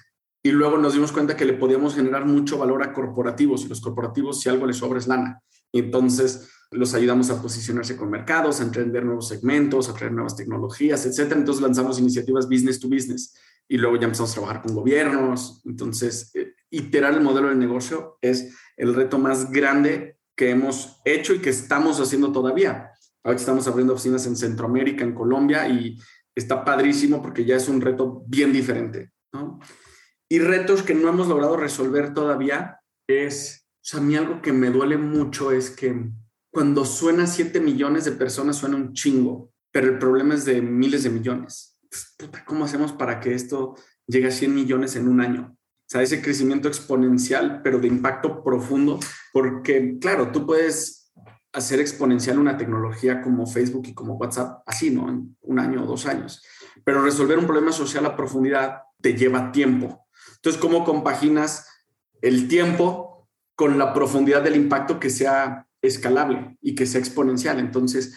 Y 0.42 0.52
luego 0.52 0.78
nos 0.78 0.94
dimos 0.94 1.12
cuenta 1.12 1.36
que 1.36 1.46
le 1.46 1.54
podíamos 1.54 1.96
generar 1.96 2.26
mucho 2.26 2.58
valor 2.58 2.84
a 2.84 2.94
corporativos 2.94 3.64
y 3.66 3.68
los 3.68 3.82
corporativos, 3.82 4.42
si 4.42 4.50
algo 4.50 4.66
les 4.66 4.78
sobra, 4.78 5.00
es 5.00 5.08
lana. 5.08 5.42
Y 5.72 5.80
entonces 5.80 6.50
los 6.72 6.94
ayudamos 6.94 7.30
a 7.30 7.42
posicionarse 7.42 7.96
con 7.96 8.10
mercados, 8.10 8.60
a 8.60 8.64
emprender 8.64 9.06
nuevos 9.06 9.28
segmentos, 9.28 9.90
a 9.90 9.94
traer 9.94 10.12
nuevas 10.12 10.36
tecnologías, 10.36 11.06
etcétera. 11.06 11.40
Entonces 11.40 11.62
lanzamos 11.62 12.00
iniciativas 12.00 12.48
business 12.48 12.80
to 12.80 12.90
business 12.90 13.36
y 13.68 13.78
luego 13.78 13.98
ya 13.98 14.06
empezamos 14.06 14.32
a 14.32 14.34
trabajar 14.34 14.62
con 14.62 14.76
gobiernos. 14.76 15.62
Entonces, 15.66 16.32
eh, 16.36 16.54
iterar 16.70 17.14
el 17.14 17.22
modelo 17.22 17.50
de 17.50 17.56
negocio 17.56 18.18
es 18.22 18.56
el 18.78 18.94
reto 18.94 19.18
más 19.18 19.52
grande 19.52 20.18
que 20.36 20.50
hemos 20.50 21.02
hecho 21.06 21.34
y 21.34 21.40
que 21.40 21.50
estamos 21.50 22.00
haciendo 22.00 22.32
todavía. 22.32 22.92
Ahora 23.24 23.38
estamos 23.38 23.68
abriendo 23.68 23.94
oficinas 23.94 24.26
en 24.28 24.36
Centroamérica, 24.36 25.04
en 25.04 25.16
Colombia, 25.16 25.68
y 25.68 25.98
está 26.36 26.64
padrísimo 26.64 27.22
porque 27.22 27.46
ya 27.46 27.56
es 27.56 27.70
un 27.70 27.82
reto 27.82 28.24
bien 28.28 28.52
diferente. 28.52 29.12
¿no? 29.34 29.60
Y 30.30 30.40
retos 30.40 30.84
que 30.84 30.94
no 30.94 31.10
hemos 31.10 31.28
logrado 31.28 31.58
resolver 31.58 32.14
todavía 32.14 32.80
es, 33.08 33.68
o 33.76 33.80
sea, 33.82 34.00
a 34.00 34.04
mí 34.04 34.16
algo 34.16 34.42
que 34.42 34.52
me 34.52 34.70
duele 34.70 34.98
mucho 34.98 35.52
es 35.52 35.70
que 35.70 36.10
cuando 36.52 36.86
suena 36.86 37.28
7 37.28 37.60
millones 37.60 38.06
de 38.06 38.12
personas 38.12 38.58
suena 38.58 38.76
un 38.76 38.94
chingo, 38.94 39.52
pero 39.72 39.88
el 39.88 40.00
problema 40.00 40.36
es 40.36 40.46
de 40.46 40.62
miles 40.62 41.04
de 41.04 41.10
millones. 41.10 41.78
¿Cómo 42.46 42.66
hacemos 42.66 42.94
para 42.94 43.20
que 43.20 43.34
esto 43.34 43.76
llegue 44.08 44.28
a 44.28 44.32
100 44.32 44.54
millones 44.54 44.96
en 44.96 45.08
un 45.08 45.22
año? 45.22 45.58
O 45.86 45.88
sea, 45.88 46.02
ese 46.02 46.22
crecimiento 46.22 46.68
exponencial, 46.68 47.62
pero 47.64 47.78
de 47.78 47.88
impacto 47.88 48.44
profundo, 48.44 49.00
porque 49.32 50.00
claro, 50.00 50.32
tú 50.32 50.46
puedes 50.46 51.14
hacer 51.54 51.80
exponencial 51.80 52.40
una 52.40 52.58
tecnología 52.58 53.22
como 53.22 53.46
Facebook 53.46 53.88
y 53.88 53.94
como 53.94 54.16
WhatsApp, 54.16 54.64
así, 54.66 54.90
¿no? 54.90 55.08
En 55.10 55.38
un 55.42 55.60
año 55.60 55.84
o 55.84 55.88
dos 55.88 56.08
años. 56.08 56.44
Pero 56.84 57.04
resolver 57.04 57.38
un 57.38 57.46
problema 57.46 57.72
social 57.72 58.06
a 58.06 58.16
profundidad 58.16 58.82
te 59.00 59.14
lleva 59.14 59.52
tiempo. 59.52 60.08
Entonces, 60.36 60.60
¿cómo 60.60 60.84
compaginas 60.84 61.68
el 62.22 62.48
tiempo 62.48 63.30
con 63.56 63.78
la 63.78 63.94
profundidad 63.94 64.42
del 64.42 64.56
impacto 64.56 65.00
que 65.00 65.10
sea 65.10 65.68
escalable 65.82 66.58
y 66.62 66.76
que 66.76 66.86
sea 66.86 67.00
exponencial? 67.00 67.60
Entonces, 67.60 68.16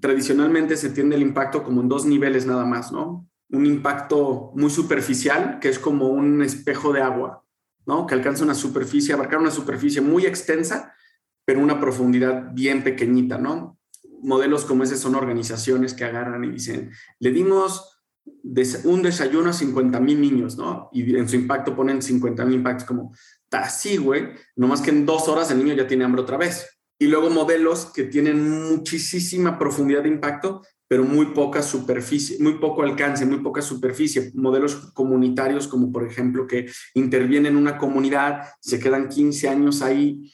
tradicionalmente 0.00 0.76
se 0.76 0.90
tiende 0.90 1.16
el 1.16 1.22
impacto 1.22 1.62
como 1.62 1.80
en 1.80 1.88
dos 1.88 2.04
niveles 2.04 2.44
nada 2.44 2.64
más, 2.64 2.92
¿no? 2.92 3.26
Un 3.54 3.66
impacto 3.66 4.52
muy 4.54 4.70
superficial, 4.70 5.58
que 5.60 5.68
es 5.68 5.78
como 5.78 6.08
un 6.08 6.42
espejo 6.42 6.92
de 6.92 7.02
agua, 7.02 7.44
¿no? 7.86 8.06
Que 8.06 8.14
alcanza 8.14 8.44
una 8.44 8.54
superficie, 8.54 9.14
abarcar 9.14 9.38
una 9.38 9.50
superficie 9.50 10.00
muy 10.00 10.26
extensa, 10.26 10.94
pero 11.44 11.60
una 11.60 11.80
profundidad 11.80 12.52
bien 12.52 12.82
pequeñita, 12.82 13.38
¿no? 13.38 13.78
Modelos 14.22 14.64
como 14.64 14.84
ese 14.84 14.96
son 14.96 15.14
organizaciones 15.14 15.94
que 15.94 16.04
agarran 16.04 16.44
y 16.44 16.50
dicen, 16.50 16.90
le 17.18 17.30
dimos 17.30 17.90
un 18.84 19.02
desayuno 19.02 19.50
a 19.50 19.52
50 19.52 20.00
mil 20.00 20.20
niños, 20.20 20.56
¿no? 20.56 20.88
Y 20.92 21.16
en 21.16 21.28
su 21.28 21.36
impacto 21.36 21.76
ponen 21.76 22.00
50 22.00 22.44
mil 22.46 22.56
impactos 22.56 22.86
como 22.86 23.12
así, 23.50 23.96
güey, 23.96 24.30
nomás 24.56 24.80
que 24.80 24.90
en 24.90 25.06
dos 25.06 25.28
horas 25.28 25.50
el 25.50 25.58
niño 25.58 25.74
ya 25.74 25.86
tiene 25.86 26.04
hambre 26.04 26.22
otra 26.22 26.36
vez. 26.36 26.66
Y 26.98 27.06
luego 27.06 27.30
modelos 27.30 27.86
que 27.86 28.04
tienen 28.04 28.68
muchísima 28.70 29.58
profundidad 29.58 30.02
de 30.02 30.08
impacto, 30.08 30.62
pero 30.94 31.02
muy 31.02 31.26
poca 31.26 31.60
superficie, 31.60 32.36
muy 32.38 32.52
poco 32.60 32.84
alcance, 32.84 33.26
muy 33.26 33.40
poca 33.40 33.60
superficie. 33.60 34.30
Modelos 34.34 34.76
comunitarios 34.92 35.66
como 35.66 35.90
por 35.90 36.06
ejemplo 36.06 36.46
que 36.46 36.70
intervienen 36.94 37.54
en 37.54 37.56
una 37.56 37.78
comunidad, 37.78 38.46
se 38.60 38.78
quedan 38.78 39.08
15 39.08 39.48
años 39.48 39.82
ahí 39.82 40.32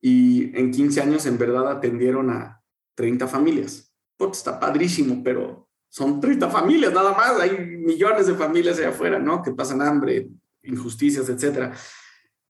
y 0.00 0.58
en 0.58 0.70
15 0.70 1.02
años 1.02 1.26
en 1.26 1.36
verdad 1.36 1.70
atendieron 1.70 2.30
a 2.30 2.62
30 2.94 3.28
familias. 3.28 3.92
Pues 4.16 4.38
está 4.38 4.58
padrísimo, 4.58 5.22
pero 5.22 5.68
son 5.90 6.18
30 6.18 6.48
familias 6.48 6.94
nada 6.94 7.12
más. 7.12 7.38
Hay 7.38 7.58
millones 7.58 8.26
de 8.26 8.34
familias 8.36 8.78
allá 8.78 8.88
afuera, 8.88 9.18
¿no? 9.18 9.42
Que 9.42 9.50
pasan 9.50 9.82
hambre, 9.82 10.30
injusticias, 10.62 11.28
etcétera. 11.28 11.74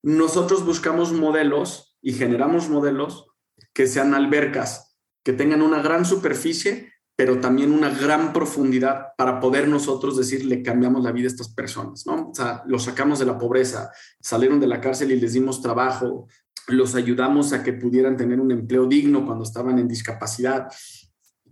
Nosotros 0.04 0.64
buscamos 0.64 1.12
modelos 1.12 1.98
y 2.00 2.12
generamos 2.12 2.68
modelos 2.68 3.26
que 3.72 3.88
sean 3.88 4.14
albercas, 4.14 4.96
que 5.24 5.32
tengan 5.32 5.62
una 5.62 5.82
gran 5.82 6.04
superficie, 6.04 6.89
pero 7.20 7.38
también 7.38 7.70
una 7.70 7.90
gran 7.90 8.33
profundidad 8.33 9.09
para 9.14 9.40
poder 9.40 9.68
nosotros 9.68 10.16
decir, 10.16 10.46
le 10.46 10.62
cambiamos 10.62 11.04
la 11.04 11.12
vida 11.12 11.26
a 11.26 11.33
estas 11.33 11.50
personas, 11.50 12.06
¿no? 12.06 12.30
O 12.30 12.35
sea, 12.35 12.62
los 12.66 12.85
sacamos 12.85 13.18
de 13.18 13.26
la 13.26 13.37
pobreza, 13.37 13.92
salieron 14.22 14.59
de 14.59 14.66
la 14.66 14.80
cárcel 14.80 15.12
y 15.12 15.20
les 15.20 15.35
dimos 15.35 15.61
trabajo, 15.61 16.28
los 16.68 16.94
ayudamos 16.94 17.52
a 17.52 17.62
que 17.62 17.74
pudieran 17.74 18.16
tener 18.16 18.40
un 18.40 18.50
empleo 18.52 18.87
digno 18.87 19.26
cuando 19.26 19.44
estaban 19.44 19.78
en 19.78 19.87
discapacidad. 19.87 20.68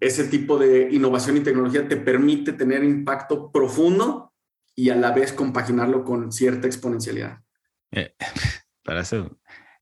Ese 0.00 0.24
tipo 0.24 0.56
de 0.56 0.88
innovación 0.90 1.36
y 1.36 1.40
tecnología 1.40 1.86
te 1.86 1.98
permite 1.98 2.54
tener 2.54 2.82
impacto 2.82 3.52
profundo 3.52 4.32
y 4.74 4.88
a 4.88 4.96
la 4.96 5.12
vez 5.12 5.34
compaginarlo 5.34 6.02
con 6.02 6.32
cierta 6.32 6.66
exponencialidad. 6.66 7.40
Eh, 7.90 8.14
para 8.84 9.02
eso, 9.02 9.38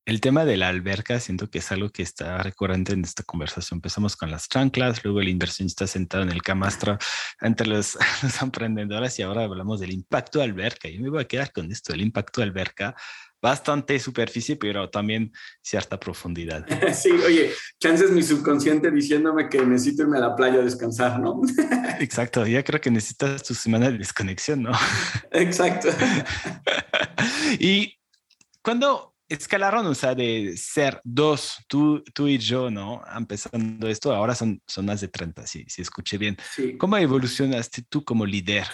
el 0.07 0.21
tema 0.21 0.45
de 0.45 0.57
la 0.57 0.69
alberca 0.69 1.19
siento 1.19 1.51
que 1.51 1.59
es 1.59 1.73
algo 1.73 1.91
que 1.91 2.03
está 2.03 2.39
recurrente 2.39 2.93
en 2.93 3.03
esta 3.03 3.25
conversación. 3.25 3.79
Empezamos 3.79 4.17
con 4.17 4.31
las 4.31 4.49
chanclas, 4.49 5.05
luego 5.05 5.21
el 5.21 5.29
inversionista 5.29 5.89
sentado 5.89 6.23
en 6.23 6.31
el 6.31 6.43
camastro 6.43 6.97
entre 7.41 7.67
los, 7.67 7.99
los 8.23 8.41
emprendedores 8.41 9.19
y 9.19 9.23
ahora 9.23 9.43
hablamos 9.43 9.81
del 9.81 9.91
impacto 9.91 10.39
de 10.39 10.45
alberca. 10.45 10.89
Y 10.89 11.01
me 11.01 11.11
voy 11.11 11.23
a 11.23 11.27
quedar 11.27 11.53
con 11.53 11.71
esto, 11.73 11.93
el 11.93 12.03
impacto 12.03 12.41
de 12.41 12.47
alberca 12.47 12.95
bastante 13.43 13.99
superficie, 13.99 14.55
pero 14.57 14.89
también 14.91 15.33
cierta 15.61 15.99
profundidad. 15.99 16.65
Sí, 16.95 17.11
oye, 17.11 17.53
chances 17.81 18.13
mi 18.13 18.23
subconsciente 18.23 18.93
diciéndome 18.93 19.49
que 19.49 19.65
necesito 19.67 20.03
irme 20.03 20.19
a 20.19 20.21
la 20.21 20.37
playa 20.37 20.61
a 20.61 20.63
descansar, 20.63 21.19
¿no? 21.19 21.43
Exacto, 22.01 22.47
ya 22.47 22.63
creo 22.63 22.81
que 22.81 22.93
necesitas 22.93 23.43
tu 23.43 23.55
semana 23.55 23.91
de 23.91 23.99
desconexión, 23.99 24.63
¿no? 24.63 24.73
Exacto. 25.33 25.89
y 27.59 27.99
cuando 28.63 29.16
escalaron, 29.29 29.87
o 29.87 29.95
sea, 29.95 30.15
de 30.15 30.57
ser 30.57 31.01
dos, 31.05 31.59
tú, 31.69 32.03
tú 32.15 32.29
y 32.29 32.39
yo, 32.39 32.71
¿no? 32.71 33.03
Empezando 33.17 33.89
esto, 33.89 34.15
ahora 34.15 34.35
son, 34.35 34.61
son 34.67 34.87
más 34.87 35.01
de 35.01 35.09
30, 35.09 35.47
si, 35.47 35.65
si 35.69 35.83
escuché 35.83 36.19
bien. 36.19 36.37
¿Cómo 36.79 36.97
evolucionaste 36.97 37.83
tú 37.89 38.05
como 38.05 38.25
líder? 38.25 38.67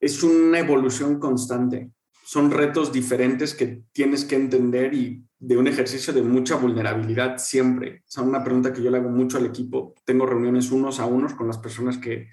Es 0.00 0.22
una 0.22 0.58
evolución 0.58 1.18
constante 1.18 1.90
son 2.30 2.52
retos 2.52 2.92
diferentes 2.92 3.54
que 3.54 3.82
tienes 3.90 4.24
que 4.24 4.36
entender 4.36 4.94
y 4.94 5.26
de 5.40 5.56
un 5.56 5.66
ejercicio 5.66 6.12
de 6.12 6.22
mucha 6.22 6.54
vulnerabilidad 6.54 7.38
siempre. 7.38 8.04
O 8.06 8.08
sea, 8.08 8.22
una 8.22 8.44
pregunta 8.44 8.72
que 8.72 8.80
yo 8.80 8.88
le 8.92 8.98
hago 8.98 9.08
mucho 9.08 9.36
al 9.36 9.46
equipo. 9.46 9.96
Tengo 10.04 10.26
reuniones 10.26 10.70
unos 10.70 11.00
a 11.00 11.06
unos 11.06 11.34
con 11.34 11.48
las 11.48 11.58
personas 11.58 11.98
que 11.98 12.28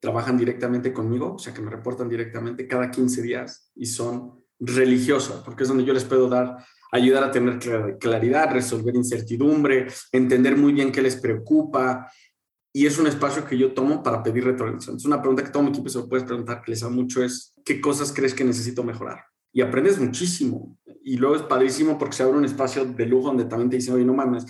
trabajan 0.00 0.36
directamente 0.36 0.92
conmigo, 0.92 1.32
o 1.36 1.38
sea, 1.38 1.54
que 1.54 1.62
me 1.62 1.70
reportan 1.70 2.10
directamente 2.10 2.68
cada 2.68 2.90
15 2.90 3.22
días 3.22 3.72
y 3.74 3.86
son 3.86 4.44
religiosas, 4.60 5.42
porque 5.44 5.62
es 5.62 5.68
donde 5.68 5.84
yo 5.84 5.92
les 5.92 6.04
puedo 6.04 6.28
dar, 6.28 6.56
ayudar 6.92 7.24
a 7.24 7.30
tener 7.30 7.58
claridad, 7.98 8.52
resolver 8.52 8.94
incertidumbre, 8.94 9.88
entender 10.12 10.56
muy 10.56 10.72
bien 10.72 10.92
qué 10.92 11.02
les 11.02 11.16
preocupa. 11.16 12.10
Y 12.72 12.86
es 12.86 12.98
un 12.98 13.06
espacio 13.06 13.44
que 13.44 13.56
yo 13.56 13.72
tomo 13.72 14.02
para 14.02 14.22
pedir 14.22 14.44
retroalimentación. 14.44 14.96
Es 14.96 15.04
una 15.04 15.20
pregunta 15.20 15.42
que 15.42 15.50
todo 15.50 15.62
mi 15.62 15.70
equipo 15.70 15.88
se 15.88 15.98
lo 15.98 16.08
puede 16.08 16.24
preguntar, 16.24 16.62
que 16.62 16.70
les 16.72 16.80
da 16.80 16.88
mucho, 16.88 17.22
es 17.22 17.54
¿qué 17.64 17.80
cosas 17.80 18.12
crees 18.12 18.34
que 18.34 18.44
necesito 18.44 18.84
mejorar? 18.84 19.24
y 19.52 19.60
aprendes 19.60 19.98
muchísimo. 19.98 20.76
Y 21.02 21.16
luego 21.16 21.36
es 21.36 21.42
padrísimo 21.42 21.98
porque 21.98 22.16
se 22.16 22.22
abre 22.22 22.38
un 22.38 22.44
espacio 22.44 22.84
de 22.84 23.06
lujo 23.06 23.28
donde 23.28 23.44
también 23.44 23.70
te 23.70 23.76
dicen, 23.76 23.94
oye, 23.94 24.04
no 24.04 24.14
mames, 24.14 24.44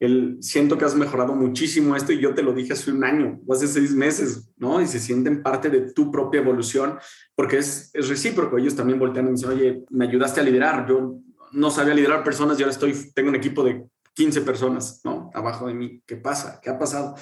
el, 0.00 0.38
siento 0.40 0.78
que 0.78 0.84
has 0.84 0.94
mejorado 0.94 1.34
muchísimo 1.34 1.96
esto 1.96 2.12
y 2.12 2.20
yo 2.20 2.34
te 2.34 2.42
lo 2.42 2.52
dije 2.52 2.72
hace 2.72 2.92
un 2.92 3.02
año 3.02 3.40
o 3.46 3.52
hace 3.52 3.66
seis 3.66 3.92
meses, 3.92 4.50
¿no? 4.56 4.80
Y 4.80 4.86
se 4.86 5.00
sienten 5.00 5.42
parte 5.42 5.70
de 5.70 5.92
tu 5.92 6.10
propia 6.10 6.40
evolución 6.40 6.98
porque 7.34 7.58
es, 7.58 7.90
es 7.92 8.08
recíproco. 8.08 8.58
Ellos 8.58 8.76
también 8.76 8.98
voltean 8.98 9.28
y 9.28 9.32
dicen, 9.32 9.50
oye, 9.50 9.84
me 9.90 10.06
ayudaste 10.06 10.40
a 10.40 10.44
liderar. 10.44 10.88
Yo 10.88 11.18
no 11.52 11.70
sabía 11.70 11.94
liderar 11.94 12.22
personas 12.22 12.58
y 12.58 12.62
ahora 12.62 12.72
estoy, 12.72 12.94
tengo 13.12 13.30
un 13.30 13.36
equipo 13.36 13.64
de 13.64 13.84
15 14.14 14.42
personas, 14.42 15.00
¿no? 15.04 15.30
Abajo 15.34 15.66
de 15.66 15.74
mí. 15.74 16.02
¿Qué 16.06 16.16
pasa? 16.16 16.60
¿Qué 16.62 16.70
ha 16.70 16.78
pasado? 16.78 17.16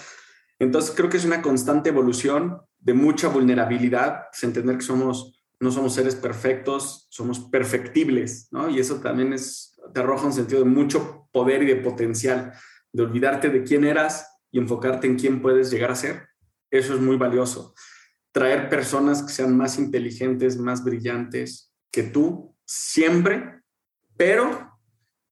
Entonces 0.59 0.93
creo 0.95 1.09
que 1.09 1.17
es 1.17 1.25
una 1.25 1.43
constante 1.43 1.89
evolución 1.89 2.59
de 2.79 2.95
mucha 2.95 3.29
vulnerabilidad, 3.29 4.25
es 4.33 4.45
entender 4.45 4.77
que 4.77 4.85
somos 4.85 5.37
no 5.59 5.71
somos 5.71 5.95
seres 5.95 6.15
perfectos, 6.15 7.07
somos 7.11 7.41
perfectibles, 7.41 8.49
¿no? 8.51 8.69
Y 8.69 8.79
eso 8.79 8.97
también 8.97 9.33
es, 9.33 9.75
te 9.93 10.01
arroja 10.01 10.27
un 10.27 10.33
sentido 10.33 10.61
de 10.61 10.69
mucho 10.69 11.29
poder 11.33 11.63
y 11.63 11.67
de 11.67 11.77
potencial, 11.77 12.53
de 12.93 13.03
olvidarte 13.03 13.51
de 13.51 13.63
quién 13.63 13.85
eras 13.85 14.41
y 14.51 14.59
enfocarte 14.59 15.07
en 15.07 15.17
quién 15.19 15.43
puedes 15.43 15.71
llegar 15.71 15.91
a 15.91 15.97
ser. 15.97 16.29
Eso 16.71 16.95
es 16.95 17.01
muy 17.01 17.17
valioso. 17.17 17.75
Traer 18.33 18.69
personas 18.69 19.23
que 19.23 19.33
sean 19.33 19.57
más 19.57 19.79
inteligentes, 19.79 20.59
más 20.59 20.85
brillantes 20.85 21.75
que 21.91 22.03
tú, 22.03 22.55
siempre, 22.65 23.63
pero 24.17 24.79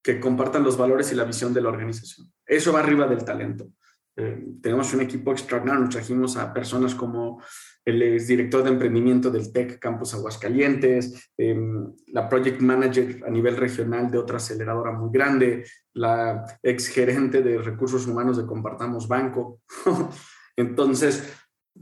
que 0.03 0.21
compartan 0.21 0.63
los 0.63 0.77
valores 0.77 1.11
y 1.13 1.15
la 1.15 1.25
visión 1.25 1.55
de 1.55 1.63
la 1.63 1.71
organización. 1.71 2.33
Eso 2.47 2.73
va 2.73 2.81
arriba 2.81 3.07
del 3.07 3.25
talento. 3.25 3.71
Eh, 4.17 4.45
tenemos 4.63 4.93
un 4.93 5.01
equipo 5.01 5.33
extraordinario, 5.33 5.89
trajimos 5.89 6.37
a 6.37 6.53
personas 6.53 6.95
como 6.95 7.43
el 7.85 8.03
es 8.03 8.27
director 8.27 8.63
de 8.63 8.71
emprendimiento 8.71 9.31
del 9.31 9.53
TEC 9.53 9.79
Campus 9.79 10.15
Aguascalientes, 10.15 11.31
em, 11.37 11.93
la 12.09 12.29
project 12.29 12.61
manager 12.61 13.23
a 13.27 13.31
nivel 13.31 13.57
regional 13.57 14.11
de 14.11 14.19
otra 14.19 14.39
aceleradora 14.39 14.93
muy 14.93 15.11
grande, 15.13 15.65
la 15.93 16.45
ex 16.63 16.89
gerente 16.89 17.43
de 17.43 17.59
recursos 17.59 18.07
humanos 18.07 18.37
de 18.37 18.47
Compartamos 18.47 19.07
Banco. 19.07 19.61
Entonces, 20.57 21.31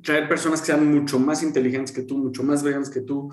traer 0.03 0.29
personas 0.29 0.61
que 0.61 0.67
sean 0.67 0.93
mucho 0.93 1.19
más 1.19 1.43
inteligentes 1.43 1.93
que 1.93 2.03
tú, 2.03 2.19
mucho 2.19 2.43
más 2.43 2.62
brillantes 2.62 2.91
que 2.91 3.03
tú, 3.03 3.31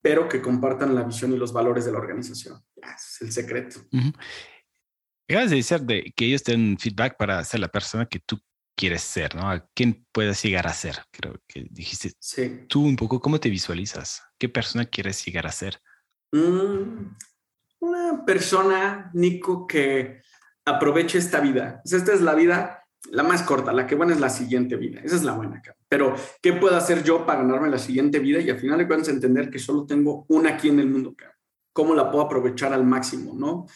pero 0.00 0.28
que 0.28 0.40
compartan 0.40 0.94
la 0.94 1.02
visión 1.02 1.32
y 1.32 1.36
los 1.36 1.52
valores 1.52 1.84
de 1.84 1.92
la 1.92 1.98
organización. 1.98 2.60
Es 2.76 3.18
el 3.20 3.32
secreto. 3.32 3.80
Acabas 5.28 5.50
de 5.50 5.56
decir 5.56 5.80
de 5.80 6.12
que 6.14 6.26
ellos 6.26 6.42
feedback 6.44 7.16
para 7.18 7.42
ser 7.44 7.60
la 7.60 7.68
persona 7.68 8.06
que 8.06 8.20
tú 8.20 8.38
quieres 8.78 9.02
ser, 9.02 9.34
¿no? 9.34 9.50
¿A 9.50 9.68
quién 9.74 10.06
puedes 10.12 10.40
llegar 10.42 10.68
a 10.68 10.72
ser? 10.72 10.96
Creo 11.10 11.34
que 11.48 11.66
dijiste 11.68 12.12
sí. 12.20 12.64
tú 12.68 12.84
un 12.84 12.94
poco, 12.94 13.20
¿cómo 13.20 13.40
te 13.40 13.50
visualizas? 13.50 14.22
¿Qué 14.38 14.48
persona 14.48 14.84
quieres 14.84 15.24
llegar 15.24 15.48
a 15.48 15.52
ser? 15.52 15.80
Mm, 16.30 17.16
una 17.80 18.24
persona, 18.24 19.10
Nico, 19.14 19.66
que 19.66 20.22
aproveche 20.64 21.18
esta 21.18 21.40
vida. 21.40 21.82
esta 21.84 22.12
es 22.12 22.20
la 22.20 22.34
vida 22.34 22.84
la 23.10 23.22
más 23.22 23.42
corta, 23.42 23.72
la 23.72 23.86
que 23.86 23.94
buena 23.94 24.12
es 24.12 24.20
la 24.20 24.30
siguiente 24.30 24.76
vida. 24.76 25.00
Esa 25.02 25.16
es 25.16 25.24
la 25.24 25.32
buena. 25.32 25.62
Pero, 25.88 26.14
¿qué 26.42 26.52
puedo 26.52 26.76
hacer 26.76 27.02
yo 27.02 27.24
para 27.24 27.42
ganarme 27.42 27.70
la 27.70 27.78
siguiente 27.78 28.18
vida? 28.18 28.40
Y 28.40 28.50
al 28.50 28.58
final 28.58 28.78
de 28.78 28.86
cuentas 28.86 29.08
entender 29.08 29.50
que 29.50 29.58
solo 29.58 29.86
tengo 29.86 30.24
una 30.28 30.50
aquí 30.50 30.68
en 30.68 30.80
el 30.80 30.88
mundo. 30.88 31.14
¿Cómo 31.72 31.94
la 31.94 32.10
puedo 32.10 32.24
aprovechar 32.24 32.72
al 32.72 32.84
máximo, 32.84 33.34
no? 33.34 33.66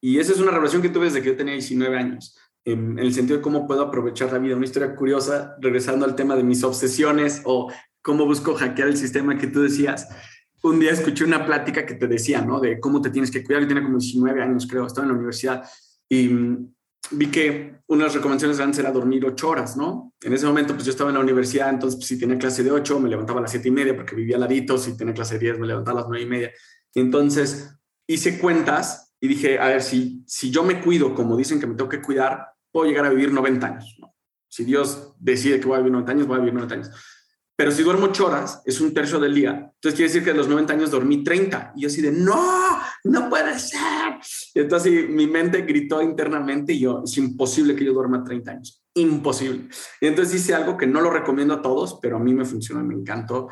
Y 0.00 0.18
esa 0.18 0.32
es 0.32 0.40
una 0.40 0.50
relación 0.50 0.82
que 0.82 0.90
tuve 0.90 1.06
desde 1.06 1.22
que 1.22 1.28
yo 1.28 1.36
tenía 1.36 1.54
19 1.54 1.96
años 1.96 2.36
en, 2.64 2.98
el 2.98 3.12
sentido 3.12 3.38
de 3.38 3.42
cómo 3.42 3.66
puedo 3.66 3.82
aprovechar 3.82 4.32
la 4.32 4.38
vida. 4.38 4.56
Una 4.56 4.64
historia 4.64 4.94
curiosa, 4.94 5.56
regresando 5.60 6.04
al 6.04 6.14
tema 6.14 6.36
de 6.36 6.42
mis 6.42 6.64
obsesiones 6.64 7.42
o 7.44 7.70
cómo 8.02 8.26
busco 8.26 8.54
hackear 8.54 8.88
el 8.88 8.96
sistema 8.96 9.36
que 9.36 9.46
tú 9.46 9.62
decías. 9.62 10.08
Un 10.62 10.80
día 10.80 10.92
escuché 10.92 11.24
una 11.24 11.44
plática 11.44 11.84
que 11.84 11.94
te 11.94 12.06
decía, 12.06 12.40
¿no? 12.40 12.58
De 12.58 12.80
cómo 12.80 13.02
te 13.02 13.10
tienes 13.10 13.30
que 13.30 13.44
cuidar. 13.44 13.62
Yo 13.62 13.68
tenía 13.68 13.82
como 13.82 13.98
19 13.98 14.42
años, 14.42 14.66
creo, 14.66 14.86
estaba 14.86 15.04
en 15.04 15.12
la 15.12 15.18
universidad 15.18 15.62
y 16.08 16.28
mm, 16.28 16.74
vi 17.12 17.26
que 17.26 17.74
una 17.86 18.04
de 18.04 18.08
las 18.08 18.14
recomendaciones 18.14 18.60
antes 18.60 18.78
era 18.78 18.90
dormir 18.90 19.24
ocho 19.26 19.50
horas, 19.50 19.76
¿no? 19.76 20.14
En 20.22 20.32
ese 20.32 20.46
momento, 20.46 20.72
pues 20.72 20.86
yo 20.86 20.90
estaba 20.90 21.10
en 21.10 21.14
la 21.14 21.22
universidad, 21.22 21.68
entonces 21.68 21.96
pues, 21.96 22.08
si 22.08 22.18
tenía 22.18 22.38
clase 22.38 22.62
de 22.62 22.70
ocho, 22.70 22.98
me 22.98 23.10
levantaba 23.10 23.40
a 23.40 23.42
las 23.42 23.50
siete 23.50 23.68
y 23.68 23.72
media 23.72 23.94
porque 23.94 24.14
vivía 24.14 24.36
al 24.36 24.40
ladito, 24.40 24.78
si 24.78 24.96
tenía 24.96 25.12
clase 25.12 25.34
de 25.34 25.40
diez, 25.40 25.58
me 25.58 25.66
levantaba 25.66 25.98
a 25.98 26.02
las 26.02 26.08
nueve 26.08 26.24
y 26.24 26.28
media. 26.28 26.52
Y 26.94 27.00
entonces 27.00 27.76
hice 28.06 28.38
cuentas 28.38 29.14
y 29.20 29.28
dije, 29.28 29.58
a 29.58 29.68
ver, 29.68 29.82
si, 29.82 30.22
si 30.26 30.50
yo 30.50 30.62
me 30.62 30.80
cuido 30.80 31.14
como 31.14 31.36
dicen 31.36 31.60
que 31.60 31.66
me 31.66 31.74
tengo 31.74 31.90
que 31.90 32.00
cuidar, 32.00 32.53
puedo 32.74 32.88
llegar 32.88 33.06
a 33.06 33.10
vivir 33.10 33.32
90 33.32 33.64
años. 33.64 33.96
Si 34.48 34.64
Dios 34.64 35.14
decide 35.20 35.60
que 35.60 35.66
voy 35.66 35.76
a 35.76 35.78
vivir 35.78 35.92
90 35.92 36.12
años, 36.12 36.26
voy 36.26 36.36
a 36.36 36.40
vivir 36.40 36.54
90 36.54 36.74
años. 36.74 36.90
Pero 37.56 37.70
si 37.70 37.84
duermo 37.84 38.06
8 38.06 38.26
horas, 38.26 38.62
es 38.66 38.80
un 38.80 38.92
tercio 38.92 39.20
del 39.20 39.32
día. 39.32 39.50
Entonces 39.74 39.94
quiere 39.94 40.08
decir 40.08 40.24
que 40.24 40.32
de 40.32 40.36
los 40.36 40.48
90 40.48 40.72
años 40.72 40.90
dormí 40.90 41.22
30. 41.22 41.74
Y 41.76 41.82
yo 41.82 41.86
así 41.86 42.02
de, 42.02 42.10
no, 42.10 42.80
no 43.04 43.30
puede 43.30 43.56
ser. 43.60 44.18
Y 44.54 44.58
entonces 44.58 45.08
mi 45.08 45.28
mente 45.28 45.62
gritó 45.62 46.02
internamente 46.02 46.72
y 46.72 46.80
yo, 46.80 47.02
es 47.04 47.16
imposible 47.16 47.76
que 47.76 47.84
yo 47.84 47.92
duerma 47.92 48.24
30 48.24 48.50
años. 48.50 48.82
Imposible. 48.94 49.68
Y 50.00 50.08
entonces 50.08 50.34
hice 50.34 50.52
algo 50.52 50.76
que 50.76 50.88
no 50.88 51.00
lo 51.00 51.10
recomiendo 51.10 51.54
a 51.54 51.62
todos, 51.62 52.00
pero 52.02 52.16
a 52.16 52.20
mí 52.20 52.34
me 52.34 52.44
funcionó, 52.44 52.82
me 52.82 52.94
encantó. 52.94 53.50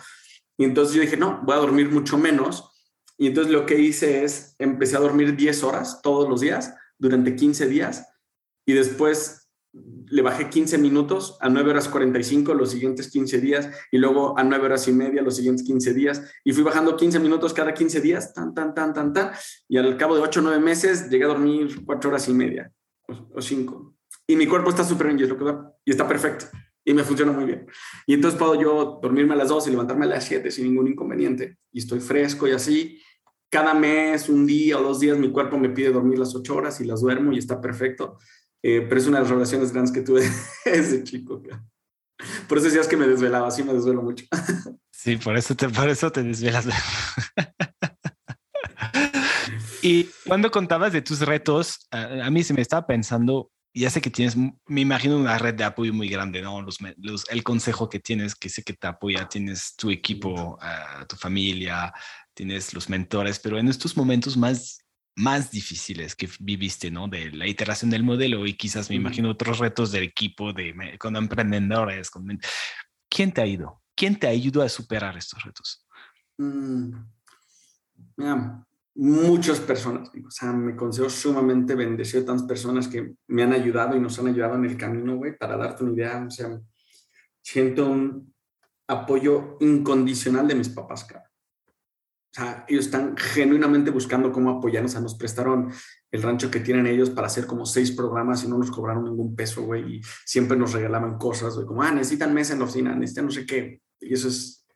Y 0.58 0.64
entonces 0.64 0.96
yo 0.96 1.02
dije, 1.02 1.16
no, 1.16 1.42
voy 1.44 1.54
a 1.54 1.60
dormir 1.60 1.90
mucho 1.90 2.18
menos 2.18 2.70
Y 3.16 3.28
entonces 3.28 3.52
lo 3.52 3.66
que 3.66 3.78
hice 3.78 4.24
es, 4.24 4.56
empecé 4.58 4.96
a 4.96 5.00
dormir 5.00 5.36
10 5.36 5.62
horas 5.62 6.00
todos 6.02 6.28
los 6.28 6.40
días 6.40 6.74
durante 6.98 7.36
15 7.36 7.68
días 7.68 8.08
y 8.66 8.72
después 8.72 9.42
le 9.72 10.20
bajé 10.20 10.50
15 10.50 10.76
minutos 10.76 11.38
a 11.40 11.48
9 11.48 11.70
horas 11.70 11.88
45 11.88 12.52
los 12.52 12.70
siguientes 12.70 13.10
15 13.10 13.40
días 13.40 13.70
y 13.90 13.96
luego 13.96 14.38
a 14.38 14.44
9 14.44 14.66
horas 14.66 14.86
y 14.86 14.92
media 14.92 15.22
los 15.22 15.36
siguientes 15.36 15.64
15 15.66 15.94
días 15.94 16.22
y 16.44 16.52
fui 16.52 16.62
bajando 16.62 16.96
15 16.96 17.18
minutos 17.20 17.54
cada 17.54 17.72
15 17.72 18.00
días, 18.02 18.34
tan, 18.34 18.54
tan, 18.54 18.74
tan, 18.74 18.92
tan, 18.92 19.12
tan, 19.12 19.30
y 19.68 19.78
al 19.78 19.96
cabo 19.96 20.14
de 20.14 20.20
8 20.20 20.40
o 20.40 20.42
9 20.42 20.60
meses 20.60 21.08
llegué 21.08 21.24
a 21.24 21.28
dormir 21.28 21.84
4 21.86 22.10
horas 22.10 22.28
y 22.28 22.34
media 22.34 22.70
o, 23.34 23.40
5. 23.40 23.94
Y 24.26 24.36
mi 24.36 24.46
cuerpo 24.46 24.70
está 24.70 24.84
súper 24.84 25.14
bien 25.14 25.18
y, 25.84 25.90
está 25.90 26.06
perfecto 26.06 26.46
y 26.84 26.92
me 26.92 27.02
funciona 27.02 27.32
muy 27.32 27.44
bien. 27.44 27.66
Y 28.06 28.14
entonces 28.14 28.38
puedo 28.38 28.60
yo 28.60 28.98
dormirme 29.02 29.32
a 29.32 29.36
las 29.36 29.48
2 29.48 29.68
y 29.68 29.70
levantarme 29.70 30.04
a 30.04 30.08
las 30.08 30.24
7 30.24 30.50
sin 30.50 30.64
ningún 30.64 30.88
inconveniente 30.88 31.56
y 31.72 31.78
estoy 31.78 32.00
fresco 32.00 32.46
y 32.46 32.50
así. 32.50 33.00
Cada 33.50 33.74
mes, 33.74 34.28
un 34.28 34.46
día 34.46 34.78
o 34.78 34.82
dos 34.82 35.00
días, 35.00 35.18
mi 35.18 35.30
cuerpo 35.30 35.58
me 35.58 35.68
pide 35.70 35.92
dormir 35.92 36.18
las 36.18 36.34
8 36.34 36.54
horas 36.54 36.80
y 36.80 36.84
las 36.84 37.00
duermo 37.00 37.32
y 37.32 37.38
está 37.38 37.60
perfecto. 37.60 38.18
Eh, 38.62 38.86
pero 38.88 39.00
es 39.00 39.06
una 39.06 39.18
de 39.18 39.24
las 39.24 39.32
relaciones 39.32 39.72
grandes 39.72 39.92
que 39.92 40.02
tuve 40.02 40.28
ese 40.64 41.02
chico. 41.02 41.42
Por 42.48 42.58
eso 42.58 42.66
decías 42.66 42.86
que 42.86 42.96
me 42.96 43.08
desvelaba, 43.08 43.50
sí 43.50 43.62
me 43.62 43.74
desvelo 43.74 44.02
mucho. 44.02 44.24
Sí, 44.94 45.16
por 45.16 45.36
eso 45.36 45.56
te, 45.56 45.68
por 45.68 45.88
eso 45.88 46.12
te 46.12 46.22
desvelas. 46.22 46.64
y 49.82 50.04
cuando 50.28 50.48
contabas 50.48 50.92
de 50.92 51.02
tus 51.02 51.18
retos, 51.22 51.88
a, 51.90 52.30
mí 52.30 52.44
se 52.44 52.54
me 52.54 52.60
estaba 52.60 52.86
pensando, 52.86 53.50
ya 53.74 53.90
sé 53.90 54.00
que 54.00 54.10
tienes, 54.10 54.36
me 54.36 54.80
imagino 54.80 55.18
una 55.18 55.38
red 55.38 55.54
de 55.54 55.64
apoyo 55.64 55.92
muy 55.92 56.08
grande, 56.08 56.40
¿no? 56.40 56.62
Los, 56.62 56.78
el 57.30 57.42
consejo 57.42 57.88
que 57.88 57.98
tienes, 57.98 58.36
que 58.36 58.48
sé 58.48 58.62
que 58.62 58.74
te 58.74 58.86
apoya, 58.86 59.28
tienes 59.28 59.74
tu 59.74 59.90
equipo, 59.90 60.56
tu 61.08 61.16
familia, 61.16 61.92
tienes 62.32 62.72
los 62.72 62.88
mentores, 62.88 63.40
pero 63.40 63.58
en 63.58 63.66
estos 63.66 63.96
momentos 63.96 64.36
más 64.36 64.81
más 65.16 65.50
difíciles 65.50 66.16
que 66.16 66.28
viviste, 66.40 66.90
¿no? 66.90 67.08
De 67.08 67.30
la 67.30 67.46
iteración 67.46 67.90
del 67.90 68.02
modelo 68.02 68.46
y 68.46 68.54
quizás 68.54 68.88
me 68.88 68.96
imagino 68.96 69.30
otros 69.30 69.58
retos 69.58 69.92
del 69.92 70.04
equipo, 70.04 70.52
de 70.52 70.96
con 70.98 71.16
emprendedores. 71.16 72.10
Con... 72.10 72.38
¿Quién 73.08 73.32
te 73.32 73.42
ha 73.42 73.46
ido? 73.46 73.82
¿Quién 73.94 74.18
te 74.18 74.26
ayudó 74.26 74.62
a 74.62 74.68
superar 74.68 75.16
estos 75.16 75.42
retos? 75.42 75.86
Mm, 76.38 76.92
mira, 78.16 78.66
muchas 78.94 79.60
personas. 79.60 80.08
O 80.08 80.30
sea, 80.30 80.52
me 80.52 80.74
considero 80.74 81.10
sumamente 81.10 81.74
bendecido 81.74 82.20
de 82.20 82.26
tantas 82.26 82.46
personas 82.46 82.88
que 82.88 83.14
me 83.28 83.42
han 83.42 83.52
ayudado 83.52 83.96
y 83.96 84.00
nos 84.00 84.18
han 84.18 84.28
ayudado 84.28 84.54
en 84.56 84.64
el 84.64 84.76
camino, 84.76 85.16
güey, 85.16 85.36
para 85.36 85.56
darte 85.56 85.84
una 85.84 85.92
idea. 85.92 86.24
O 86.26 86.30
sea, 86.30 86.58
siento 87.42 87.86
un 87.86 88.34
apoyo 88.88 89.56
incondicional 89.60 90.48
de 90.48 90.54
mis 90.54 90.70
papás, 90.70 91.04
cara. 91.04 91.31
O 92.32 92.34
sea, 92.34 92.64
ellos 92.66 92.86
están 92.86 93.14
genuinamente 93.14 93.90
buscando 93.90 94.32
cómo 94.32 94.50
apoyarnos. 94.50 94.92
O 94.92 94.94
sea, 94.94 95.00
nos 95.02 95.16
prestaron 95.16 95.70
el 96.10 96.22
rancho 96.22 96.50
que 96.50 96.60
tienen 96.60 96.86
ellos 96.86 97.10
para 97.10 97.26
hacer 97.26 97.46
como 97.46 97.66
seis 97.66 97.92
programas 97.92 98.42
y 98.42 98.48
no 98.48 98.56
nos 98.56 98.70
cobraron 98.70 99.04
ningún 99.04 99.36
peso, 99.36 99.62
güey. 99.62 99.96
Y 99.96 100.02
siempre 100.24 100.56
nos 100.56 100.72
regalaban 100.72 101.18
cosas, 101.18 101.54
güey, 101.54 101.66
como, 101.66 101.82
ah, 101.82 101.90
necesitan 101.90 102.32
mesa 102.32 102.54
en 102.54 102.60
la 102.60 102.64
oficina, 102.64 102.94
necesitan 102.94 103.26
no 103.26 103.30
sé 103.30 103.44
qué. 103.44 103.82
Y 104.00 104.14
eso 104.14 104.28
es 104.28 104.66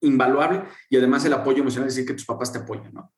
invaluable. 0.00 0.62
Y 0.88 0.96
además 0.96 1.24
el 1.24 1.32
apoyo 1.32 1.62
emocional 1.62 1.88
es 1.88 1.96
decir 1.96 2.06
que 2.06 2.14
tus 2.14 2.26
papás 2.26 2.52
te 2.52 2.58
apoyan, 2.58 2.92
¿no? 2.94 3.12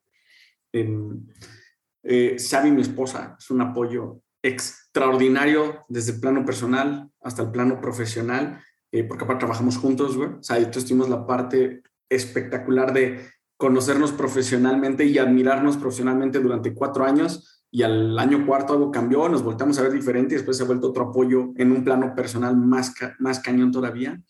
Eh, 0.73 2.37
Xavi, 2.39 2.71
mi 2.71 2.81
esposa, 2.81 3.35
es 3.37 3.51
un 3.51 3.61
apoyo 3.61 4.21
extraordinario 4.41 5.85
desde 5.89 6.13
el 6.13 6.19
plano 6.19 6.43
personal 6.45 7.11
hasta 7.21 7.43
el 7.43 7.51
plano 7.51 7.81
profesional, 7.81 8.63
eh, 8.91 9.03
porque 9.03 9.25
aparte 9.25 9.41
trabajamos 9.41 9.77
juntos, 9.77 10.17
güey. 10.17 10.29
O 10.29 10.43
sea, 10.43 10.57
entonces 10.57 10.85
tuvimos 10.85 11.09
la 11.09 11.27
parte 11.27 11.83
espectacular 12.09 12.93
de 12.93 13.27
conocernos 13.57 14.11
profesionalmente 14.11 15.05
y 15.05 15.17
admirarnos 15.17 15.77
profesionalmente 15.77 16.39
durante 16.39 16.73
cuatro 16.73 17.05
años 17.05 17.57
y 17.71 17.83
al 17.83 18.17
año 18.17 18.45
cuarto 18.45 18.73
algo 18.73 18.91
cambió, 18.91 19.27
nos 19.27 19.43
volteamos 19.43 19.77
a 19.77 19.83
ver 19.83 19.91
diferente 19.91 20.33
y 20.33 20.37
después 20.37 20.57
se 20.57 20.63
ha 20.63 20.67
vuelto 20.67 20.89
otro 20.89 21.09
apoyo 21.09 21.51
en 21.57 21.71
un 21.71 21.83
plano 21.83 22.13
personal 22.15 22.55
más, 22.55 22.93
más 23.19 23.39
cañón 23.39 23.71
todavía. 23.71 24.21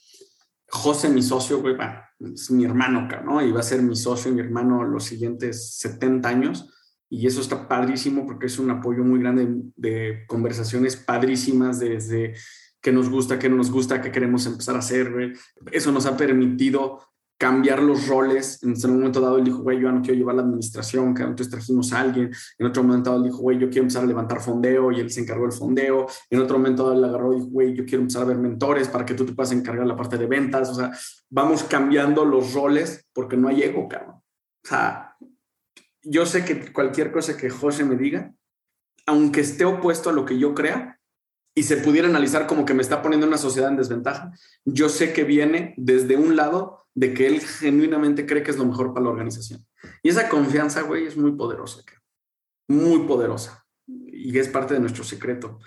José, 0.70 1.10
mi 1.10 1.22
socio, 1.22 1.62
güey, 1.62 1.76
es 2.20 2.52
mi 2.52 2.66
hermano, 2.66 3.08
¿no? 3.24 3.42
Y 3.42 3.52
va 3.52 3.60
a 3.60 3.64
ser 3.64 3.82
mi 3.82 3.96
socio 3.96 4.32
y 4.32 4.36
mi 4.36 4.42
hermano 4.42 4.84
los 4.84 5.06
siguientes 5.06 5.78
70 5.78 6.28
años. 6.28 6.74
Y 7.10 7.26
eso 7.26 7.40
está 7.40 7.70
padrísimo 7.70 8.26
porque 8.26 8.48
es 8.48 8.60
un 8.60 8.70
apoyo 8.70 9.04
muy 9.04 9.20
grande 9.20 9.48
de 9.78 10.26
conversaciones 10.28 10.98
padrísimas 10.98 11.80
desde 11.80 12.34
qué 12.82 12.92
nos 12.92 13.10
gusta, 13.10 13.40
qué 13.40 13.48
no 13.48 13.56
nos 13.56 13.72
gusta, 13.72 14.02
qué 14.02 14.12
queremos 14.12 14.46
empezar 14.46 14.76
a 14.76 14.80
hacer. 14.80 15.34
Eso 15.72 15.92
nos 15.92 16.06
ha 16.06 16.18
permitido 16.18 17.00
cambiar 17.38 17.82
los 17.82 18.08
roles. 18.08 18.62
En 18.64 18.72
un 18.72 18.98
momento 18.98 19.22
dado 19.22 19.38
él 19.38 19.46
dijo, 19.46 19.60
güey, 19.60 19.80
yo 19.80 19.92
no 19.92 20.02
quiero 20.02 20.18
llevar 20.18 20.36
la 20.36 20.42
administración, 20.42 21.14
que 21.14 21.22
entonces 21.22 21.50
trajimos 21.50 21.94
a 21.94 22.02
alguien. 22.02 22.32
En 22.58 22.66
otro 22.66 22.84
momento 22.84 23.12
dado 23.12 23.24
él 23.24 23.30
dijo, 23.32 23.42
güey, 23.42 23.60
yo 23.60 23.70
quiero 23.70 23.84
empezar 23.84 24.04
a 24.04 24.08
levantar 24.08 24.42
fondeo 24.42 24.92
y 24.92 25.00
él 25.00 25.12
se 25.12 25.22
encargó 25.22 25.44
del 25.44 25.52
fondeo. 25.52 26.08
En 26.30 26.40
otro 26.40 26.58
momento 26.58 26.84
dado 26.84 26.98
él 26.98 27.04
agarró 27.04 27.34
y 27.34 27.38
dijo, 27.38 27.50
güey, 27.50 27.74
yo 27.74 27.86
quiero 27.86 28.02
empezar 28.02 28.24
a 28.24 28.26
ver 28.26 28.38
mentores 28.38 28.88
para 28.88 29.06
que 29.06 29.14
tú 29.14 29.26
te 29.26 29.34
puedas 29.34 29.52
encargar 29.52 29.86
la 29.86 29.96
parte 29.96 30.18
de 30.18 30.26
ventas. 30.26 30.70
O 30.70 30.76
sea, 30.76 30.92
vamos 31.30 31.64
cambiando 31.64 32.26
los 32.26 32.54
roles 32.54 33.06
porque 33.14 33.38
no 33.38 33.48
hay 33.48 33.62
ego, 33.62 33.88
cabrón. 33.88 34.16
O 34.16 34.68
sea, 34.68 35.16
yo 36.02 36.26
sé 36.26 36.44
que 36.44 36.72
cualquier 36.72 37.12
cosa 37.12 37.38
que 37.38 37.50
José 37.50 37.84
me 37.84 37.96
diga, 37.96 38.34
aunque 39.06 39.42
esté 39.42 39.64
opuesto 39.66 40.10
a 40.10 40.14
lo 40.14 40.26
que 40.26 40.38
yo 40.38 40.54
crea, 40.54 40.97
y 41.58 41.64
se 41.64 41.78
pudiera 41.78 42.08
analizar 42.08 42.46
como 42.46 42.66
que 42.66 42.76
me 42.76 42.84
está 42.84 43.02
poniendo 43.02 43.26
una 43.26 43.40
sociedad 43.40 43.72
en 43.72 43.78
desventaja, 43.78 44.32
yo 44.64 44.90
sé 44.90 45.12
que 45.12 45.24
viene 45.24 45.74
desde 45.76 46.16
un 46.16 46.36
lado 46.36 46.86
de 46.94 47.16
que 47.16 47.26
él 47.26 47.42
genuinamente 47.42 48.28
cree 48.28 48.44
que 48.44 48.52
es 48.52 48.58
lo 48.58 48.66
mejor 48.66 48.94
para 48.94 49.06
la 49.06 49.10
organización. 49.10 49.66
Y 50.04 50.10
esa 50.10 50.30
confianza, 50.30 50.84
güey, 50.84 51.08
es 51.08 51.18
muy 51.18 51.32
poderosa, 51.32 51.82
muy 52.68 53.08
poderosa. 53.08 53.66
Y 53.88 54.38
es 54.38 54.50
parte 54.50 54.76
de 54.76 54.82
nuestro 54.82 55.04
secreto. 55.04 55.58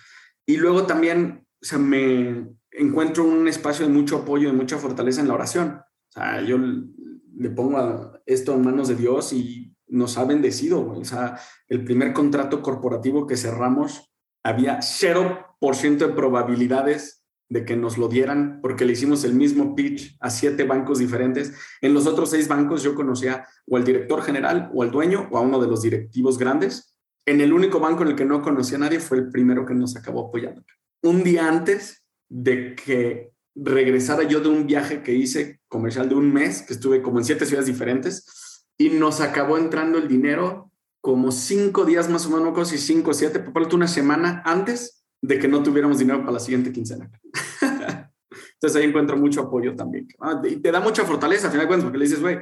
Y 0.47 0.59
luego 0.59 0.86
también, 0.86 1.45
o 1.61 1.64
sea, 1.64 1.80
me 1.80 2.47
encuentro 2.70 3.24
un 3.24 3.49
espacio 3.49 3.84
de 3.84 3.93
mucho 3.93 4.18
apoyo 4.18 4.49
y 4.49 4.53
mucha 4.53 4.78
fortaleza 4.78 5.20
en 5.20 5.26
la 5.26 5.34
oración. 5.34 5.80
O 5.80 6.12
sea, 6.12 6.41
yo 6.41 6.57
le 6.57 7.51
pongo 7.51 8.12
esto 8.26 8.55
en 8.55 8.62
manos 8.62 8.86
de 8.86 8.95
Dios 8.95 9.32
y 9.32 9.74
nos 9.88 10.18
ha 10.18 10.24
bendecido, 10.24 10.84
güey. 10.84 11.01
O 11.01 11.05
sea, 11.05 11.36
el 11.66 11.84
primer 11.84 12.12
contrato 12.12 12.62
corporativo 12.62 13.26
que 13.26 13.36
cerramos 13.36 14.09
había 14.43 14.78
0% 14.78 15.97
de 15.99 16.09
probabilidades 16.09 17.20
de 17.51 17.64
que 17.64 17.76
nos 17.76 17.99
lo 17.99 18.09
dieran 18.09 18.61
porque 18.62 18.84
le 18.84 18.93
hicimos 18.93 19.24
el 19.24 19.34
mismo 19.34 19.74
pitch 19.74 20.16
a 20.20 20.30
siete 20.30 20.64
bancos 20.64 21.01
diferentes. 21.01 21.53
En 21.80 21.93
los 21.93 22.07
otros 22.07 22.30
seis 22.30 22.47
bancos 22.47 22.82
yo 22.82 22.95
conocía 22.95 23.45
o 23.66 23.76
al 23.76 23.84
director 23.84 24.22
general 24.22 24.70
o 24.72 24.82
al 24.82 24.91
dueño 24.91 25.28
o 25.30 25.36
a 25.36 25.41
uno 25.41 25.61
de 25.61 25.66
los 25.66 25.82
directivos 25.82 26.38
grandes. 26.38 26.97
En 27.26 27.41
el 27.41 27.53
único 27.53 27.80
banco 27.80 28.03
en 28.03 28.11
el 28.11 28.16
que 28.16 28.24
no 28.24 28.41
conocía 28.41 28.78
a 28.78 28.80
nadie 28.80 29.01
fue 29.01 29.18
el 29.18 29.30
primero 29.30 29.66
que 29.66 29.74
nos 29.74 29.97
acabó 29.97 30.28
apoyando. 30.28 30.62
Un 31.03 31.24
día 31.24 31.49
antes 31.49 32.05
de 32.28 32.76
que 32.76 33.32
regresara 33.57 34.22
yo 34.22 34.41
de 34.41 34.49
un 34.49 34.66
viaje 34.66 35.03
que 35.03 35.12
hice 35.12 35.61
comercial 35.68 36.09
de 36.09 36.14
un 36.14 36.32
mes, 36.32 36.62
que 36.62 36.74
estuve 36.74 37.03
como 37.03 37.18
en 37.18 37.24
siete 37.24 37.47
ciudades 37.47 37.66
diferentes, 37.66 38.64
y 38.78 38.91
nos 38.91 39.20
acabó 39.20 39.59
entrando 39.59 39.99
el 39.99 40.09
dinero 40.09 40.69
como 41.01 41.32
cinco 41.32 41.84
días 41.84 42.09
más 42.09 42.26
o 42.26 42.30
menos, 42.30 42.57
casi 42.57 42.78
cinco 42.78 43.11
o 43.11 43.14
siete, 43.14 43.40
por 43.40 43.74
una 43.74 43.88
semana 43.88 44.42
antes 44.44 45.05
de 45.22 45.38
que 45.38 45.48
no 45.48 45.62
tuviéramos 45.62 45.98
dinero 45.98 46.20
para 46.20 46.32
la 46.32 46.40
siguiente 46.40 46.72
quincena. 46.72 47.11
Entonces 48.55 48.76
ahí 48.76 48.88
encuentro 48.88 49.16
mucho 49.16 49.42
apoyo 49.42 49.74
también. 49.74 50.07
y 50.44 50.57
te 50.57 50.70
da 50.70 50.80
mucha 50.80 51.05
fortaleza, 51.05 51.46
al 51.46 51.53
final 51.53 51.64
de 51.64 51.68
cuentas, 51.68 51.84
porque 51.84 51.98
le 51.98 52.05
dices, 52.05 52.20
güey, 52.20 52.38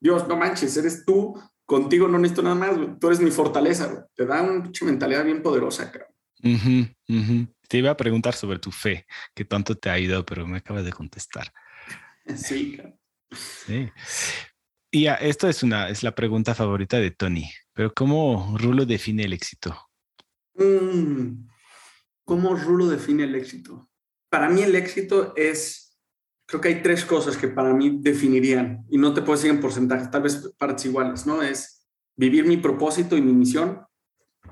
Dios, 0.00 0.26
no 0.26 0.36
manches, 0.36 0.76
eres 0.76 1.04
tú, 1.04 1.34
contigo 1.66 2.08
no 2.08 2.18
necesito 2.18 2.42
nada 2.42 2.54
más, 2.54 2.98
tú 2.98 3.06
eres 3.08 3.20
mi 3.20 3.30
fortaleza, 3.30 4.06
te 4.14 4.24
da 4.24 4.42
una 4.42 4.70
mentalidad 4.82 5.24
bien 5.24 5.42
poderosa, 5.42 5.92
creo. 5.92 6.06
Te 7.68 7.78
iba 7.78 7.90
a 7.90 7.96
preguntar 7.96 8.34
sobre 8.34 8.58
tu 8.58 8.72
fe, 8.72 9.06
que 9.34 9.44
tanto 9.44 9.76
te 9.76 9.90
ha 9.90 9.98
ido, 9.98 10.24
pero 10.24 10.46
me 10.46 10.58
acabas 10.58 10.84
de 10.84 10.92
contestar. 10.92 11.52
Sí, 12.36 12.76
claro. 12.76 12.96
Sí. 13.32 13.90
Y 14.92 15.02
ya, 15.04 15.14
esto 15.14 15.48
es, 15.48 15.62
una, 15.62 15.88
es 15.88 16.02
la 16.02 16.14
pregunta 16.14 16.54
favorita 16.54 16.98
de 16.98 17.10
Tony, 17.10 17.50
pero 17.72 17.92
¿cómo 17.94 18.56
Rulo 18.58 18.84
define 18.84 19.24
el 19.24 19.32
éxito? 19.32 19.76
Mm, 20.54 21.48
¿Cómo 22.24 22.54
Rulo 22.54 22.88
define 22.88 23.24
el 23.24 23.34
éxito? 23.34 23.88
Para 24.28 24.48
mí 24.48 24.62
el 24.62 24.76
éxito 24.76 25.32
es, 25.36 25.98
creo 26.46 26.60
que 26.60 26.68
hay 26.68 26.82
tres 26.82 27.04
cosas 27.04 27.36
que 27.36 27.48
para 27.48 27.72
mí 27.74 27.98
definirían, 28.00 28.84
y 28.88 28.98
no 28.98 29.14
te 29.14 29.22
puedo 29.22 29.36
decir 29.36 29.50
en 29.50 29.60
porcentaje, 29.60 30.08
tal 30.08 30.22
vez 30.22 30.52
partes 30.58 30.84
iguales, 30.86 31.26
¿no? 31.26 31.42
Es 31.42 31.86
vivir 32.16 32.44
mi 32.44 32.56
propósito 32.56 33.16
y 33.16 33.22
mi 33.22 33.32
misión. 33.32 33.80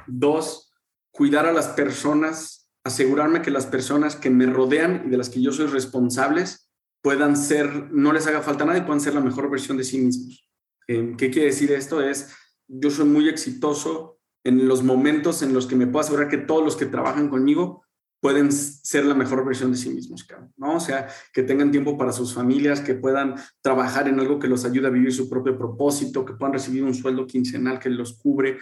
Dos, 0.07 0.73
cuidar 1.11 1.47
a 1.47 1.53
las 1.53 1.69
personas, 1.69 2.71
asegurarme 2.85 3.43
que 3.43 3.51
las 3.51 3.67
personas 3.67 4.17
que 4.17 4.31
me 4.31 4.47
rodean 4.47 5.05
y 5.07 5.11
de 5.11 5.19
las 5.19 5.29
que 5.29 5.43
yo 5.43 5.53
soy 5.53 5.67
responsables 5.67 6.71
puedan 7.03 7.37
ser, 7.37 7.93
no 7.93 8.13
les 8.13 8.27
haga 8.27 8.43
falta 8.43 8.65
nada 8.65 8.79
y 8.79 8.83
puedan 8.83 9.01
ser 9.01 9.15
la 9.15 9.21
mejor 9.21 9.51
versión 9.51 9.77
de 9.77 9.85
sí 9.85 9.99
mismos. 9.99 10.49
Eh, 10.89 11.15
¿Qué 11.17 11.31
quiere 11.31 11.49
decir 11.49 11.71
esto? 11.73 12.03
Es, 12.03 12.35
yo 12.69 12.91
soy 12.91 13.07
muy 13.07 13.29
exitoso 13.29 14.19
en 14.45 14.69
los 14.69 14.83
momentos 14.83 15.43
en 15.43 15.53
los 15.53 15.67
que 15.67 15.77
me 15.77 15.87
puedo 15.87 16.05
asegurar 16.05 16.29
que 16.29 16.39
todos 16.39 16.65
los 16.65 16.77
que 16.77 16.87
trabajan 16.87 17.29
conmigo 17.29 17.83
pueden 18.21 18.51
ser 18.53 19.05
la 19.05 19.15
mejor 19.15 19.45
versión 19.45 19.71
de 19.71 19.79
sí 19.79 19.91
mismos, 19.91 20.27
¿no? 20.57 20.77
O 20.77 20.81
sea, 20.81 21.09
que 21.33 21.43
tengan 21.43 21.71
tiempo 21.71 21.97
para 21.97 22.13
sus 22.13 22.35
familias, 22.35 22.81
que 22.81 22.95
puedan 22.95 23.37
trabajar 23.61 24.09
en 24.09 24.19
algo 24.19 24.39
que 24.39 24.49
los 24.49 24.65
ayude 24.65 24.89
a 24.89 24.91
vivir 24.91 25.13
su 25.13 25.29
propio 25.29 25.57
propósito, 25.57 26.25
que 26.25 26.35
puedan 26.35 26.53
recibir 26.53 26.83
un 26.83 26.95
sueldo 26.95 27.27
quincenal 27.27 27.79
que 27.79 27.91
los 27.91 28.19
cubre, 28.19 28.59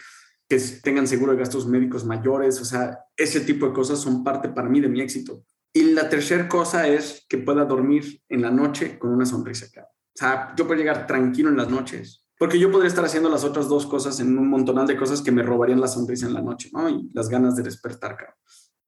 que 0.49 0.59
tengan 0.83 1.07
seguro 1.07 1.33
de 1.33 1.39
gastos 1.39 1.67
médicos 1.67 2.05
mayores, 2.05 2.61
o 2.61 2.65
sea, 2.65 2.99
ese 3.17 3.41
tipo 3.41 3.67
de 3.67 3.73
cosas 3.73 3.99
son 3.99 4.23
parte 4.23 4.51
para 4.51 4.69
mí 4.69 4.81
de 4.81 4.89
mi 4.89 5.01
éxito. 5.01 5.43
Y 5.73 5.93
la 5.93 6.09
tercera 6.09 6.49
cosa 6.49 6.87
es 6.87 7.25
que 7.29 7.39
pueda 7.39 7.65
dormir 7.65 8.23
en 8.29 8.43
la 8.43 8.51
noche 8.51 8.99
con 8.99 9.11
una 9.11 9.27
sonrisa, 9.27 9.67
O 9.77 9.89
sea, 10.15 10.55
yo 10.57 10.67
puedo 10.67 10.79
llegar 10.79 11.07
tranquilo 11.07 11.51
en 11.51 11.57
las 11.57 11.69
noches, 11.69 12.26
porque 12.39 12.59
yo 12.59 12.71
podría 12.71 12.89
estar 12.89 13.05
haciendo 13.05 13.29
las 13.29 13.45
otras 13.45 13.69
dos 13.69 13.87
cosas 13.87 14.21
en 14.21 14.37
un 14.39 14.49
montonal 14.49 14.87
de 14.87 14.97
cosas 14.97 15.23
que 15.23 15.33
me 15.33 15.43
robarían 15.43 15.81
la 15.81 15.89
sonrisa 15.89 16.27
en 16.27 16.35
la 16.35 16.43
noche, 16.43 16.71
¿no? 16.73 16.89
Y 16.89 17.11
las 17.15 17.29
ganas 17.29 17.57
de 17.57 17.63
despertar, 17.63 18.17
cabrón. 18.17 18.37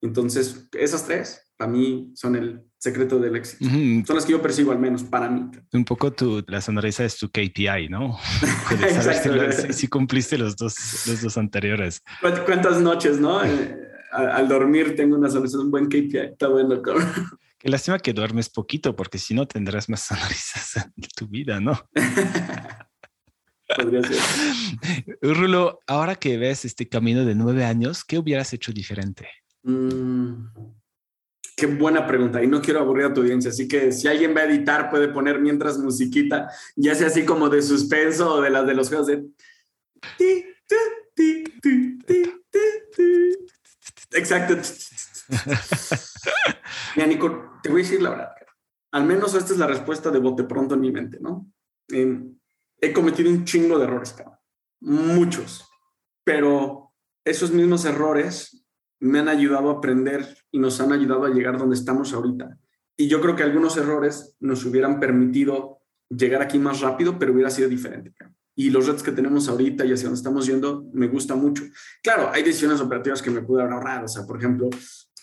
Entonces, 0.01 0.69
esas 0.73 1.05
tres, 1.05 1.51
para 1.57 1.71
mí, 1.71 2.11
son 2.15 2.35
el 2.35 2.63
secreto 2.77 3.19
del 3.19 3.35
éxito. 3.35 3.65
Son 4.05 4.15
las 4.15 4.25
que 4.25 4.31
yo 4.31 4.41
percibo, 4.41 4.71
al 4.71 4.79
menos, 4.79 5.03
para 5.03 5.29
mí. 5.29 5.49
Un 5.73 5.83
poco 5.83 6.13
tu, 6.13 6.43
la 6.47 6.61
sonrisa 6.61 7.03
es 7.03 7.17
tu 7.17 7.29
KPI, 7.29 7.89
¿no? 7.89 8.17
Exacto. 8.71 9.73
si, 9.73 9.87
cumpliste 9.87 10.37
los 10.37 10.55
dos, 10.55 10.75
los 11.07 11.21
dos 11.21 11.37
anteriores. 11.37 12.01
¿Cuántas 12.21 12.79
noches, 12.79 13.19
no? 13.19 13.43
Eh, 13.43 13.77
al, 14.11 14.47
dormir 14.47 14.95
tengo 14.95 15.17
una 15.17 15.29
sonrisa, 15.29 15.59
un 15.59 15.71
buen 15.71 15.87
KPI. 15.87 16.17
Está 16.17 16.47
bueno, 16.47 16.81
cabrón. 16.81 17.11
Qué 17.57 17.67
lástima 17.67 17.99
que 17.99 18.13
duermes 18.13 18.49
poquito, 18.49 18.95
porque 18.95 19.17
si 19.17 19.33
no 19.33 19.45
tendrás 19.45 19.89
más 19.89 20.01
sonrisas 20.03 20.77
en 20.77 21.03
tu 21.13 21.27
vida, 21.27 21.59
¿no? 21.59 21.77
Podría 23.75 24.01
ser. 24.03 24.17
Rulo, 25.21 25.79
ahora 25.87 26.15
que 26.15 26.37
ves 26.37 26.65
este 26.65 26.87
camino 26.87 27.25
de 27.25 27.35
nueve 27.35 27.65
años, 27.65 28.03
¿qué 28.03 28.17
hubieras 28.17 28.51
hecho 28.53 28.71
diferente? 28.71 29.29
Mm, 29.63 30.45
qué 31.55 31.67
buena 31.67 32.07
pregunta. 32.07 32.43
Y 32.43 32.47
no 32.47 32.61
quiero 32.61 32.79
aburrir 32.79 33.05
a 33.05 33.13
tu 33.13 33.21
audiencia. 33.21 33.51
Así 33.51 33.67
que 33.67 33.91
si 33.91 34.07
alguien 34.07 34.35
va 34.35 34.41
a 34.41 34.45
editar, 34.45 34.89
puede 34.89 35.09
poner 35.09 35.39
mientras 35.39 35.77
musiquita, 35.77 36.49
ya 36.75 36.95
sea 36.95 37.07
así 37.07 37.25
como 37.25 37.49
de 37.49 37.61
suspenso 37.61 38.35
o 38.35 38.41
de 38.41 38.49
las 38.49 38.65
de 38.65 38.73
los 38.73 38.89
juegos 38.89 39.07
de. 39.07 39.25
Exacto. 44.11 44.55
Mira, 46.95 47.07
Nico, 47.07 47.59
te 47.61 47.69
voy 47.69 47.81
a 47.81 47.83
decir 47.83 48.01
la 48.01 48.09
verdad. 48.09 48.31
Al 48.91 49.05
menos 49.05 49.35
esta 49.35 49.53
es 49.53 49.59
la 49.59 49.67
respuesta 49.67 50.09
de 50.09 50.19
bote 50.19 50.43
pronto 50.45 50.73
en 50.73 50.81
mi 50.81 50.91
mente, 50.91 51.19
¿no? 51.21 51.51
Em, 51.89 52.38
he 52.81 52.93
cometido 52.93 53.29
un 53.29 53.45
chingo 53.45 53.77
de 53.77 53.85
errores, 53.85 54.15
Muchos. 54.81 55.65
Pero 56.23 56.93
esos 57.25 57.51
mismos 57.51 57.85
errores 57.85 58.65
me 58.99 59.19
han 59.19 59.27
ayudado 59.27 59.69
a 59.69 59.73
aprender 59.73 60.37
y 60.51 60.59
nos 60.59 60.79
han 60.79 60.91
ayudado 60.91 61.25
a 61.25 61.29
llegar 61.29 61.57
donde 61.57 61.75
estamos 61.75 62.13
ahorita. 62.13 62.57
Y 62.97 63.07
yo 63.07 63.21
creo 63.21 63.35
que 63.35 63.43
algunos 63.43 63.77
errores 63.77 64.35
nos 64.39 64.65
hubieran 64.65 64.99
permitido 64.99 65.81
llegar 66.09 66.41
aquí 66.41 66.59
más 66.59 66.81
rápido, 66.81 67.17
pero 67.17 67.33
hubiera 67.33 67.49
sido 67.49 67.69
diferente. 67.69 68.13
Y 68.55 68.69
los 68.71 68.87
retos 68.87 69.03
que 69.03 69.11
tenemos 69.11 69.47
ahorita 69.47 69.85
y 69.85 69.93
hacia 69.93 70.05
donde 70.05 70.17
estamos 70.17 70.45
yendo, 70.45 70.85
me 70.93 71.07
gusta 71.07 71.35
mucho. 71.35 71.63
Claro, 72.03 72.29
hay 72.33 72.43
decisiones 72.43 72.81
operativas 72.81 73.21
que 73.21 73.31
me 73.31 73.41
pude 73.41 73.61
haber 73.61 73.73
ahorrado. 73.73 74.05
O 74.05 74.09
sea, 74.09 74.25
por 74.25 74.37
ejemplo, 74.37 74.69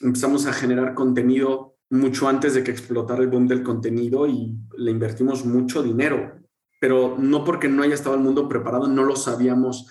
empezamos 0.01 0.47
a 0.47 0.53
generar 0.53 0.95
contenido 0.95 1.77
mucho 1.91 2.29
antes 2.29 2.55
de 2.55 2.65
que 2.65 2.71
explotara 2.71 3.23
el 3.23 3.29
boom 3.29 3.47
del 3.47 3.63
contenido 3.63 4.27
y 4.27 4.57
le 4.79 4.91
invertimos 4.91 5.45
mucho 5.45 5.83
dinero. 5.83 6.46
Pero 6.81 7.17
no 7.19 7.45
porque 7.45 7.69
no 7.69 7.83
haya 7.83 7.95
estado 7.95 8.17
el 8.17 8.23
mundo 8.23 8.49
preparado, 8.49 8.87
no 8.87 9.05
lo 9.05 9.17
sabíamos 9.17 9.87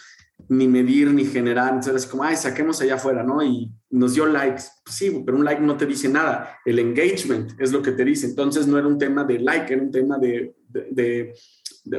ni 0.49 0.67
medir 0.67 1.11
ni 1.11 1.25
generar. 1.25 1.73
Entonces, 1.73 2.03
es 2.03 2.09
como, 2.09 2.23
ay, 2.23 2.35
saquemos 2.35 2.81
allá 2.81 2.95
afuera, 2.95 3.23
¿no? 3.23 3.43
Y 3.43 3.71
nos 3.89 4.13
dio 4.13 4.25
likes. 4.25 4.63
Pues 4.83 4.95
sí, 4.95 5.23
pero 5.25 5.37
un 5.37 5.45
like 5.45 5.61
no 5.61 5.77
te 5.77 5.85
dice 5.85 6.09
nada. 6.09 6.59
El 6.65 6.79
engagement 6.79 7.59
es 7.59 7.71
lo 7.71 7.81
que 7.81 7.91
te 7.91 8.05
dice. 8.05 8.27
Entonces, 8.27 8.67
no 8.67 8.77
era 8.77 8.87
un 8.87 8.97
tema 8.97 9.23
de 9.23 9.39
like, 9.39 9.73
era 9.73 9.81
un 9.81 9.91
tema 9.91 10.17
de, 10.17 10.55
de, 10.67 11.33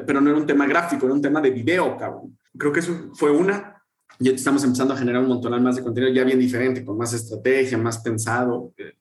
pero 0.07 0.21
no 0.21 0.31
era 0.31 0.39
un 0.39 0.47
tema 0.47 0.67
gráfico, 0.67 1.07
era 1.07 1.15
un 1.15 1.23
tema 1.23 1.41
de 1.41 1.51
video, 1.51 1.97
cabrón. 1.97 2.39
Creo 2.57 2.73
que 2.73 2.81
eso 2.81 3.11
fue 3.15 3.31
una. 3.31 3.83
Ya 4.19 4.33
estamos 4.33 4.65
empezando 4.65 4.95
a 4.95 4.97
generar 4.97 5.23
un 5.23 5.29
montón 5.29 5.63
más 5.63 5.77
de 5.77 5.83
contenido 5.83 6.13
ya 6.13 6.25
bien 6.25 6.39
diferente, 6.39 6.85
con 6.85 6.97
más 6.97 7.13
estrategia, 7.13 7.77
más 7.77 7.99
pensado, 7.99 8.73
eh, 8.77 8.95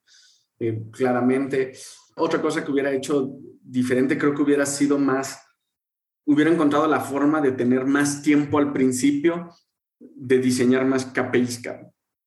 eh, 0.58 0.82
claramente. 0.90 1.72
Otra 2.16 2.40
cosa 2.40 2.64
que 2.64 2.70
hubiera 2.70 2.92
hecho 2.92 3.30
diferente, 3.62 4.18
creo 4.18 4.34
que 4.34 4.42
hubiera 4.42 4.66
sido 4.66 4.98
más 4.98 5.45
hubiera 6.26 6.50
encontrado 6.50 6.86
la 6.86 7.00
forma 7.00 7.40
de 7.40 7.52
tener 7.52 7.86
más 7.86 8.22
tiempo 8.22 8.58
al 8.58 8.72
principio 8.72 9.50
de 9.98 10.38
diseñar 10.38 10.84
más 10.84 11.06
KPIs, 11.06 11.62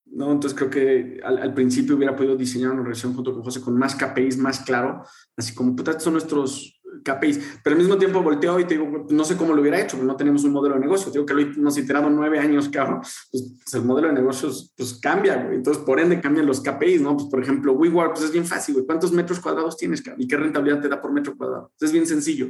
¿no? 0.05 0.31
Entonces 0.31 0.57
creo 0.57 0.69
que 0.69 1.19
al, 1.23 1.53
principio 1.53 1.95
hubiera 1.95 2.15
podido 2.15 2.35
diseñar 2.35 2.71
una 2.71 2.83
relación 2.83 3.13
junto 3.13 3.33
con 3.33 3.43
José 3.43 3.61
con 3.61 3.77
más 3.77 3.95
KPIs, 3.95 4.37
más 4.37 4.61
claro, 4.61 5.03
así 5.37 5.53
como, 5.53 5.75
puta, 5.75 5.91
estos 5.91 6.05
son 6.05 6.13
nuestros 6.13 6.81
KPIs, 7.03 7.59
pero 7.63 7.75
al 7.75 7.81
mismo 7.81 7.97
tiempo 7.97 8.23
volteo 8.23 8.59
y 8.59 8.65
te 8.65 8.75
digo, 8.75 9.05
no 9.09 9.23
sé 9.23 9.37
cómo 9.37 9.53
lo 9.53 9.61
hubiera 9.61 9.79
hecho, 9.79 10.01
no 10.01 10.15
tenemos 10.15 10.43
un 10.43 10.51
modelo 10.51 10.75
de 10.75 10.81
negocio, 10.81 11.11
digo 11.11 11.25
que 11.25 11.33
lo 11.33 11.41
hemos 11.41 11.77
iterado 11.77 12.09
nueve 12.09 12.39
años, 12.39 12.67
cabrón, 12.69 13.01
pues, 13.31 13.53
pues, 13.63 13.73
el 13.75 13.83
modelo 13.83 14.07
de 14.07 14.13
negocios 14.15 14.73
pues 14.75 14.95
cambia, 14.95 15.43
güey, 15.43 15.57
entonces 15.57 15.83
por 15.83 15.99
ende 15.99 16.19
cambian 16.19 16.47
los 16.47 16.61
KPIs, 16.61 17.01
¿no? 17.01 17.15
Pues 17.15 17.29
por 17.29 17.41
ejemplo, 17.43 17.73
WeWork, 17.73 18.13
pues 18.13 18.25
es 18.25 18.31
bien 18.31 18.45
fácil, 18.45 18.73
güey, 18.75 18.85
¿cuántos 18.87 19.11
metros 19.11 19.39
cuadrados 19.39 19.77
tienes, 19.77 20.01
cabrón? 20.01 20.21
¿Y 20.23 20.27
qué 20.27 20.37
rentabilidad 20.37 20.81
te 20.81 20.89
da 20.89 20.99
por 20.99 21.11
metro 21.11 21.37
cuadrado? 21.37 21.71
es 21.79 21.91
bien 21.91 22.07
sencillo. 22.07 22.47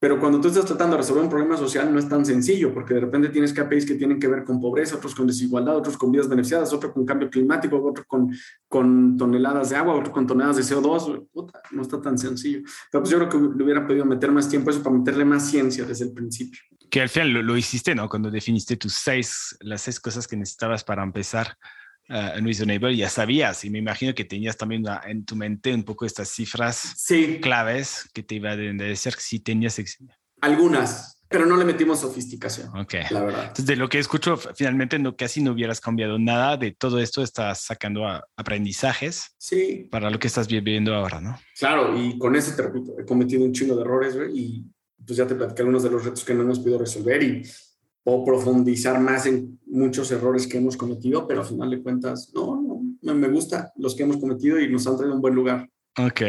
Pero 0.00 0.18
cuando 0.18 0.40
tú 0.40 0.48
estás 0.48 0.64
tratando 0.64 0.96
de 0.96 1.02
resolver 1.02 1.22
un 1.22 1.28
problema 1.28 1.58
social 1.58 1.92
no 1.92 1.98
es 1.98 2.08
tan 2.08 2.24
sencillo, 2.24 2.72
porque 2.72 2.94
de 2.94 3.00
repente 3.00 3.28
tienes 3.28 3.52
KPIs 3.52 3.84
que 3.84 3.96
tienen 3.96 4.18
que 4.18 4.28
ver 4.28 4.44
con 4.44 4.58
pobreza, 4.58 4.96
otros 4.96 5.14
con 5.14 5.26
desigualdad, 5.26 5.76
otros 5.76 5.98
con 5.98 6.10
vidas 6.10 6.26
beneficiadas, 6.26 6.72
otro 6.72 6.90
con 6.90 7.04
cambio 7.04 7.28
climático, 7.28 7.84
otro 7.84 8.04
con, 8.06 8.34
con 8.66 9.18
toneladas 9.18 9.68
de 9.68 9.76
agua, 9.76 9.94
otro 9.94 10.10
con 10.10 10.26
toneladas 10.26 10.56
de 10.56 10.62
CO2. 10.62 11.28
Puta, 11.30 11.60
no 11.72 11.82
está 11.82 12.00
tan 12.00 12.16
sencillo. 12.16 12.60
Pero 12.90 13.02
pues 13.02 13.10
yo 13.10 13.18
creo 13.18 13.28
que 13.28 13.58
le 13.58 13.62
hubiera 13.62 13.86
podido 13.86 14.06
meter 14.06 14.32
más 14.32 14.48
tiempo 14.48 14.70
a 14.70 14.72
eso 14.72 14.82
para 14.82 14.96
meterle 14.96 15.26
más 15.26 15.50
ciencia 15.50 15.84
desde 15.84 16.06
el 16.06 16.12
principio. 16.14 16.60
Que 16.88 17.02
al 17.02 17.10
final 17.10 17.32
lo, 17.34 17.42
lo 17.42 17.56
hiciste, 17.58 17.94
¿no? 17.94 18.08
Cuando 18.08 18.30
definiste 18.30 18.78
tus 18.78 18.94
seis, 18.94 19.54
las 19.60 19.82
seis 19.82 20.00
cosas 20.00 20.26
que 20.26 20.34
necesitabas 20.34 20.82
para 20.82 21.02
empezar 21.02 21.58
uh, 22.10 22.36
en 22.36 22.44
Reasonable 22.44 22.96
ya 22.96 23.08
sabías 23.08 23.64
y 23.64 23.70
me 23.70 23.78
imagino 23.78 24.14
que 24.14 24.24
tenías 24.24 24.56
también 24.56 24.84
en 25.06 25.24
tu 25.24 25.36
mente 25.36 25.72
un 25.72 25.84
poco 25.84 26.04
estas 26.04 26.28
cifras 26.28 27.06
claves 27.40 28.08
que 28.12 28.22
te 28.22 28.34
iban 28.34 28.80
a 28.80 28.84
decir 28.84 29.14
sí 29.18 29.40
tenías 29.40 29.80
algunas 30.40 31.20
pero 31.30 31.46
no 31.46 31.56
le 31.56 31.64
metimos 31.64 32.00
sofisticación. 32.00 32.76
Ok. 32.76 32.94
La 33.10 33.22
verdad. 33.22 33.42
Entonces, 33.42 33.66
de 33.66 33.76
lo 33.76 33.88
que 33.88 34.00
escucho, 34.00 34.36
finalmente 34.36 34.98
no, 34.98 35.14
casi 35.14 35.40
no 35.40 35.52
hubieras 35.52 35.80
cambiado 35.80 36.18
nada 36.18 36.56
de 36.56 36.72
todo 36.72 36.98
esto, 36.98 37.22
estás 37.22 37.62
sacando 37.62 38.04
aprendizajes 38.36 39.36
sí. 39.38 39.86
para 39.92 40.10
lo 40.10 40.18
que 40.18 40.26
estás 40.26 40.48
viviendo 40.48 40.92
ahora, 40.92 41.20
¿no? 41.20 41.38
Claro, 41.56 41.96
y 41.96 42.18
con 42.18 42.34
eso 42.34 42.52
te 42.56 42.62
repito, 42.62 42.98
he 42.98 43.04
cometido 43.04 43.44
un 43.44 43.52
chingo 43.52 43.76
de 43.76 43.82
errores, 43.82 44.16
güey, 44.16 44.36
y 44.36 44.64
pues 45.06 45.16
ya 45.16 45.24
te 45.24 45.36
platicé 45.36 45.62
algunos 45.62 45.84
de 45.84 45.90
los 45.90 46.04
retos 46.04 46.24
que 46.24 46.34
no 46.34 46.42
hemos 46.42 46.58
podido 46.58 46.80
resolver 46.80 47.22
y 47.22 47.48
o 48.04 48.24
profundizar 48.24 48.98
más 49.00 49.26
en 49.26 49.58
muchos 49.66 50.10
errores 50.10 50.46
que 50.46 50.58
hemos 50.58 50.76
cometido, 50.76 51.26
pero 51.26 51.40
al 51.40 51.46
final 51.46 51.70
de 51.70 51.82
cuentas, 51.82 52.32
no, 52.34 52.82
no, 53.02 53.14
me 53.14 53.28
gusta 53.28 53.72
los 53.76 53.94
que 53.94 54.04
hemos 54.04 54.16
cometido 54.16 54.58
y 54.58 54.70
nos 54.70 54.86
han 54.86 54.96
traído 54.96 55.14
un 55.14 55.20
buen 55.20 55.34
lugar. 55.34 55.68
Ok. 55.98 56.22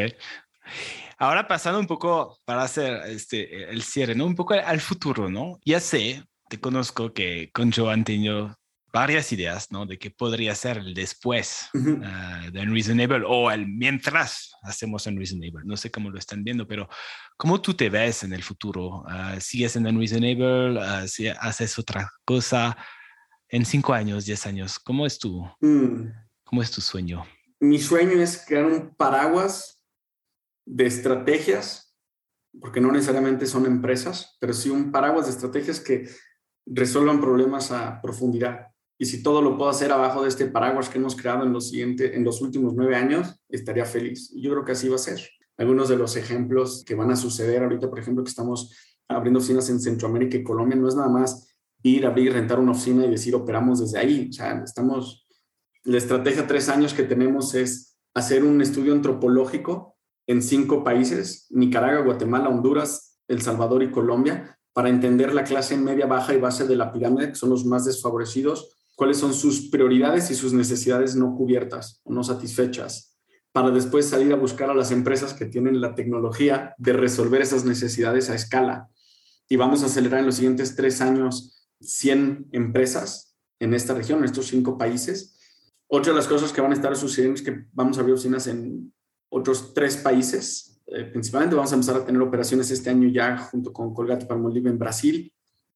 Ahora 1.18 1.46
pasando 1.46 1.78
un 1.78 1.86
poco 1.86 2.38
para 2.44 2.62
hacer 2.62 3.02
este, 3.06 3.70
el 3.70 3.82
cierre, 3.82 4.14
¿no? 4.14 4.26
Un 4.26 4.34
poco 4.34 4.54
al 4.54 4.80
futuro, 4.80 5.30
¿no? 5.30 5.58
Ya 5.64 5.80
sé, 5.80 6.24
te 6.48 6.60
conozco 6.60 7.12
que 7.12 7.50
con 7.52 7.72
Joan 7.72 8.04
tenido 8.04 8.56
varias 8.92 9.32
ideas, 9.32 9.72
¿no? 9.72 9.86
De 9.86 9.98
qué 9.98 10.10
podría 10.10 10.54
ser 10.54 10.78
el 10.78 10.92
después 10.92 11.70
ah, 12.04 12.42
de 12.52 12.60
Unreasonable 12.60 13.24
o 13.26 13.50
el 13.50 13.66
mientras 13.66 14.52
hacemos 14.62 15.06
Unreasonable. 15.06 15.64
No 15.64 15.76
sé 15.76 15.90
cómo 15.90 16.10
lo 16.10 16.18
están 16.18 16.44
viendo, 16.44 16.68
pero 16.68 16.88
¿cómo 17.36 17.60
tú 17.60 17.72
te 17.74 17.88
ves 17.88 18.22
en 18.22 18.34
el 18.34 18.42
futuro? 18.42 19.02
Uh, 19.02 19.40
¿Sigues 19.40 19.76
en 19.76 19.86
Unreasonable? 19.86 20.78
Uh, 20.78 21.08
si 21.08 21.28
¿Haces 21.28 21.78
otra 21.78 22.10
cosa? 22.24 22.76
En 23.48 23.64
cinco 23.64 23.92
años, 23.94 24.26
diez 24.26 24.46
años, 24.46 24.78
¿cómo 24.78 25.06
es 25.06 25.18
tu, 25.18 25.42
mm. 25.60 26.08
cómo 26.44 26.62
es 26.62 26.70
tu 26.70 26.80
sueño? 26.80 27.24
Mi 27.60 27.78
sueño 27.78 28.20
es 28.20 28.44
crear 28.46 28.66
un 28.66 28.94
paraguas 28.94 29.80
de 30.66 30.86
estrategias, 30.86 31.94
porque 32.60 32.80
no 32.80 32.92
necesariamente 32.92 33.46
son 33.46 33.66
empresas, 33.66 34.36
pero 34.40 34.52
sí 34.52 34.68
un 34.70 34.90
paraguas 34.90 35.26
de 35.26 35.32
estrategias 35.32 35.80
que 35.80 36.08
resuelvan 36.66 37.20
problemas 37.20 37.72
a 37.72 38.00
profundidad 38.00 38.71
y 39.02 39.04
si 39.04 39.20
todo 39.20 39.42
lo 39.42 39.58
puedo 39.58 39.68
hacer 39.68 39.90
abajo 39.90 40.22
de 40.22 40.28
este 40.28 40.46
paraguas 40.46 40.88
que 40.88 40.98
hemos 40.98 41.16
creado 41.16 41.44
en 41.44 41.52
los, 41.52 41.70
siguiente, 41.70 42.14
en 42.14 42.22
los 42.22 42.40
últimos 42.40 42.72
nueve 42.72 42.94
años, 42.94 43.34
estaría 43.48 43.84
feliz. 43.84 44.32
Yo 44.32 44.52
creo 44.52 44.64
que 44.64 44.70
así 44.70 44.88
va 44.88 44.94
a 44.94 44.98
ser. 44.98 45.28
Algunos 45.56 45.88
de 45.88 45.96
los 45.96 46.14
ejemplos 46.14 46.84
que 46.86 46.94
van 46.94 47.10
a 47.10 47.16
suceder 47.16 47.64
ahorita, 47.64 47.90
por 47.90 47.98
ejemplo, 47.98 48.22
que 48.22 48.30
estamos 48.30 48.72
abriendo 49.08 49.40
oficinas 49.40 49.68
en 49.70 49.80
Centroamérica 49.80 50.36
y 50.36 50.44
Colombia, 50.44 50.76
no 50.76 50.86
es 50.86 50.94
nada 50.94 51.08
más 51.08 51.52
ir, 51.82 52.06
abrir, 52.06 52.32
rentar 52.32 52.60
una 52.60 52.70
oficina 52.70 53.04
y 53.04 53.10
decir 53.10 53.34
operamos 53.34 53.80
desde 53.80 53.98
ahí. 53.98 54.28
O 54.30 54.32
sea, 54.32 54.62
estamos, 54.64 55.26
la 55.82 55.98
estrategia 55.98 56.46
tres 56.46 56.68
años 56.68 56.94
que 56.94 57.02
tenemos 57.02 57.56
es 57.56 57.98
hacer 58.14 58.44
un 58.44 58.62
estudio 58.62 58.92
antropológico 58.92 59.96
en 60.28 60.42
cinco 60.42 60.84
países, 60.84 61.48
Nicaragua, 61.50 62.04
Guatemala, 62.04 62.50
Honduras, 62.50 63.18
El 63.26 63.42
Salvador 63.42 63.82
y 63.82 63.90
Colombia, 63.90 64.60
para 64.72 64.90
entender 64.90 65.34
la 65.34 65.42
clase 65.42 65.76
media, 65.76 66.06
baja 66.06 66.34
y 66.34 66.38
base 66.38 66.68
de 66.68 66.76
la 66.76 66.92
pirámide, 66.92 67.30
que 67.30 67.34
son 67.34 67.50
los 67.50 67.64
más 67.64 67.84
desfavorecidos, 67.84 68.78
cuáles 68.94 69.18
son 69.18 69.34
sus 69.34 69.68
prioridades 69.70 70.30
y 70.30 70.34
sus 70.34 70.52
necesidades 70.52 71.16
no 71.16 71.34
cubiertas 71.34 72.00
o 72.04 72.12
no 72.12 72.22
satisfechas, 72.22 73.16
para 73.52 73.70
después 73.70 74.08
salir 74.08 74.32
a 74.32 74.36
buscar 74.36 74.70
a 74.70 74.74
las 74.74 74.90
empresas 74.90 75.34
que 75.34 75.46
tienen 75.46 75.80
la 75.80 75.94
tecnología 75.94 76.74
de 76.78 76.92
resolver 76.92 77.42
esas 77.42 77.64
necesidades 77.64 78.30
a 78.30 78.34
escala. 78.34 78.88
Y 79.48 79.56
vamos 79.56 79.82
a 79.82 79.86
acelerar 79.86 80.20
en 80.20 80.26
los 80.26 80.36
siguientes 80.36 80.74
tres 80.74 81.00
años 81.00 81.68
100 81.80 82.48
empresas 82.52 83.36
en 83.60 83.74
esta 83.74 83.94
región, 83.94 84.20
en 84.20 84.24
estos 84.24 84.46
cinco 84.46 84.78
países. 84.78 85.38
Otra 85.86 86.12
de 86.12 86.16
las 86.16 86.26
cosas 86.26 86.52
que 86.52 86.60
van 86.60 86.72
a 86.72 86.74
estar 86.74 86.96
sucediendo 86.96 87.34
es 87.34 87.42
que 87.42 87.66
vamos 87.72 87.98
a 87.98 88.00
abrir 88.00 88.14
oficinas 88.14 88.46
en 88.46 88.92
otros 89.28 89.74
tres 89.74 89.96
países. 89.98 90.80
Eh, 90.86 91.04
principalmente 91.04 91.54
vamos 91.54 91.72
a 91.72 91.74
empezar 91.74 91.96
a 91.96 92.04
tener 92.04 92.20
operaciones 92.22 92.70
este 92.70 92.90
año 92.90 93.08
ya 93.08 93.36
junto 93.36 93.72
con 93.72 93.92
Colgate 93.92 94.26
Palmolive 94.26 94.70
en 94.70 94.78
Brasil. 94.78 95.32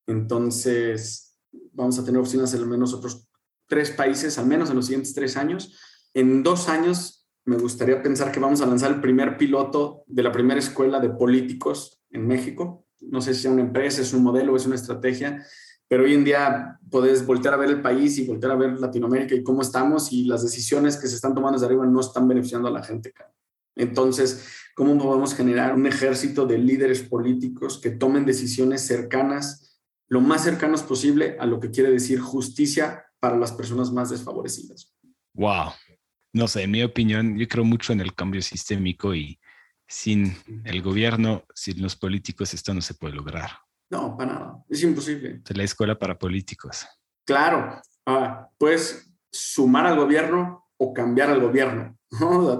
Entonces, 0.06 1.25
vamos 1.72 1.98
a 1.98 2.04
tener 2.04 2.20
oficinas 2.20 2.52
en 2.54 2.60
al 2.60 2.66
menos 2.66 2.94
otros 2.94 3.28
tres 3.66 3.90
países, 3.90 4.38
al 4.38 4.46
menos 4.46 4.70
en 4.70 4.76
los 4.76 4.86
siguientes 4.86 5.14
tres 5.14 5.36
años. 5.36 5.78
En 6.14 6.42
dos 6.42 6.68
años, 6.68 7.26
me 7.44 7.56
gustaría 7.56 8.02
pensar 8.02 8.32
que 8.32 8.40
vamos 8.40 8.60
a 8.60 8.66
lanzar 8.66 8.90
el 8.90 9.00
primer 9.00 9.36
piloto 9.36 10.02
de 10.06 10.22
la 10.22 10.32
primera 10.32 10.58
escuela 10.58 10.98
de 10.98 11.10
políticos 11.10 12.02
en 12.10 12.26
México. 12.26 12.86
No 13.00 13.20
sé 13.20 13.34
si 13.34 13.42
sea 13.42 13.52
una 13.52 13.62
empresa, 13.62 14.02
es 14.02 14.12
un 14.12 14.22
modelo, 14.22 14.56
es 14.56 14.66
una 14.66 14.74
estrategia, 14.74 15.44
pero 15.88 16.04
hoy 16.04 16.14
en 16.14 16.24
día 16.24 16.80
puedes 16.90 17.24
voltear 17.24 17.54
a 17.54 17.58
ver 17.58 17.70
el 17.70 17.82
país 17.82 18.18
y 18.18 18.26
voltear 18.26 18.52
a 18.52 18.56
ver 18.56 18.80
Latinoamérica 18.80 19.34
y 19.34 19.44
cómo 19.44 19.62
estamos 19.62 20.12
y 20.12 20.24
las 20.24 20.42
decisiones 20.42 20.96
que 20.96 21.06
se 21.06 21.14
están 21.14 21.34
tomando 21.34 21.56
desde 21.56 21.66
arriba 21.66 21.86
no 21.86 22.00
están 22.00 22.26
beneficiando 22.26 22.68
a 22.68 22.72
la 22.72 22.82
gente. 22.82 23.12
Entonces, 23.76 24.44
¿cómo 24.74 24.98
podemos 24.98 25.34
generar 25.34 25.74
un 25.74 25.86
ejército 25.86 26.46
de 26.46 26.58
líderes 26.58 27.02
políticos 27.02 27.78
que 27.78 27.90
tomen 27.90 28.24
decisiones 28.24 28.82
cercanas, 28.86 29.75
lo 30.08 30.20
más 30.20 30.44
cercanos 30.44 30.82
posible 30.82 31.36
a 31.38 31.46
lo 31.46 31.60
que 31.60 31.70
quiere 31.70 31.90
decir 31.90 32.20
justicia 32.20 33.04
para 33.18 33.36
las 33.36 33.52
personas 33.52 33.90
más 33.92 34.10
desfavorecidas? 34.10 34.94
Wow. 35.34 35.72
No 36.32 36.48
sé, 36.48 36.62
en 36.62 36.70
mi 36.70 36.82
opinión, 36.82 37.38
yo 37.38 37.48
creo 37.48 37.64
mucho 37.64 37.92
en 37.92 38.00
el 38.00 38.14
cambio 38.14 38.42
sistémico 38.42 39.14
y 39.14 39.40
sin 39.88 40.36
el 40.64 40.82
gobierno, 40.82 41.44
sin 41.54 41.80
los 41.80 41.96
políticos, 41.96 42.52
esto 42.52 42.74
no 42.74 42.80
se 42.80 42.94
puede 42.94 43.14
lograr. 43.14 43.50
No, 43.88 44.16
para 44.16 44.34
nada. 44.34 44.64
Es 44.68 44.82
imposible. 44.82 45.42
Es 45.48 45.56
la 45.56 45.62
escuela 45.62 45.98
para 45.98 46.18
políticos. 46.18 46.86
Claro. 47.24 47.80
Ah, 48.04 48.48
puedes 48.58 49.12
sumar 49.30 49.86
al 49.86 49.96
gobierno 49.96 50.68
o 50.76 50.92
cambiar 50.92 51.30
al 51.30 51.40
gobierno. 51.40 51.96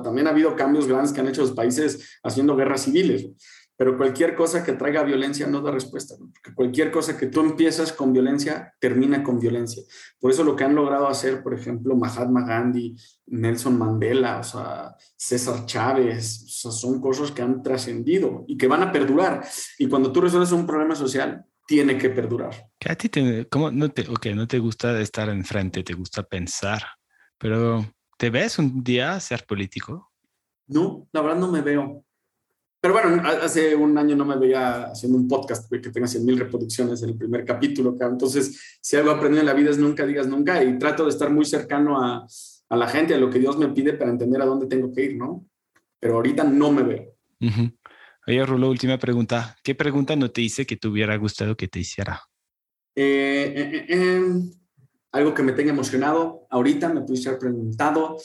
También 0.02 0.26
ha 0.26 0.30
habido 0.30 0.54
cambios 0.56 0.86
grandes 0.86 1.12
que 1.12 1.20
han 1.20 1.28
hecho 1.28 1.42
los 1.42 1.52
países 1.52 2.18
haciendo 2.22 2.56
guerras 2.56 2.82
civiles, 2.82 3.28
pero 3.76 3.96
cualquier 3.96 4.34
cosa 4.34 4.64
que 4.64 4.72
traiga 4.72 5.02
violencia 5.02 5.46
no 5.46 5.60
da 5.60 5.70
respuesta, 5.70 6.14
porque 6.18 6.54
cualquier 6.54 6.90
cosa 6.90 7.16
que 7.16 7.26
tú 7.26 7.40
empiezas 7.40 7.92
con 7.92 8.12
violencia 8.12 8.74
termina 8.80 9.22
con 9.22 9.38
violencia. 9.38 9.82
Por 10.18 10.30
eso 10.30 10.44
lo 10.44 10.56
que 10.56 10.64
han 10.64 10.74
logrado 10.74 11.08
hacer, 11.08 11.42
por 11.42 11.54
ejemplo, 11.54 11.96
Mahatma 11.96 12.46
Gandhi, 12.46 12.96
Nelson 13.26 13.78
Mandela, 13.78 14.38
o 14.38 14.44
sea, 14.44 14.94
César 15.16 15.66
Chávez, 15.66 16.44
son 16.48 17.00
cosas 17.00 17.30
que 17.30 17.42
han 17.42 17.62
trascendido 17.62 18.44
y 18.46 18.56
que 18.56 18.66
van 18.66 18.82
a 18.82 18.92
perdurar. 18.92 19.44
Y 19.78 19.88
cuando 19.88 20.12
tú 20.12 20.20
resuelves 20.20 20.52
un 20.52 20.66
problema 20.66 20.94
social, 20.94 21.44
tiene 21.66 21.98
que 21.98 22.10
perdurar. 22.10 22.70
¿A 22.88 22.94
ti 22.94 23.08
te, 23.08 23.48
cómo 23.48 23.70
no 23.70 23.90
te, 23.90 24.08
okay, 24.08 24.34
no 24.34 24.46
te 24.46 24.58
gusta 24.58 24.98
estar 25.00 25.28
enfrente, 25.28 25.82
te 25.82 25.94
gusta 25.94 26.22
pensar, 26.22 26.82
pero 27.38 27.84
¿Te 28.18 28.30
ves 28.30 28.58
un 28.58 28.82
día 28.82 29.20
ser 29.20 29.44
político? 29.44 30.10
No, 30.68 31.06
la 31.12 31.20
verdad 31.20 31.36
no 31.36 31.52
me 31.52 31.60
veo. 31.60 32.05
Pero 32.86 32.94
bueno, 33.02 33.20
hace 33.42 33.74
un 33.74 33.98
año 33.98 34.14
no 34.14 34.24
me 34.24 34.36
veía 34.36 34.84
haciendo 34.84 35.18
un 35.18 35.26
podcast 35.26 35.68
que 35.68 35.90
tenga 35.90 36.06
100 36.06 36.24
mil 36.24 36.38
reproducciones 36.38 37.02
en 37.02 37.08
el 37.08 37.16
primer 37.16 37.44
capítulo. 37.44 37.96
Entonces, 38.00 38.78
si 38.80 38.94
algo 38.94 39.10
aprendí 39.10 39.40
en 39.40 39.46
la 39.46 39.54
vida 39.54 39.70
es 39.70 39.78
nunca 39.78 40.06
digas 40.06 40.28
nunca 40.28 40.62
y 40.62 40.78
trato 40.78 41.02
de 41.02 41.08
estar 41.08 41.28
muy 41.28 41.44
cercano 41.44 42.00
a, 42.00 42.24
a, 42.68 42.76
la 42.76 42.86
gente, 42.86 43.12
a 43.12 43.18
lo 43.18 43.28
que 43.28 43.40
Dios 43.40 43.58
me 43.58 43.66
pide 43.70 43.94
para 43.94 44.12
entender 44.12 44.40
a 44.40 44.44
dónde 44.44 44.68
tengo 44.68 44.92
que 44.92 45.02
ir, 45.02 45.16
¿no? 45.16 45.44
Pero 45.98 46.14
ahorita 46.14 46.44
no 46.44 46.70
me 46.70 46.84
veo. 46.84 47.16
Oye, 48.28 48.46
Rulo, 48.46 48.70
última 48.70 48.98
pregunta. 48.98 49.56
¿Qué 49.64 49.74
pregunta 49.74 50.14
no 50.14 50.30
te 50.30 50.42
hice 50.42 50.64
que 50.64 50.76
te 50.76 50.86
hubiera 50.86 51.16
gustado 51.16 51.56
que 51.56 51.66
te 51.66 51.80
hiciera? 51.80 52.22
Eh, 52.94 53.52
eh, 53.56 53.86
eh, 53.88 54.16
em, 54.16 54.48
algo 55.10 55.34
que 55.34 55.42
me 55.42 55.54
tenga 55.54 55.72
emocionado 55.72 56.46
ahorita, 56.50 56.88
me 56.90 57.00
pudiste 57.00 57.30
haber 57.30 57.40
preguntado, 57.40 58.16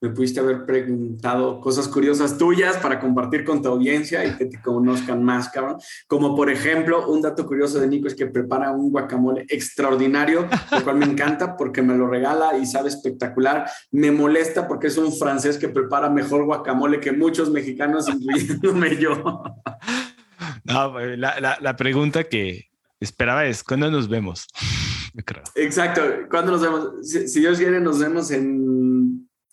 me 0.00 0.10
pudiste 0.10 0.40
haber 0.40 0.64
preguntado 0.64 1.60
cosas 1.60 1.88
curiosas 1.88 2.38
tuyas 2.38 2.76
para 2.76 3.00
compartir 3.00 3.44
con 3.44 3.62
tu 3.62 3.68
audiencia 3.68 4.24
y 4.24 4.36
que 4.36 4.46
te 4.46 4.60
conozcan 4.60 5.22
más, 5.22 5.48
cabrón. 5.48 5.78
Como 6.06 6.36
por 6.36 6.50
ejemplo, 6.50 7.08
un 7.08 7.20
dato 7.20 7.46
curioso 7.46 7.80
de 7.80 7.88
Nico 7.88 8.06
es 8.06 8.14
que 8.14 8.26
prepara 8.26 8.70
un 8.70 8.90
guacamole 8.90 9.44
extraordinario, 9.48 10.48
lo 10.70 10.84
cual 10.84 10.96
me 10.96 11.06
encanta 11.06 11.56
porque 11.56 11.82
me 11.82 11.96
lo 11.96 12.08
regala 12.08 12.56
y 12.56 12.66
sabe 12.66 12.88
espectacular. 12.88 13.68
Me 13.90 14.10
molesta 14.10 14.68
porque 14.68 14.86
es 14.86 14.96
un 14.98 15.12
francés 15.12 15.58
que 15.58 15.68
prepara 15.68 16.08
mejor 16.08 16.44
guacamole 16.44 17.00
que 17.00 17.12
muchos 17.12 17.50
mexicanos, 17.50 18.08
incluyéndome 18.08 18.96
yo. 18.96 19.42
No, 20.64 20.98
la, 20.98 21.40
la, 21.40 21.58
la 21.60 21.76
pregunta 21.76 22.24
que 22.24 22.68
esperaba 23.00 23.46
es, 23.46 23.64
¿cuándo 23.64 23.90
nos 23.90 24.08
vemos? 24.08 24.46
Exacto. 25.54 26.02
¿Cuándo 26.30 26.52
nos 26.52 26.62
vemos? 26.62 27.08
Si, 27.08 27.40
Dios 27.40 27.58
quiere, 27.58 27.80
nos 27.80 27.98
vemos 27.98 28.30
en 28.30 28.97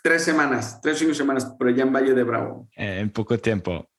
tres 0.06 0.24
semanas, 0.24 0.80
tres 0.84 1.00
cinco 1.00 1.16
semanas, 1.16 1.52
pero 1.58 1.72
ya 1.72 1.82
en 1.82 1.92
Valle 1.92 2.14
de 2.14 2.22
Bravo. 2.22 2.70
Eh, 2.76 3.00
en 3.00 3.10
poco 3.10 3.40
tiempo. 3.40 3.90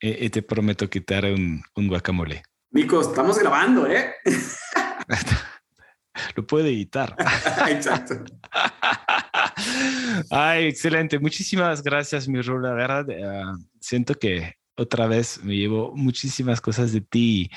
Y, 0.00 0.30
te 0.30 0.42
prometo 0.42 0.88
quitar 0.88 1.24
un, 1.24 1.60
un 1.74 1.88
guacamole. 1.88 2.44
Nico, 2.70 3.00
estamos 3.00 3.36
grabando, 3.36 3.88
¿eh? 3.88 4.14
Lo 6.36 6.46
puede 6.46 6.68
editar. 6.68 7.16
Exacto. 7.68 8.14
Ay, 10.30 10.68
excelente. 10.68 11.18
Muchísimas 11.18 11.82
gracias, 11.82 12.28
mi 12.28 12.40
Ru. 12.40 12.60
La 12.60 12.74
verdad, 12.74 13.10
eh, 13.10 13.42
siento 13.80 14.14
que 14.14 14.54
otra 14.76 15.08
vez 15.08 15.42
me 15.42 15.56
llevo 15.56 15.96
muchísimas 15.96 16.60
cosas 16.60 16.92
de 16.92 17.00
ti 17.00 17.50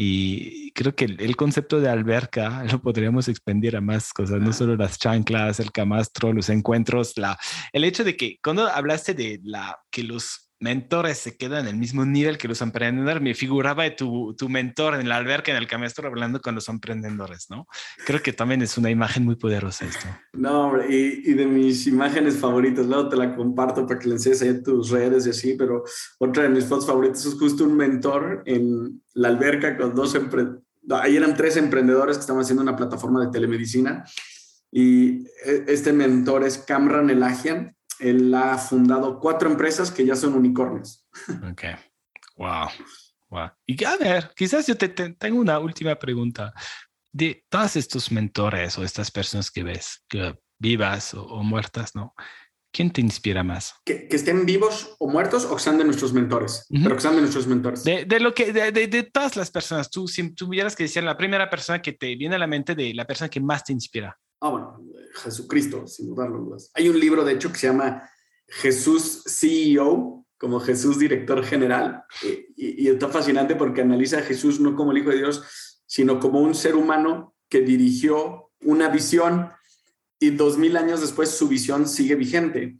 y 0.00 0.70
creo 0.74 0.94
que 0.94 1.06
el, 1.06 1.34
concepto 1.34 1.80
de 1.80 1.88
alberca 1.88 2.62
lo 2.70 2.80
podríamos 2.80 3.26
expandir 3.26 3.76
a 3.76 3.80
más 3.80 4.12
cosas, 4.12 4.40
no 4.40 4.52
solo 4.52 4.76
las 4.76 4.96
chanclas, 4.96 5.58
el 5.58 5.72
camastro, 5.72 6.32
los 6.32 6.50
encuentros, 6.50 7.14
la, 7.16 7.36
el 7.72 7.82
hecho 7.82 8.04
de 8.04 8.16
que 8.16 8.38
cuando 8.40 8.68
hablaste 8.68 9.12
de 9.12 9.40
la 9.42 9.76
que 9.90 10.04
los 10.04 10.47
mentores 10.60 11.18
se 11.18 11.36
quedan 11.36 11.62
en 11.62 11.68
el 11.68 11.76
mismo 11.76 12.04
nivel 12.04 12.38
que 12.38 12.48
los 12.48 12.60
emprendedores. 12.62 13.22
Me 13.22 13.34
figuraba 13.34 13.84
de 13.84 13.92
tu, 13.92 14.34
tu 14.36 14.48
mentor 14.48 14.94
en 14.94 15.08
la 15.08 15.16
alberca, 15.16 15.52
en 15.52 15.56
el 15.56 15.66
camastro, 15.66 16.08
hablando 16.08 16.40
con 16.40 16.54
los 16.54 16.68
emprendedores, 16.68 17.46
¿no? 17.50 17.66
Creo 18.04 18.22
que 18.22 18.32
también 18.32 18.62
es 18.62 18.76
una 18.76 18.90
imagen 18.90 19.24
muy 19.24 19.36
poderosa 19.36 19.84
esto. 19.84 20.06
No, 20.32 20.66
hombre, 20.66 20.86
y, 20.88 21.30
y, 21.30 21.34
de 21.34 21.46
mis 21.46 21.86
imágenes 21.86 22.36
favoritas, 22.36 22.86
luego 22.86 23.08
te 23.08 23.16
la 23.16 23.34
comparto 23.34 23.86
para 23.86 23.98
que 23.98 24.08
la 24.08 24.14
enseñes 24.14 24.42
ahí 24.42 24.48
en 24.48 24.62
tus 24.62 24.90
redes 24.90 25.26
y 25.26 25.30
así, 25.30 25.54
pero 25.54 25.84
otra 26.18 26.44
de 26.44 26.48
mis 26.48 26.64
fotos 26.64 26.86
favoritas 26.86 27.24
es 27.24 27.34
justo 27.34 27.64
un 27.64 27.76
mentor 27.76 28.42
en 28.46 29.02
la 29.14 29.28
alberca 29.28 29.76
con 29.76 29.94
dos 29.94 30.14
emprendedores. 30.14 30.64
Ahí 30.90 31.16
eran 31.16 31.36
tres 31.36 31.56
emprendedores 31.56 32.16
que 32.16 32.22
estaban 32.22 32.42
haciendo 32.42 32.62
una 32.62 32.76
plataforma 32.76 33.24
de 33.24 33.30
telemedicina 33.30 34.04
y 34.70 35.26
e, 35.44 35.64
este 35.66 35.92
mentor 35.92 36.44
es 36.44 36.58
Camran 36.58 37.10
Elagian 37.10 37.76
él 38.00 38.34
ha 38.34 38.56
fundado 38.58 39.18
cuatro 39.20 39.50
empresas 39.50 39.90
que 39.90 40.04
ya 40.04 40.16
son 40.16 40.34
unicornios. 40.34 41.06
Ok. 41.50 41.64
Wow. 42.36 42.68
Wow. 43.30 43.50
Y 43.66 43.84
a 43.84 43.96
ver, 43.96 44.30
quizás 44.34 44.66
yo 44.66 44.76
te, 44.76 44.88
tengo 44.88 45.40
una 45.40 45.58
última 45.58 45.96
pregunta. 45.96 46.52
De 47.10 47.44
todos 47.48 47.76
estos 47.76 48.12
mentores 48.12 48.78
o 48.78 48.84
estas 48.84 49.10
personas 49.10 49.50
que 49.50 49.62
ves, 49.62 50.04
que 50.08 50.38
vivas 50.58 51.14
o, 51.14 51.42
muertas, 51.42 51.94
¿no? 51.94 52.14
¿Quién 52.70 52.90
te 52.90 53.00
inspira 53.00 53.42
más? 53.42 53.74
Que, 53.84 54.06
estén 54.10 54.44
vivos 54.44 54.94
o 54.98 55.08
muertos 55.08 55.46
o 55.46 55.56
que 55.56 55.62
sean 55.62 55.78
de 55.78 55.84
nuestros 55.84 56.12
mentores, 56.12 56.66
pero 56.68 56.94
que 56.94 57.00
sean 57.00 57.14
de 57.14 57.22
nuestros 57.22 57.46
mentores. 57.46 57.82
De, 57.82 58.04
de 58.04 58.20
lo 58.20 58.34
que, 58.34 58.52
de, 58.52 58.70
de, 58.72 59.02
todas 59.04 59.36
las 59.36 59.50
personas, 59.50 59.90
tú, 59.90 60.06
si 60.06 60.34
tuvieras 60.34 60.76
que 60.76 60.82
decir 60.84 61.02
la 61.02 61.16
primera 61.16 61.48
persona 61.48 61.80
que 61.80 61.92
te 61.92 62.14
viene 62.14 62.36
a 62.36 62.38
la 62.38 62.46
mente 62.46 62.74
de 62.74 62.92
la 62.92 63.06
persona 63.06 63.30
que 63.30 63.40
más 63.40 63.64
te 63.64 63.72
inspira. 63.72 64.18
Ah, 64.40 64.50
bueno, 64.50 64.80
Jesucristo, 65.14 65.86
sin 65.86 66.08
dudarlo. 66.08 66.56
Hay 66.74 66.88
un 66.88 66.98
libro, 66.98 67.24
de 67.24 67.32
hecho, 67.32 67.50
que 67.50 67.58
se 67.58 67.66
llama 67.66 68.08
Jesús 68.46 69.24
CEO, 69.26 70.24
como 70.38 70.60
Jesús 70.60 70.98
director 70.98 71.44
general, 71.44 72.04
y, 72.56 72.84
y, 72.84 72.88
está 72.88 73.08
fascinante 73.08 73.56
porque 73.56 73.80
analiza 73.80 74.18
a 74.18 74.22
Jesús 74.22 74.60
no 74.60 74.76
como 74.76 74.92
el 74.92 74.98
Hijo 74.98 75.10
de 75.10 75.18
Dios, 75.18 75.42
sino 75.86 76.20
como 76.20 76.40
un 76.40 76.54
ser 76.54 76.76
humano 76.76 77.34
que 77.48 77.62
dirigió 77.62 78.50
una 78.60 78.88
visión 78.88 79.50
y 80.20 80.30
dos 80.30 80.58
mil 80.58 80.76
años 80.76 81.00
después 81.00 81.30
su 81.30 81.48
visión 81.48 81.88
sigue 81.88 82.14
vigente, 82.14 82.78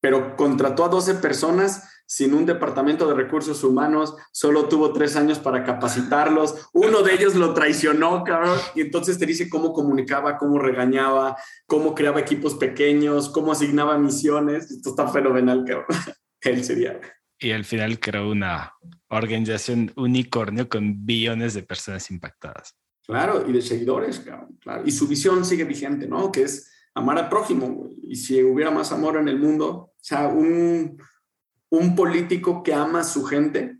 pero 0.00 0.36
contrató 0.36 0.84
a 0.84 0.88
12 0.88 1.14
personas 1.14 1.82
sin 2.14 2.32
un 2.32 2.46
departamento 2.46 3.08
de 3.08 3.14
recursos 3.14 3.64
humanos, 3.64 4.14
solo 4.30 4.68
tuvo 4.68 4.92
tres 4.92 5.16
años 5.16 5.40
para 5.40 5.64
capacitarlos, 5.64 6.68
uno 6.72 7.02
de 7.02 7.12
ellos 7.12 7.34
lo 7.34 7.52
traicionó, 7.54 8.22
cabrón, 8.22 8.56
y 8.76 8.82
entonces 8.82 9.18
te 9.18 9.26
dice 9.26 9.50
cómo 9.50 9.72
comunicaba, 9.72 10.38
cómo 10.38 10.60
regañaba, 10.60 11.36
cómo 11.66 11.92
creaba 11.92 12.20
equipos 12.20 12.54
pequeños, 12.54 13.30
cómo 13.30 13.50
asignaba 13.50 13.98
misiones, 13.98 14.70
esto 14.70 14.90
está 14.90 15.08
fenomenal, 15.08 15.64
cabrón, 15.66 15.86
él 16.42 16.62
sería. 16.62 17.00
Y 17.40 17.50
al 17.50 17.64
final 17.64 17.98
creó 17.98 18.30
una 18.30 18.74
organización 19.08 19.90
unicornio 19.96 20.68
con 20.68 21.04
billones 21.04 21.52
de 21.54 21.64
personas 21.64 22.08
impactadas. 22.12 22.76
Claro, 23.04 23.44
y 23.44 23.50
de 23.50 23.60
seguidores, 23.60 24.20
claro. 24.20 24.84
Y 24.86 24.92
su 24.92 25.08
visión 25.08 25.44
sigue 25.44 25.64
vigente, 25.64 26.06
¿no? 26.06 26.30
Que 26.30 26.42
es 26.42 26.70
amar 26.94 27.18
al 27.18 27.28
prójimo. 27.28 27.88
Y 28.04 28.14
si 28.14 28.40
hubiera 28.40 28.70
más 28.70 28.92
amor 28.92 29.16
en 29.16 29.26
el 29.26 29.40
mundo, 29.40 29.66
o 29.68 29.94
sea, 30.00 30.28
un, 30.28 30.96
un 31.70 31.94
político 31.94 32.62
que 32.62 32.74
ama 32.74 33.00
a 33.00 33.04
su 33.04 33.24
gente 33.24 33.78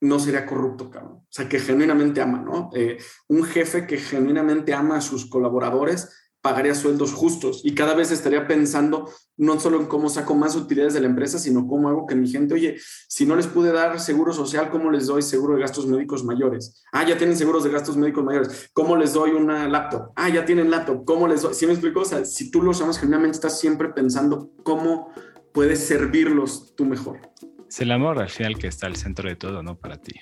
no 0.00 0.18
sería 0.18 0.46
corrupto, 0.46 0.90
cabrón. 0.90 1.18
O 1.18 1.26
sea, 1.30 1.48
que 1.48 1.58
genuinamente 1.58 2.20
ama, 2.20 2.40
¿no? 2.40 2.70
Eh, 2.74 2.98
un 3.28 3.44
jefe 3.44 3.86
que 3.86 3.98
genuinamente 3.98 4.72
ama 4.72 4.96
a 4.96 5.00
sus 5.00 5.26
colaboradores 5.28 6.08
pagaría 6.40 6.74
sueldos 6.74 7.12
justos 7.12 7.62
y 7.64 7.74
cada 7.74 7.94
vez 7.94 8.12
estaría 8.12 8.46
pensando 8.46 9.10
no 9.36 9.58
solo 9.58 9.80
en 9.80 9.86
cómo 9.86 10.08
saco 10.08 10.34
más 10.34 10.54
utilidades 10.56 10.94
de 10.94 11.00
la 11.00 11.06
empresa, 11.06 11.38
sino 11.38 11.66
cómo 11.66 11.88
hago 11.88 12.06
que 12.06 12.14
mi 12.14 12.28
gente, 12.28 12.54
oye, 12.54 12.76
si 13.08 13.26
no 13.26 13.36
les 13.36 13.48
pude 13.48 13.72
dar 13.72 14.00
seguro 14.00 14.32
social, 14.32 14.70
¿cómo 14.70 14.90
les 14.90 15.06
doy 15.06 15.22
seguro 15.22 15.54
de 15.54 15.60
gastos 15.60 15.86
médicos 15.86 16.24
mayores? 16.24 16.82
Ah, 16.92 17.06
ya 17.06 17.18
tienen 17.18 17.36
seguros 17.36 17.64
de 17.64 17.70
gastos 17.70 17.96
médicos 17.96 18.24
mayores. 18.24 18.70
¿Cómo 18.72 18.96
les 18.96 19.12
doy 19.12 19.32
una 19.32 19.68
laptop? 19.68 20.12
Ah, 20.16 20.28
ya 20.28 20.44
tienen 20.44 20.70
laptop. 20.70 21.04
¿Cómo 21.04 21.26
les 21.28 21.42
doy? 21.42 21.54
¿Sí 21.54 21.66
me 21.66 21.72
explico? 21.72 22.00
O 22.00 22.04
sea, 22.04 22.24
si 22.24 22.50
tú 22.50 22.62
los 22.62 22.80
amas, 22.80 22.98
genuinamente 22.98 23.36
estás 23.36 23.58
siempre 23.58 23.88
pensando 23.88 24.52
cómo 24.62 25.12
puedes 25.52 25.86
servirlos 25.86 26.74
tú 26.76 26.84
mejor. 26.84 27.20
Es 27.68 27.80
el 27.80 27.90
amor 27.90 28.18
al 28.18 28.30
final 28.30 28.56
que 28.58 28.66
está 28.66 28.86
al 28.86 28.96
centro 28.96 29.28
de 29.28 29.36
todo, 29.36 29.62
¿no? 29.62 29.76
Para 29.76 29.96
ti. 29.96 30.14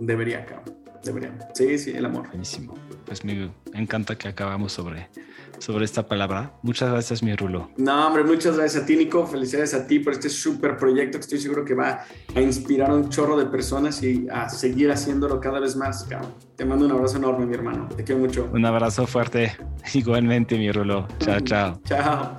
Debería, 0.00 0.44
cabrón. 0.44 0.82
Debería. 1.04 1.36
Sí, 1.54 1.78
sí, 1.78 1.90
el 1.90 2.04
amor. 2.04 2.28
Buenísimo. 2.28 2.74
Pues 3.06 3.24
me 3.24 3.50
encanta 3.74 4.16
que 4.16 4.28
acabamos 4.28 4.72
sobre, 4.72 5.08
sobre 5.58 5.84
esta 5.84 6.06
palabra. 6.06 6.54
Muchas 6.62 6.90
gracias, 6.90 7.22
mi 7.22 7.34
Rulo. 7.34 7.70
No, 7.76 8.06
hombre, 8.06 8.24
muchas 8.24 8.56
gracias 8.56 8.82
a 8.82 8.86
ti, 8.86 8.96
Nico. 8.96 9.26
Felicidades 9.26 9.74
a 9.74 9.86
ti 9.86 9.98
por 9.98 10.12
este 10.12 10.28
súper 10.28 10.76
proyecto 10.76 11.18
que 11.18 11.22
estoy 11.22 11.38
seguro 11.38 11.64
que 11.64 11.74
va 11.74 12.04
a 12.34 12.40
inspirar 12.40 12.90
a 12.90 12.94
un 12.94 13.08
chorro 13.10 13.36
de 13.36 13.46
personas 13.46 14.02
y 14.02 14.26
a 14.30 14.48
seguir 14.48 14.90
haciéndolo 14.90 15.40
cada 15.40 15.60
vez 15.60 15.76
más, 15.76 16.04
cabrón. 16.04 16.34
Te 16.56 16.64
mando 16.64 16.86
un 16.86 16.92
abrazo 16.92 17.16
enorme, 17.16 17.46
mi 17.46 17.54
hermano. 17.54 17.88
Te 17.88 18.04
quiero 18.04 18.20
mucho. 18.20 18.48
Un 18.52 18.64
abrazo 18.64 19.06
fuerte. 19.06 19.56
Igualmente, 19.94 20.56
mi 20.56 20.70
Rulo. 20.70 21.08
Chao, 21.18 21.40
chao. 21.40 21.80
Chao. 21.84 22.38